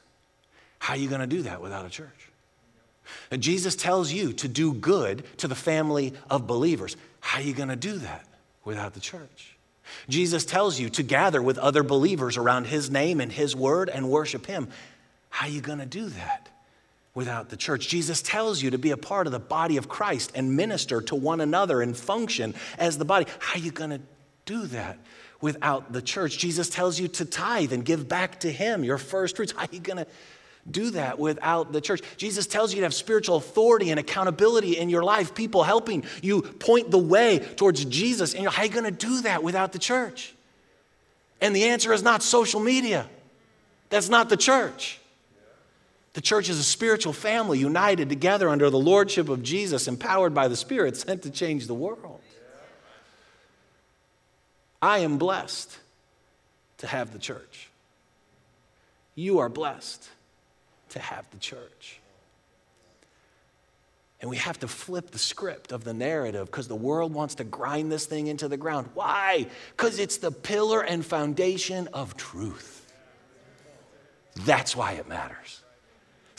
How 0.77 0.93
are 0.93 0.97
you 0.97 1.09
going 1.09 1.21
to 1.21 1.27
do 1.27 1.41
that 1.43 1.61
without 1.61 1.85
a 1.85 1.89
church? 1.89 2.29
And 3.31 3.41
Jesus 3.41 3.75
tells 3.75 4.11
you 4.11 4.33
to 4.33 4.47
do 4.47 4.73
good 4.73 5.23
to 5.37 5.47
the 5.47 5.55
family 5.55 6.13
of 6.29 6.47
believers. 6.47 6.95
How 7.19 7.39
are 7.39 7.43
you 7.43 7.53
going 7.53 7.69
to 7.69 7.75
do 7.75 7.97
that 7.97 8.25
without 8.63 8.93
the 8.93 8.99
church? 8.99 9.57
Jesus 10.07 10.45
tells 10.45 10.79
you 10.79 10.89
to 10.91 11.03
gather 11.03 11.41
with 11.41 11.57
other 11.57 11.81
believers 11.81 12.37
around 12.37 12.65
his 12.65 12.91
name 12.91 13.19
and 13.19 13.31
his 13.31 13.55
word 13.55 13.89
and 13.89 14.09
worship 14.09 14.45
him. 14.45 14.69
How 15.29 15.47
are 15.47 15.49
you 15.49 15.61
going 15.61 15.79
to 15.79 15.85
do 15.85 16.05
that 16.09 16.48
without 17.19 17.49
the 17.49 17.57
church? 17.57 17.89
Jesus 17.89 18.21
tells 18.21 18.63
you 18.63 18.71
to 18.71 18.77
be 18.77 18.91
a 18.91 18.97
part 18.97 19.27
of 19.27 19.33
the 19.33 19.39
body 19.39 19.75
of 19.75 19.89
Christ 19.89 20.31
and 20.33 20.55
minister 20.55 21.01
to 21.01 21.15
one 21.15 21.41
another 21.41 21.81
and 21.81 21.95
function 21.95 22.55
as 22.77 22.97
the 22.97 23.03
body. 23.03 23.25
How 23.39 23.59
are 23.59 23.63
you 23.63 23.71
going 23.71 23.89
to 23.89 23.99
do 24.45 24.67
that 24.67 24.97
without 25.41 25.91
the 25.91 26.01
church? 26.01 26.37
Jesus 26.37 26.69
tells 26.69 26.97
you 26.97 27.09
to 27.09 27.25
tithe 27.25 27.73
and 27.73 27.83
give 27.83 28.07
back 28.07 28.39
to 28.39 28.49
him 28.49 28.85
your 28.85 28.97
first 28.97 29.35
fruits. 29.35 29.51
How 29.51 29.63
are 29.63 29.67
you 29.69 29.81
going 29.81 29.97
to 29.97 30.07
do 30.71 30.91
that 30.91 31.19
without 31.19 31.71
the 31.71 31.81
church. 31.81 32.01
Jesus 32.17 32.47
tells 32.47 32.73
you 32.73 32.81
to 32.81 32.85
have 32.85 32.93
spiritual 32.93 33.37
authority 33.37 33.89
and 33.89 33.99
accountability 33.99 34.77
in 34.77 34.89
your 34.89 35.03
life, 35.03 35.33
people 35.33 35.63
helping 35.63 36.03
you 36.21 36.41
point 36.41 36.91
the 36.91 36.97
way 36.97 37.39
towards 37.39 37.83
Jesus. 37.85 38.33
And 38.33 38.47
how 38.47 38.61
are 38.61 38.65
you 38.65 38.71
going 38.71 38.85
to 38.85 38.91
do 38.91 39.21
that 39.21 39.43
without 39.43 39.71
the 39.71 39.79
church? 39.79 40.33
And 41.41 41.55
the 41.55 41.65
answer 41.65 41.93
is 41.93 42.03
not 42.03 42.21
social 42.21 42.59
media. 42.59 43.07
That's 43.89 44.09
not 44.09 44.29
the 44.29 44.37
church. 44.37 44.99
The 46.13 46.21
church 46.21 46.49
is 46.49 46.59
a 46.59 46.63
spiritual 46.63 47.13
family 47.13 47.59
united 47.59 48.09
together 48.09 48.49
under 48.49 48.69
the 48.69 48.79
lordship 48.79 49.29
of 49.29 49.43
Jesus, 49.43 49.87
empowered 49.87 50.33
by 50.33 50.47
the 50.47 50.55
Spirit, 50.55 50.97
sent 50.97 51.23
to 51.23 51.29
change 51.29 51.67
the 51.67 51.73
world. 51.73 52.21
I 54.81 54.99
am 54.99 55.17
blessed 55.17 55.77
to 56.79 56.87
have 56.87 57.13
the 57.13 57.19
church. 57.19 57.69
You 59.15 59.39
are 59.39 59.49
blessed 59.49 60.09
to 60.89 60.99
have 60.99 61.29
the 61.31 61.37
church. 61.37 61.99
And 64.21 64.29
we 64.29 64.37
have 64.37 64.59
to 64.59 64.67
flip 64.67 65.11
the 65.11 65.19
script 65.19 65.71
of 65.71 65.83
the 65.83 65.93
narrative 65.93 66.47
because 66.47 66.67
the 66.67 66.75
world 66.75 67.13
wants 67.13 67.35
to 67.35 67.43
grind 67.43 67.91
this 67.91 68.05
thing 68.05 68.27
into 68.27 68.47
the 68.47 68.57
ground. 68.57 68.89
Why? 68.93 69.47
Because 69.75 69.99
it's 69.99 70.17
the 70.17 70.31
pillar 70.31 70.81
and 70.81 71.05
foundation 71.05 71.87
of 71.93 72.17
truth. 72.17 72.85
That's 74.45 74.75
why 74.75 74.93
it 74.93 75.07
matters. 75.07 75.61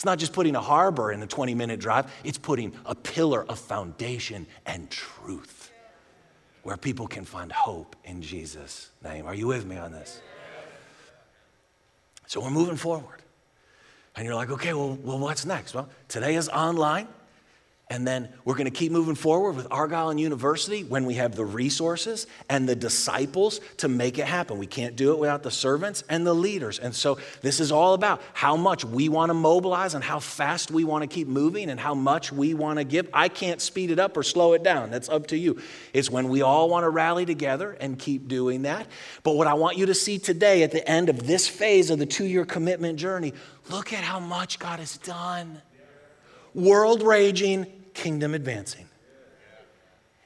It's 0.01 0.05
not 0.07 0.17
just 0.17 0.33
putting 0.33 0.55
a 0.55 0.61
harbor 0.61 1.11
in 1.11 1.21
a 1.21 1.27
20 1.27 1.53
minute 1.53 1.79
drive, 1.79 2.11
it's 2.23 2.39
putting 2.39 2.73
a 2.87 2.95
pillar 2.95 3.45
of 3.47 3.59
foundation 3.59 4.47
and 4.65 4.89
truth 4.89 5.71
where 6.63 6.75
people 6.75 7.05
can 7.05 7.23
find 7.23 7.51
hope 7.51 7.95
in 8.03 8.23
Jesus' 8.23 8.89
name. 9.03 9.27
Are 9.27 9.35
you 9.35 9.45
with 9.45 9.63
me 9.63 9.77
on 9.77 9.91
this? 9.91 10.19
So 12.25 12.41
we're 12.41 12.49
moving 12.49 12.77
forward. 12.77 13.21
And 14.15 14.25
you're 14.25 14.33
like, 14.33 14.49
okay, 14.49 14.73
well, 14.73 14.97
well 15.03 15.19
what's 15.19 15.45
next? 15.45 15.75
Well, 15.75 15.87
today 16.07 16.33
is 16.33 16.49
online. 16.49 17.07
And 17.91 18.07
then 18.07 18.29
we're 18.45 18.53
going 18.53 18.71
to 18.71 18.71
keep 18.71 18.89
moving 18.89 19.15
forward 19.15 19.57
with 19.57 19.67
Argyle 19.69 20.11
and 20.11 20.17
University 20.17 20.85
when 20.85 21.05
we 21.05 21.15
have 21.15 21.35
the 21.35 21.43
resources 21.43 22.25
and 22.47 22.67
the 22.67 22.75
disciples 22.75 23.59
to 23.77 23.89
make 23.89 24.17
it 24.17 24.25
happen. 24.25 24.57
We 24.59 24.65
can't 24.65 24.95
do 24.95 25.11
it 25.11 25.19
without 25.19 25.43
the 25.43 25.51
servants 25.51 26.01
and 26.07 26.25
the 26.25 26.33
leaders. 26.33 26.79
And 26.79 26.95
so 26.95 27.19
this 27.41 27.59
is 27.59 27.69
all 27.69 27.93
about 27.93 28.21
how 28.31 28.55
much 28.55 28.85
we 28.85 29.09
want 29.09 29.29
to 29.29 29.33
mobilize 29.33 29.93
and 29.93 30.01
how 30.01 30.19
fast 30.19 30.71
we 30.71 30.85
want 30.85 31.01
to 31.01 31.07
keep 31.07 31.27
moving 31.27 31.69
and 31.69 31.77
how 31.77 31.93
much 31.93 32.31
we 32.31 32.53
want 32.53 32.79
to 32.79 32.85
give. 32.85 33.09
I 33.13 33.27
can't 33.27 33.59
speed 33.59 33.91
it 33.91 33.99
up 33.99 34.15
or 34.15 34.23
slow 34.23 34.53
it 34.53 34.63
down. 34.63 34.89
That's 34.89 35.09
up 35.09 35.27
to 35.27 35.37
you. 35.37 35.61
It's 35.91 36.09
when 36.09 36.29
we 36.29 36.41
all 36.41 36.69
want 36.69 36.85
to 36.85 36.89
rally 36.89 37.25
together 37.25 37.73
and 37.73 37.99
keep 37.99 38.29
doing 38.29 38.61
that. 38.61 38.87
But 39.23 39.35
what 39.35 39.47
I 39.47 39.55
want 39.55 39.77
you 39.77 39.87
to 39.87 39.93
see 39.93 40.17
today 40.17 40.63
at 40.63 40.71
the 40.71 40.89
end 40.89 41.09
of 41.09 41.27
this 41.27 41.45
phase 41.45 41.89
of 41.89 41.99
the 41.99 42.05
two 42.05 42.25
year 42.25 42.45
commitment 42.45 42.97
journey, 42.99 43.33
look 43.69 43.91
at 43.91 44.05
how 44.05 44.21
much 44.21 44.59
God 44.59 44.79
has 44.79 44.95
done. 44.95 45.61
World 46.53 47.01
raging, 47.01 47.65
kingdom 47.93 48.33
advancing. 48.33 48.87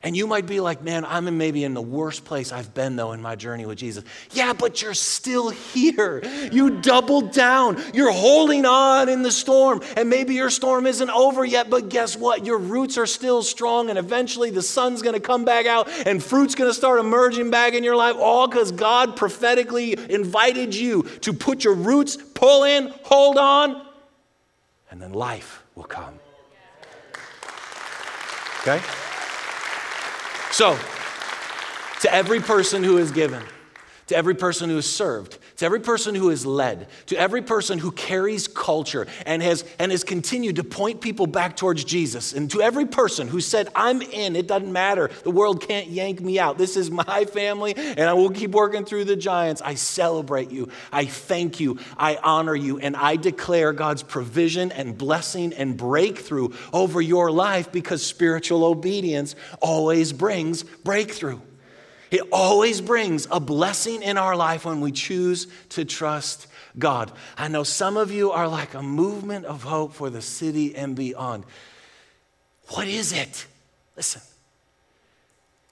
And 0.05 0.15
you 0.15 0.27
might 0.27 0.45
be 0.45 0.59
like, 0.59 0.83
man, 0.83 1.03
I'm 1.03 1.35
maybe 1.35 1.63
in 1.63 1.73
the 1.73 1.81
worst 1.81 2.25
place 2.25 2.51
I've 2.51 2.75
been, 2.75 2.95
though, 2.95 3.13
in 3.13 3.23
my 3.23 3.35
journey 3.35 3.65
with 3.65 3.79
Jesus. 3.79 4.03
Yeah, 4.33 4.53
but 4.53 4.83
you're 4.83 4.93
still 4.93 5.49
here. 5.49 6.21
You 6.51 6.79
doubled 6.79 7.31
down. 7.31 7.81
You're 7.91 8.11
holding 8.11 8.67
on 8.67 9.09
in 9.09 9.23
the 9.23 9.31
storm. 9.31 9.81
And 9.97 10.07
maybe 10.07 10.35
your 10.35 10.51
storm 10.51 10.85
isn't 10.85 11.09
over 11.09 11.43
yet, 11.43 11.71
but 11.71 11.89
guess 11.89 12.15
what? 12.15 12.45
Your 12.45 12.59
roots 12.59 12.99
are 12.99 13.07
still 13.07 13.41
strong, 13.41 13.89
and 13.89 13.97
eventually 13.97 14.51
the 14.51 14.61
sun's 14.61 15.01
going 15.01 15.15
to 15.15 15.19
come 15.19 15.43
back 15.43 15.65
out, 15.65 15.89
and 16.05 16.23
fruit's 16.23 16.53
going 16.53 16.69
to 16.69 16.75
start 16.75 16.99
emerging 16.99 17.49
back 17.49 17.73
in 17.73 17.83
your 17.83 17.95
life, 17.95 18.15
all 18.19 18.47
because 18.47 18.71
God 18.71 19.15
prophetically 19.15 19.93
invited 20.11 20.75
you 20.75 21.01
to 21.21 21.33
put 21.33 21.63
your 21.63 21.73
roots, 21.73 22.15
pull 22.15 22.63
in, 22.63 22.93
hold 23.01 23.39
on, 23.39 23.83
and 24.91 25.01
then 25.01 25.13
life 25.13 25.63
will 25.73 25.83
come. 25.85 26.19
Okay? 28.67 28.83
So, 30.51 30.75
to 32.01 32.11
every 32.11 32.39
person 32.39 32.83
who 32.83 32.97
is 32.97 33.11
given, 33.11 33.43
to 34.07 34.15
every 34.15 34.33
person 34.33 34.71
who 34.71 34.77
is 34.79 34.89
served, 34.89 35.37
to 35.57 35.65
every 35.65 35.79
person 35.79 36.15
who 36.15 36.29
is 36.29 36.45
led, 36.45 36.87
to 37.07 37.17
every 37.17 37.41
person 37.41 37.79
who 37.79 37.91
carries 37.91 38.47
culture 38.47 39.07
and 39.25 39.41
has, 39.41 39.63
and 39.79 39.91
has 39.91 40.03
continued 40.03 40.57
to 40.57 40.63
point 40.63 41.01
people 41.01 41.27
back 41.27 41.55
towards 41.55 41.83
Jesus, 41.83 42.33
and 42.33 42.49
to 42.51 42.61
every 42.61 42.85
person 42.85 43.27
who 43.27 43.39
said, 43.39 43.69
I'm 43.75 44.01
in, 44.01 44.35
it 44.35 44.47
doesn't 44.47 44.71
matter, 44.71 45.09
the 45.23 45.31
world 45.31 45.65
can't 45.65 45.87
yank 45.87 46.19
me 46.21 46.39
out. 46.39 46.57
This 46.57 46.77
is 46.77 46.91
my 47.07 47.25
family, 47.25 47.73
and 47.75 48.01
I 48.01 48.13
will 48.13 48.31
keep 48.31 48.51
working 48.51 48.85
through 48.85 49.05
the 49.05 49.15
giants. 49.15 49.61
I 49.61 49.75
celebrate 49.75 50.51
you, 50.51 50.69
I 50.91 51.05
thank 51.05 51.59
you, 51.59 51.79
I 51.97 52.17
honor 52.21 52.55
you, 52.55 52.79
and 52.79 52.95
I 52.95 53.15
declare 53.15 53.73
God's 53.73 54.03
provision 54.03 54.71
and 54.71 54.97
blessing 54.97 55.53
and 55.53 55.77
breakthrough 55.77 56.49
over 56.73 57.01
your 57.01 57.31
life 57.31 57.71
because 57.71 58.05
spiritual 58.05 58.63
obedience 58.65 59.35
always 59.61 60.13
brings 60.13 60.63
breakthrough. 60.63 61.39
It 62.11 62.21
always 62.31 62.81
brings 62.81 63.27
a 63.31 63.39
blessing 63.39 64.03
in 64.03 64.17
our 64.17 64.35
life 64.35 64.65
when 64.65 64.81
we 64.81 64.91
choose 64.91 65.47
to 65.69 65.85
trust 65.85 66.47
God. 66.77 67.11
I 67.37 67.47
know 67.47 67.63
some 67.63 67.97
of 67.97 68.11
you 68.11 68.31
are 68.31 68.47
like 68.47 68.73
a 68.73 68.81
movement 68.81 69.45
of 69.45 69.63
hope 69.63 69.93
for 69.93 70.09
the 70.09 70.21
city 70.21 70.75
and 70.75 70.95
beyond. 70.95 71.45
What 72.69 72.87
is 72.87 73.11
it? 73.11 73.47
Listen, 73.95 74.21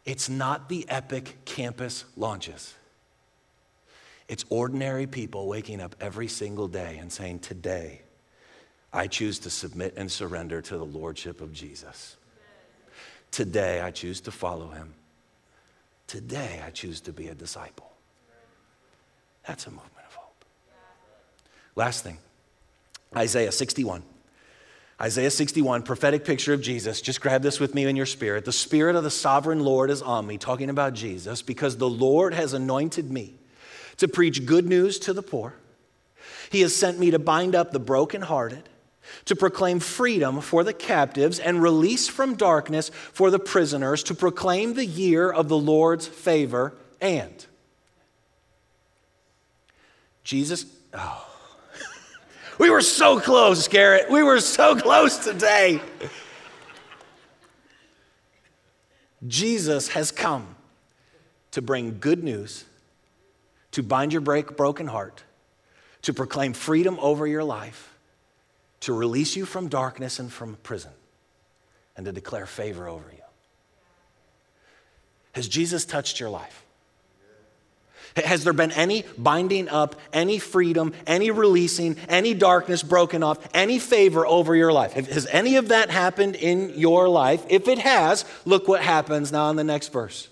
it's 0.05 0.29
not 0.29 0.69
the 0.69 0.85
epic 0.89 1.37
campus 1.45 2.05
launches. 2.15 2.73
It's 4.27 4.45
ordinary 4.49 5.05
people 5.05 5.47
waking 5.47 5.81
up 5.81 5.95
every 5.99 6.27
single 6.27 6.67
day 6.67 6.97
and 6.99 7.11
saying, 7.11 7.39
Today, 7.39 8.01
I 8.91 9.07
choose 9.07 9.39
to 9.39 9.49
submit 9.49 9.95
and 9.97 10.11
surrender 10.11 10.61
to 10.61 10.77
the 10.77 10.85
Lordship 10.85 11.41
of 11.41 11.51
Jesus. 11.51 12.15
Today, 13.31 13.81
I 13.81 13.91
choose 13.91 14.21
to 14.21 14.31
follow 14.31 14.69
him. 14.69 14.93
Today, 16.07 16.61
I 16.65 16.69
choose 16.69 17.01
to 17.01 17.13
be 17.13 17.27
a 17.27 17.35
disciple. 17.35 17.91
That's 19.47 19.67
a 19.67 19.71
movement 19.71 20.05
of 20.07 20.15
hope. 20.15 20.45
Last 21.75 22.03
thing 22.03 22.17
Isaiah 23.15 23.51
61. 23.51 24.03
Isaiah 25.01 25.31
61, 25.31 25.83
prophetic 25.83 26.23
picture 26.23 26.53
of 26.53 26.61
Jesus. 26.61 27.01
Just 27.01 27.19
grab 27.19 27.41
this 27.41 27.59
with 27.59 27.73
me 27.75 27.85
in 27.85 27.95
your 27.95 28.05
spirit. 28.05 28.45
The 28.45 28.51
Spirit 28.51 28.95
of 28.95 29.03
the 29.03 29.09
sovereign 29.09 29.59
Lord 29.59 29.89
is 29.89 30.01
on 30.01 30.25
me, 30.25 30.37
talking 30.37 30.69
about 30.69 30.93
Jesus, 30.93 31.41
because 31.41 31.77
the 31.77 31.89
Lord 31.89 32.33
has 32.33 32.53
anointed 32.53 33.11
me 33.11 33.35
to 33.97 34.07
preach 34.07 34.45
good 34.45 34.65
news 34.65 34.99
to 34.99 35.13
the 35.13 35.23
poor. 35.23 35.55
He 36.51 36.61
has 36.61 36.75
sent 36.75 36.99
me 36.99 37.11
to 37.11 37.19
bind 37.19 37.55
up 37.55 37.71
the 37.71 37.79
brokenhearted, 37.79 38.69
to 39.25 39.35
proclaim 39.35 39.79
freedom 39.79 40.41
for 40.41 40.63
the 40.63 40.73
captives 40.73 41.39
and 41.39 41.61
release 41.61 42.07
from 42.07 42.35
darkness 42.35 42.89
for 42.89 43.31
the 43.31 43.39
prisoners, 43.39 44.03
to 44.03 44.15
proclaim 44.15 44.73
the 44.73 44.85
year 44.85 45.31
of 45.31 45.49
the 45.49 45.57
Lord's 45.57 46.07
favor, 46.07 46.73
and 47.01 47.45
Jesus, 50.23 50.65
oh, 50.93 51.27
we 52.57 52.69
were 52.69 52.81
so 52.81 53.19
close, 53.19 53.67
Garrett. 53.67 54.09
We 54.09 54.23
were 54.23 54.39
so 54.39 54.75
close 54.75 55.17
today. 55.17 55.81
Jesus 59.27 59.89
has 59.89 60.11
come 60.11 60.55
to 61.51 61.61
bring 61.61 61.99
good 61.99 62.23
news, 62.23 62.65
to 63.71 63.83
bind 63.83 64.11
your 64.11 64.21
break, 64.21 64.57
broken 64.57 64.87
heart, 64.87 65.23
to 66.01 66.13
proclaim 66.13 66.53
freedom 66.53 66.97
over 66.99 67.27
your 67.27 67.43
life, 67.43 67.92
to 68.83 68.93
release 68.93 69.35
you 69.35 69.45
from 69.45 69.69
darkness 69.69 70.19
and 70.19 70.31
from 70.31 70.57
prison, 70.63 70.91
and 71.95 72.05
to 72.05 72.11
declare 72.11 72.45
favor 72.45 72.87
over 72.87 73.09
you. 73.11 73.23
Has 75.33 75.47
Jesus 75.47 75.85
touched 75.85 76.19
your 76.19 76.29
life? 76.29 76.65
Has 78.17 78.43
there 78.43 78.53
been 78.53 78.71
any 78.71 79.05
binding 79.17 79.69
up, 79.69 79.95
any 80.11 80.37
freedom, 80.37 80.93
any 81.07 81.31
releasing, 81.31 81.97
any 82.07 82.33
darkness 82.33 82.83
broken 82.83 83.23
off, 83.23 83.39
any 83.53 83.79
favor 83.79 84.27
over 84.27 84.55
your 84.55 84.71
life? 84.71 84.93
Has 84.93 85.25
any 85.27 85.55
of 85.55 85.69
that 85.69 85.89
happened 85.89 86.35
in 86.35 86.73
your 86.77 87.09
life? 87.09 87.43
If 87.49 87.67
it 87.67 87.79
has, 87.79 88.25
look 88.45 88.67
what 88.67 88.81
happens 88.81 89.31
now 89.31 89.49
in 89.49 89.55
the 89.55 89.63
next 89.63 89.91
verse. 89.91 90.27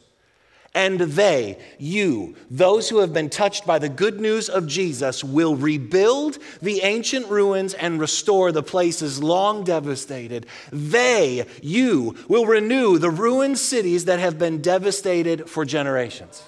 And 0.73 1.01
they, 1.01 1.57
you, 1.79 2.35
those 2.49 2.87
who 2.87 2.99
have 2.99 3.13
been 3.13 3.29
touched 3.29 3.65
by 3.65 3.77
the 3.77 3.89
good 3.89 4.21
news 4.21 4.47
of 4.47 4.67
Jesus, 4.67 5.21
will 5.21 5.55
rebuild 5.55 6.37
the 6.61 6.81
ancient 6.83 7.27
ruins 7.27 7.73
and 7.73 7.99
restore 7.99 8.53
the 8.53 8.63
places 8.63 9.21
long 9.21 9.65
devastated. 9.65 10.45
They, 10.71 11.45
you, 11.61 12.15
will 12.29 12.45
renew 12.45 12.97
the 12.97 13.09
ruined 13.09 13.57
cities 13.57 14.05
that 14.05 14.19
have 14.19 14.39
been 14.39 14.61
devastated 14.61 15.49
for 15.49 15.65
generations. 15.65 16.41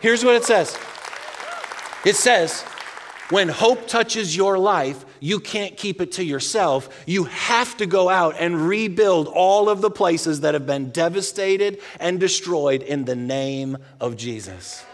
Here's 0.00 0.24
what 0.24 0.36
it 0.36 0.44
says 0.44 0.78
it 2.04 2.16
says, 2.16 2.64
when 3.32 3.48
hope 3.48 3.88
touches 3.88 4.36
your 4.36 4.58
life, 4.58 5.06
you 5.18 5.40
can't 5.40 5.74
keep 5.74 6.02
it 6.02 6.12
to 6.12 6.24
yourself. 6.24 7.02
You 7.06 7.24
have 7.24 7.74
to 7.78 7.86
go 7.86 8.10
out 8.10 8.36
and 8.38 8.68
rebuild 8.68 9.26
all 9.26 9.70
of 9.70 9.80
the 9.80 9.90
places 9.90 10.40
that 10.42 10.52
have 10.52 10.66
been 10.66 10.90
devastated 10.90 11.80
and 11.98 12.20
destroyed 12.20 12.82
in 12.82 13.06
the 13.06 13.16
name 13.16 13.78
of 14.02 14.18
Jesus. 14.18 14.84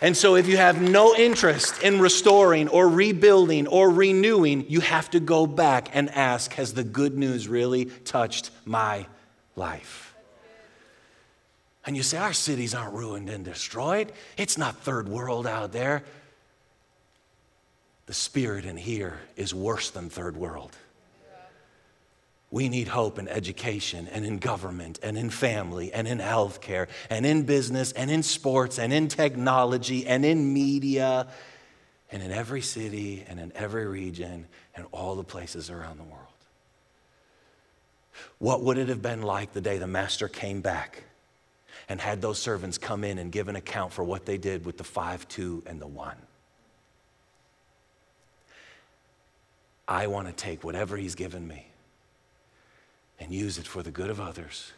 And 0.00 0.16
so, 0.16 0.34
if 0.34 0.48
you 0.48 0.56
have 0.56 0.80
no 0.80 1.14
interest 1.14 1.82
in 1.82 2.00
restoring 2.00 2.68
or 2.68 2.88
rebuilding 2.88 3.66
or 3.66 3.90
renewing, 3.90 4.64
you 4.68 4.80
have 4.80 5.10
to 5.10 5.20
go 5.20 5.46
back 5.46 5.90
and 5.92 6.08
ask 6.08 6.54
Has 6.54 6.72
the 6.72 6.82
good 6.82 7.18
news 7.18 7.48
really 7.48 7.84
touched 7.84 8.50
my 8.64 9.06
life? 9.56 10.14
And 11.84 11.98
you 11.98 12.02
say, 12.02 12.16
Our 12.16 12.32
cities 12.32 12.74
aren't 12.74 12.94
ruined 12.94 13.28
and 13.28 13.44
destroyed. 13.44 14.10
It's 14.38 14.56
not 14.56 14.78
third 14.78 15.06
world 15.06 15.46
out 15.46 15.72
there. 15.72 16.02
The 18.06 18.14
spirit 18.14 18.64
in 18.64 18.76
here 18.76 19.20
is 19.36 19.54
worse 19.54 19.90
than 19.90 20.10
third 20.10 20.36
world. 20.36 20.76
We 22.50 22.68
need 22.68 22.88
hope 22.88 23.18
in 23.18 23.28
education 23.28 24.08
and 24.08 24.26
in 24.26 24.38
government 24.38 25.00
and 25.02 25.16
in 25.16 25.30
family 25.30 25.92
and 25.92 26.06
in 26.06 26.18
healthcare 26.18 26.88
and 27.08 27.24
in 27.24 27.44
business 27.44 27.92
and 27.92 28.10
in 28.10 28.22
sports 28.22 28.78
and 28.78 28.92
in 28.92 29.08
technology 29.08 30.06
and 30.06 30.24
in 30.24 30.52
media 30.52 31.28
and 32.10 32.22
in 32.22 32.30
every 32.30 32.60
city 32.60 33.24
and 33.26 33.40
in 33.40 33.52
every 33.54 33.86
region 33.86 34.46
and 34.76 34.86
all 34.92 35.14
the 35.14 35.24
places 35.24 35.70
around 35.70 35.98
the 35.98 36.04
world. 36.04 36.26
What 38.38 38.62
would 38.62 38.76
it 38.76 38.90
have 38.90 39.00
been 39.00 39.22
like 39.22 39.54
the 39.54 39.62
day 39.62 39.78
the 39.78 39.86
master 39.86 40.28
came 40.28 40.60
back? 40.60 41.04
and 41.88 42.00
had 42.00 42.22
those 42.22 42.38
servants 42.38 42.78
come 42.78 43.04
in 43.04 43.18
and 43.18 43.30
give 43.32 43.48
an 43.48 43.56
account 43.56 43.92
for 43.92 44.04
what 44.04 44.24
they 44.24 44.38
did 44.38 44.64
with 44.64 44.78
the 44.78 44.84
five, 44.84 45.26
two, 45.28 45.62
and 45.66 45.80
the 45.80 45.86
one. 45.86 46.16
I 49.92 50.06
want 50.06 50.26
to 50.26 50.32
take 50.32 50.64
whatever 50.64 50.96
He's 50.96 51.14
given 51.14 51.46
me 51.46 51.66
and 53.20 53.30
use 53.30 53.58
it 53.58 53.66
for 53.66 53.82
the 53.82 53.90
good 53.90 54.08
of 54.08 54.22
others 54.22 54.72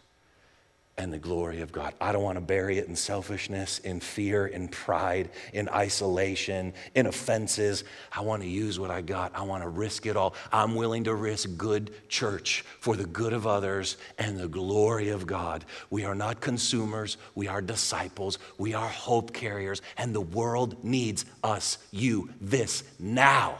and 0.99 1.12
the 1.12 1.19
glory 1.19 1.61
of 1.61 1.71
God. 1.71 1.95
I 2.01 2.11
don't 2.11 2.25
want 2.25 2.37
to 2.37 2.41
bury 2.41 2.79
it 2.79 2.89
in 2.89 2.97
selfishness, 2.97 3.79
in 3.79 4.01
fear, 4.01 4.49
in 4.49 4.67
pride, 4.67 5.31
in 5.53 5.69
isolation, 5.69 6.73
in 6.97 7.07
offenses. 7.07 7.85
I 8.12 8.23
want 8.23 8.43
to 8.43 8.49
use 8.49 8.81
what 8.81 8.91
I 8.91 9.03
got. 9.03 9.31
I 9.37 9.43
want 9.43 9.62
to 9.62 9.69
risk 9.69 10.07
it 10.07 10.17
all. 10.17 10.35
I'm 10.53 10.75
willing 10.75 11.05
to 11.05 11.15
risk 11.15 11.49
good 11.57 11.93
church 12.09 12.65
for 12.81 12.97
the 12.97 13.07
good 13.07 13.33
of 13.33 13.47
others 13.47 13.97
and 14.19 14.37
the 14.37 14.49
glory 14.49 15.11
of 15.11 15.29
God. 15.29 15.65
We 15.91 16.05
are 16.05 16.17
not 16.17 16.41
consumers, 16.41 17.19
we 17.37 17.47
are 17.47 17.62
disciples, 17.62 18.41
we 18.59 18.75
are 18.75 18.89
hope 18.89 19.33
carriers, 19.33 19.81
and 19.97 20.12
the 20.12 20.21
world 20.21 20.83
needs 20.83 21.25
us, 21.45 21.79
you, 21.93 22.31
this 22.41 22.83
now 22.99 23.59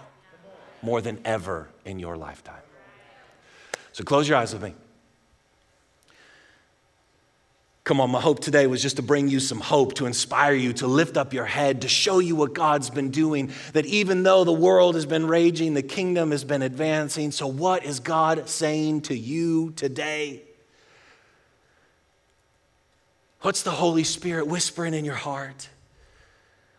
more 0.85 1.01
than 1.01 1.19
ever 1.25 1.69
in 1.85 1.99
your 1.99 2.17
lifetime. 2.17 2.63
So 3.93 4.05
close 4.05 4.29
your 4.29 4.37
eyes 4.37 4.53
with 4.53 4.63
me. 4.63 4.75
Come 7.85 8.01
on, 8.01 8.11
my 8.11 8.21
hope 8.21 8.41
today 8.41 8.67
was 8.67 8.81
just 8.81 8.97
to 8.97 9.03
bring 9.03 9.29
you 9.29 9.41
some 9.41 9.61
hope, 9.61 9.95
to 9.97 10.07
inspire 10.07 10.55
you, 10.55 10.73
to 10.75 10.87
lift 10.87 11.19
up 11.19 11.35
your 11.35 11.45
head, 11.45 11.83
to 11.83 11.89
show 11.89 12.19
you 12.19 12.35
what 12.35 12.55
God's 12.55 12.89
been 12.89 13.11
doing. 13.11 13.53
That 13.75 13.85
even 13.85 14.23
though 14.23 14.45
the 14.45 14.53
world 14.53 14.95
has 14.95 15.05
been 15.05 15.27
raging, 15.27 15.75
the 15.75 15.83
kingdom 15.83 16.31
has 16.31 16.45
been 16.45 16.63
advancing. 16.63 17.31
So, 17.31 17.47
what 17.47 17.85
is 17.85 18.01
God 18.01 18.49
saying 18.49 19.03
to 19.03 19.17
you 19.17 19.73
today? 19.73 20.43
What's 23.43 23.63
the 23.63 23.71
Holy 23.71 24.05
Spirit 24.05 24.47
whispering 24.47 24.95
in 24.95 25.05
your 25.05 25.15
heart? 25.15 25.69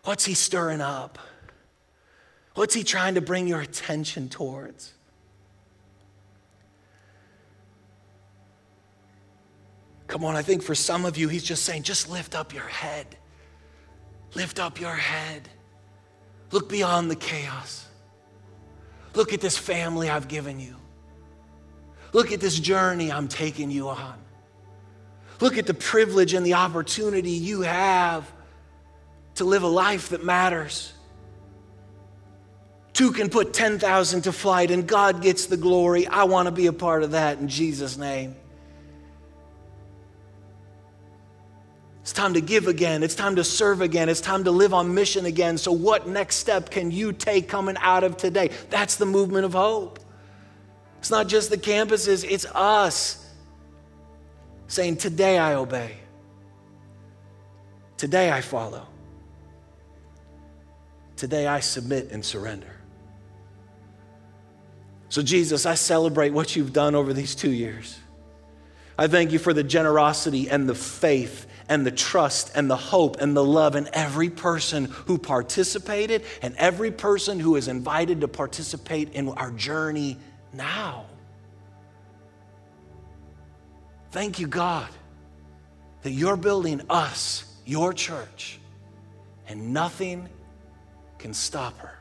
What's 0.06 0.26
He 0.26 0.34
stirring 0.34 0.82
up? 0.82 1.20
What's 2.56 2.74
He 2.74 2.84
trying 2.84 3.16
to 3.16 3.22
bring 3.22 3.48
your 3.48 3.62
attention 3.62 4.30
towards? 4.30 4.94
Come 10.08 10.24
on, 10.24 10.36
I 10.36 10.42
think 10.42 10.64
for 10.64 10.76
some 10.76 11.04
of 11.06 11.18
you, 11.18 11.28
he's 11.28 11.44
just 11.44 11.64
saying, 11.64 11.84
just 11.84 12.10
lift 12.10 12.36
up 12.36 12.54
your 12.54 12.64
head. 12.64 13.18
Lift 14.34 14.60
up 14.60 14.80
your 14.80 14.96
head. 14.96 15.50
Look 16.52 16.70
beyond 16.70 17.12
the 17.12 17.16
chaos. 17.16 17.86
Look 19.14 19.34
at 19.34 19.42
this 19.42 19.58
family 19.58 20.10
I've 20.10 20.28
given 20.28 20.60
you. 20.60 20.76
Look 22.14 22.32
at 22.32 22.40
this 22.40 22.58
journey 22.58 23.12
I'm 23.12 23.28
taking 23.28 23.72
you 23.72 23.90
on. 23.90 24.16
Look 25.42 25.58
at 25.58 25.66
the 25.66 25.74
privilege 25.74 26.34
and 26.34 26.46
the 26.46 26.54
opportunity 26.54 27.32
you 27.32 27.62
have 27.62 28.32
to 29.36 29.44
live 29.44 29.64
a 29.64 29.68
life 29.68 30.10
that 30.10 30.24
matters. 30.24 30.94
Two 32.96 33.12
can 33.12 33.30
put 33.30 33.54
10,000 33.54 34.22
to 34.22 34.32
flight 34.32 34.72
and 34.72 34.88
God 34.88 35.22
gets 35.22 35.48
the 35.48 35.58
glory. 35.58 36.08
I 36.08 36.24
want 36.24 36.46
to 36.46 36.52
be 36.52 36.68
a 36.68 36.74
part 36.74 37.04
of 37.04 37.12
that 37.12 37.40
in 37.40 37.50
Jesus' 37.50 37.98
name. 37.98 38.38
It's 42.00 42.14
time 42.14 42.36
to 42.36 42.42
give 42.42 42.68
again. 42.68 43.04
It's 43.04 43.14
time 43.14 43.36
to 43.36 43.44
serve 43.44 43.82
again. 43.82 44.08
It's 44.08 44.22
time 44.22 44.46
to 44.46 44.52
live 44.52 44.74
on 44.74 44.94
mission 44.94 45.26
again. 45.26 45.58
So, 45.58 45.74
what 45.74 46.08
next 46.08 46.38
step 46.38 46.70
can 46.70 46.90
you 46.90 47.12
take 47.12 47.50
coming 47.50 47.76
out 47.82 48.06
of 48.06 48.16
today? 48.16 48.52
That's 48.70 48.96
the 48.96 49.06
movement 49.06 49.44
of 49.44 49.52
hope. 49.52 50.00
It's 51.00 51.12
not 51.12 51.28
just 51.28 51.50
the 51.50 51.58
campuses, 51.58 52.24
it's 52.24 52.46
us 52.56 53.30
saying, 54.68 54.98
Today 54.98 55.38
I 55.38 55.56
obey. 55.56 55.98
Today 57.98 58.32
I 58.32 58.40
follow. 58.40 58.88
Today 61.18 61.46
I 61.48 61.60
submit 61.60 62.12
and 62.12 62.24
surrender. 62.24 62.75
So, 65.10 65.22
Jesus, 65.22 65.66
I 65.66 65.76
celebrate 65.76 66.32
what 66.32 66.56
you've 66.56 66.74
done 66.74 66.96
over 66.96 67.14
these 67.14 67.36
two 67.36 67.52
years. 67.52 67.98
I 68.98 69.08
thank 69.08 69.32
you 69.32 69.40
for 69.40 69.54
the 69.54 69.64
generosity 69.64 70.50
and 70.50 70.68
the 70.68 70.76
faith 70.76 71.48
and 71.68 71.86
the 71.86 71.92
trust 71.92 72.52
and 72.56 72.70
the 72.70 72.78
hope 72.78 73.20
and 73.20 73.36
the 73.36 73.44
love 73.44 73.76
in 73.76 73.90
every 73.94 74.30
person 74.30 74.86
who 74.86 75.18
participated 75.18 76.24
and 76.42 76.56
every 76.58 76.92
person 76.92 77.40
who 77.40 77.56
is 77.56 77.68
invited 77.68 78.22
to 78.22 78.28
participate 78.28 79.14
in 79.14 79.30
our 79.30 79.52
journey 79.52 80.18
now. 80.54 81.06
Thank 84.12 84.40
you, 84.40 84.48
God, 84.48 84.88
that 86.04 86.12
you're 86.12 86.38
building 86.38 86.82
us, 86.90 87.44
your 87.66 87.92
church, 87.92 88.60
and 89.48 89.74
nothing 89.74 90.30
can 91.18 91.34
stop 91.34 91.78
her. 91.80 91.95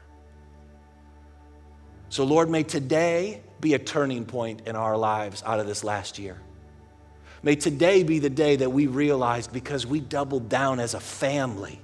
So, 2.14 2.22
Lord, 2.22 2.48
may 2.48 2.62
today 2.62 3.42
be 3.60 3.74
a 3.74 3.78
turning 3.80 4.24
point 4.24 4.68
in 4.68 4.76
our 4.76 4.96
lives 4.96 5.42
out 5.44 5.58
of 5.58 5.66
this 5.66 5.82
last 5.82 6.16
year. 6.16 6.40
May 7.42 7.56
today 7.56 8.04
be 8.04 8.20
the 8.20 8.30
day 8.30 8.54
that 8.54 8.70
we 8.70 8.86
realize 8.86 9.48
because 9.48 9.84
we 9.84 9.98
doubled 9.98 10.48
down 10.48 10.78
as 10.78 10.94
a 10.94 11.00
family, 11.00 11.80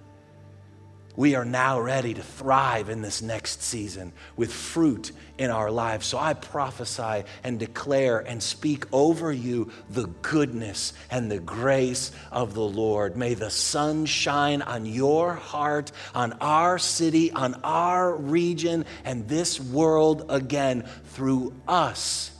we 1.16 1.34
are 1.34 1.44
now 1.44 1.80
ready 1.80 2.14
to 2.14 2.22
thrive 2.22 2.88
in 2.88 3.02
this 3.02 3.20
next 3.20 3.62
season 3.62 4.12
with 4.36 4.52
fruit 4.52 5.12
in 5.38 5.50
our 5.50 5.70
lives. 5.70 6.06
So 6.06 6.18
I 6.18 6.34
prophesy 6.34 7.24
and 7.42 7.58
declare 7.58 8.20
and 8.20 8.42
speak 8.42 8.84
over 8.92 9.32
you 9.32 9.72
the 9.90 10.06
goodness 10.22 10.92
and 11.10 11.30
the 11.30 11.40
grace 11.40 12.12
of 12.30 12.54
the 12.54 12.60
Lord. 12.60 13.16
May 13.16 13.34
the 13.34 13.50
sun 13.50 14.06
shine 14.06 14.62
on 14.62 14.86
your 14.86 15.34
heart, 15.34 15.90
on 16.14 16.34
our 16.34 16.78
city, 16.78 17.32
on 17.32 17.54
our 17.64 18.14
region, 18.14 18.84
and 19.04 19.28
this 19.28 19.60
world 19.60 20.26
again 20.28 20.84
through 21.06 21.52
us 21.66 22.30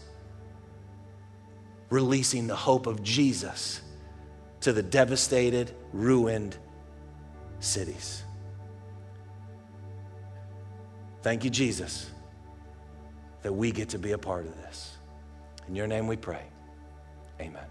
releasing 1.90 2.46
the 2.46 2.56
hope 2.56 2.86
of 2.86 3.02
Jesus 3.02 3.80
to 4.60 4.72
the 4.72 4.82
devastated, 4.82 5.74
ruined 5.92 6.56
cities. 7.58 8.22
Thank 11.22 11.44
you, 11.44 11.50
Jesus, 11.50 12.10
that 13.42 13.52
we 13.52 13.70
get 13.72 13.88
to 13.90 13.98
be 13.98 14.12
a 14.12 14.18
part 14.18 14.46
of 14.46 14.56
this. 14.56 14.96
In 15.68 15.76
your 15.76 15.86
name 15.86 16.06
we 16.06 16.16
pray. 16.16 16.44
Amen. 17.40 17.69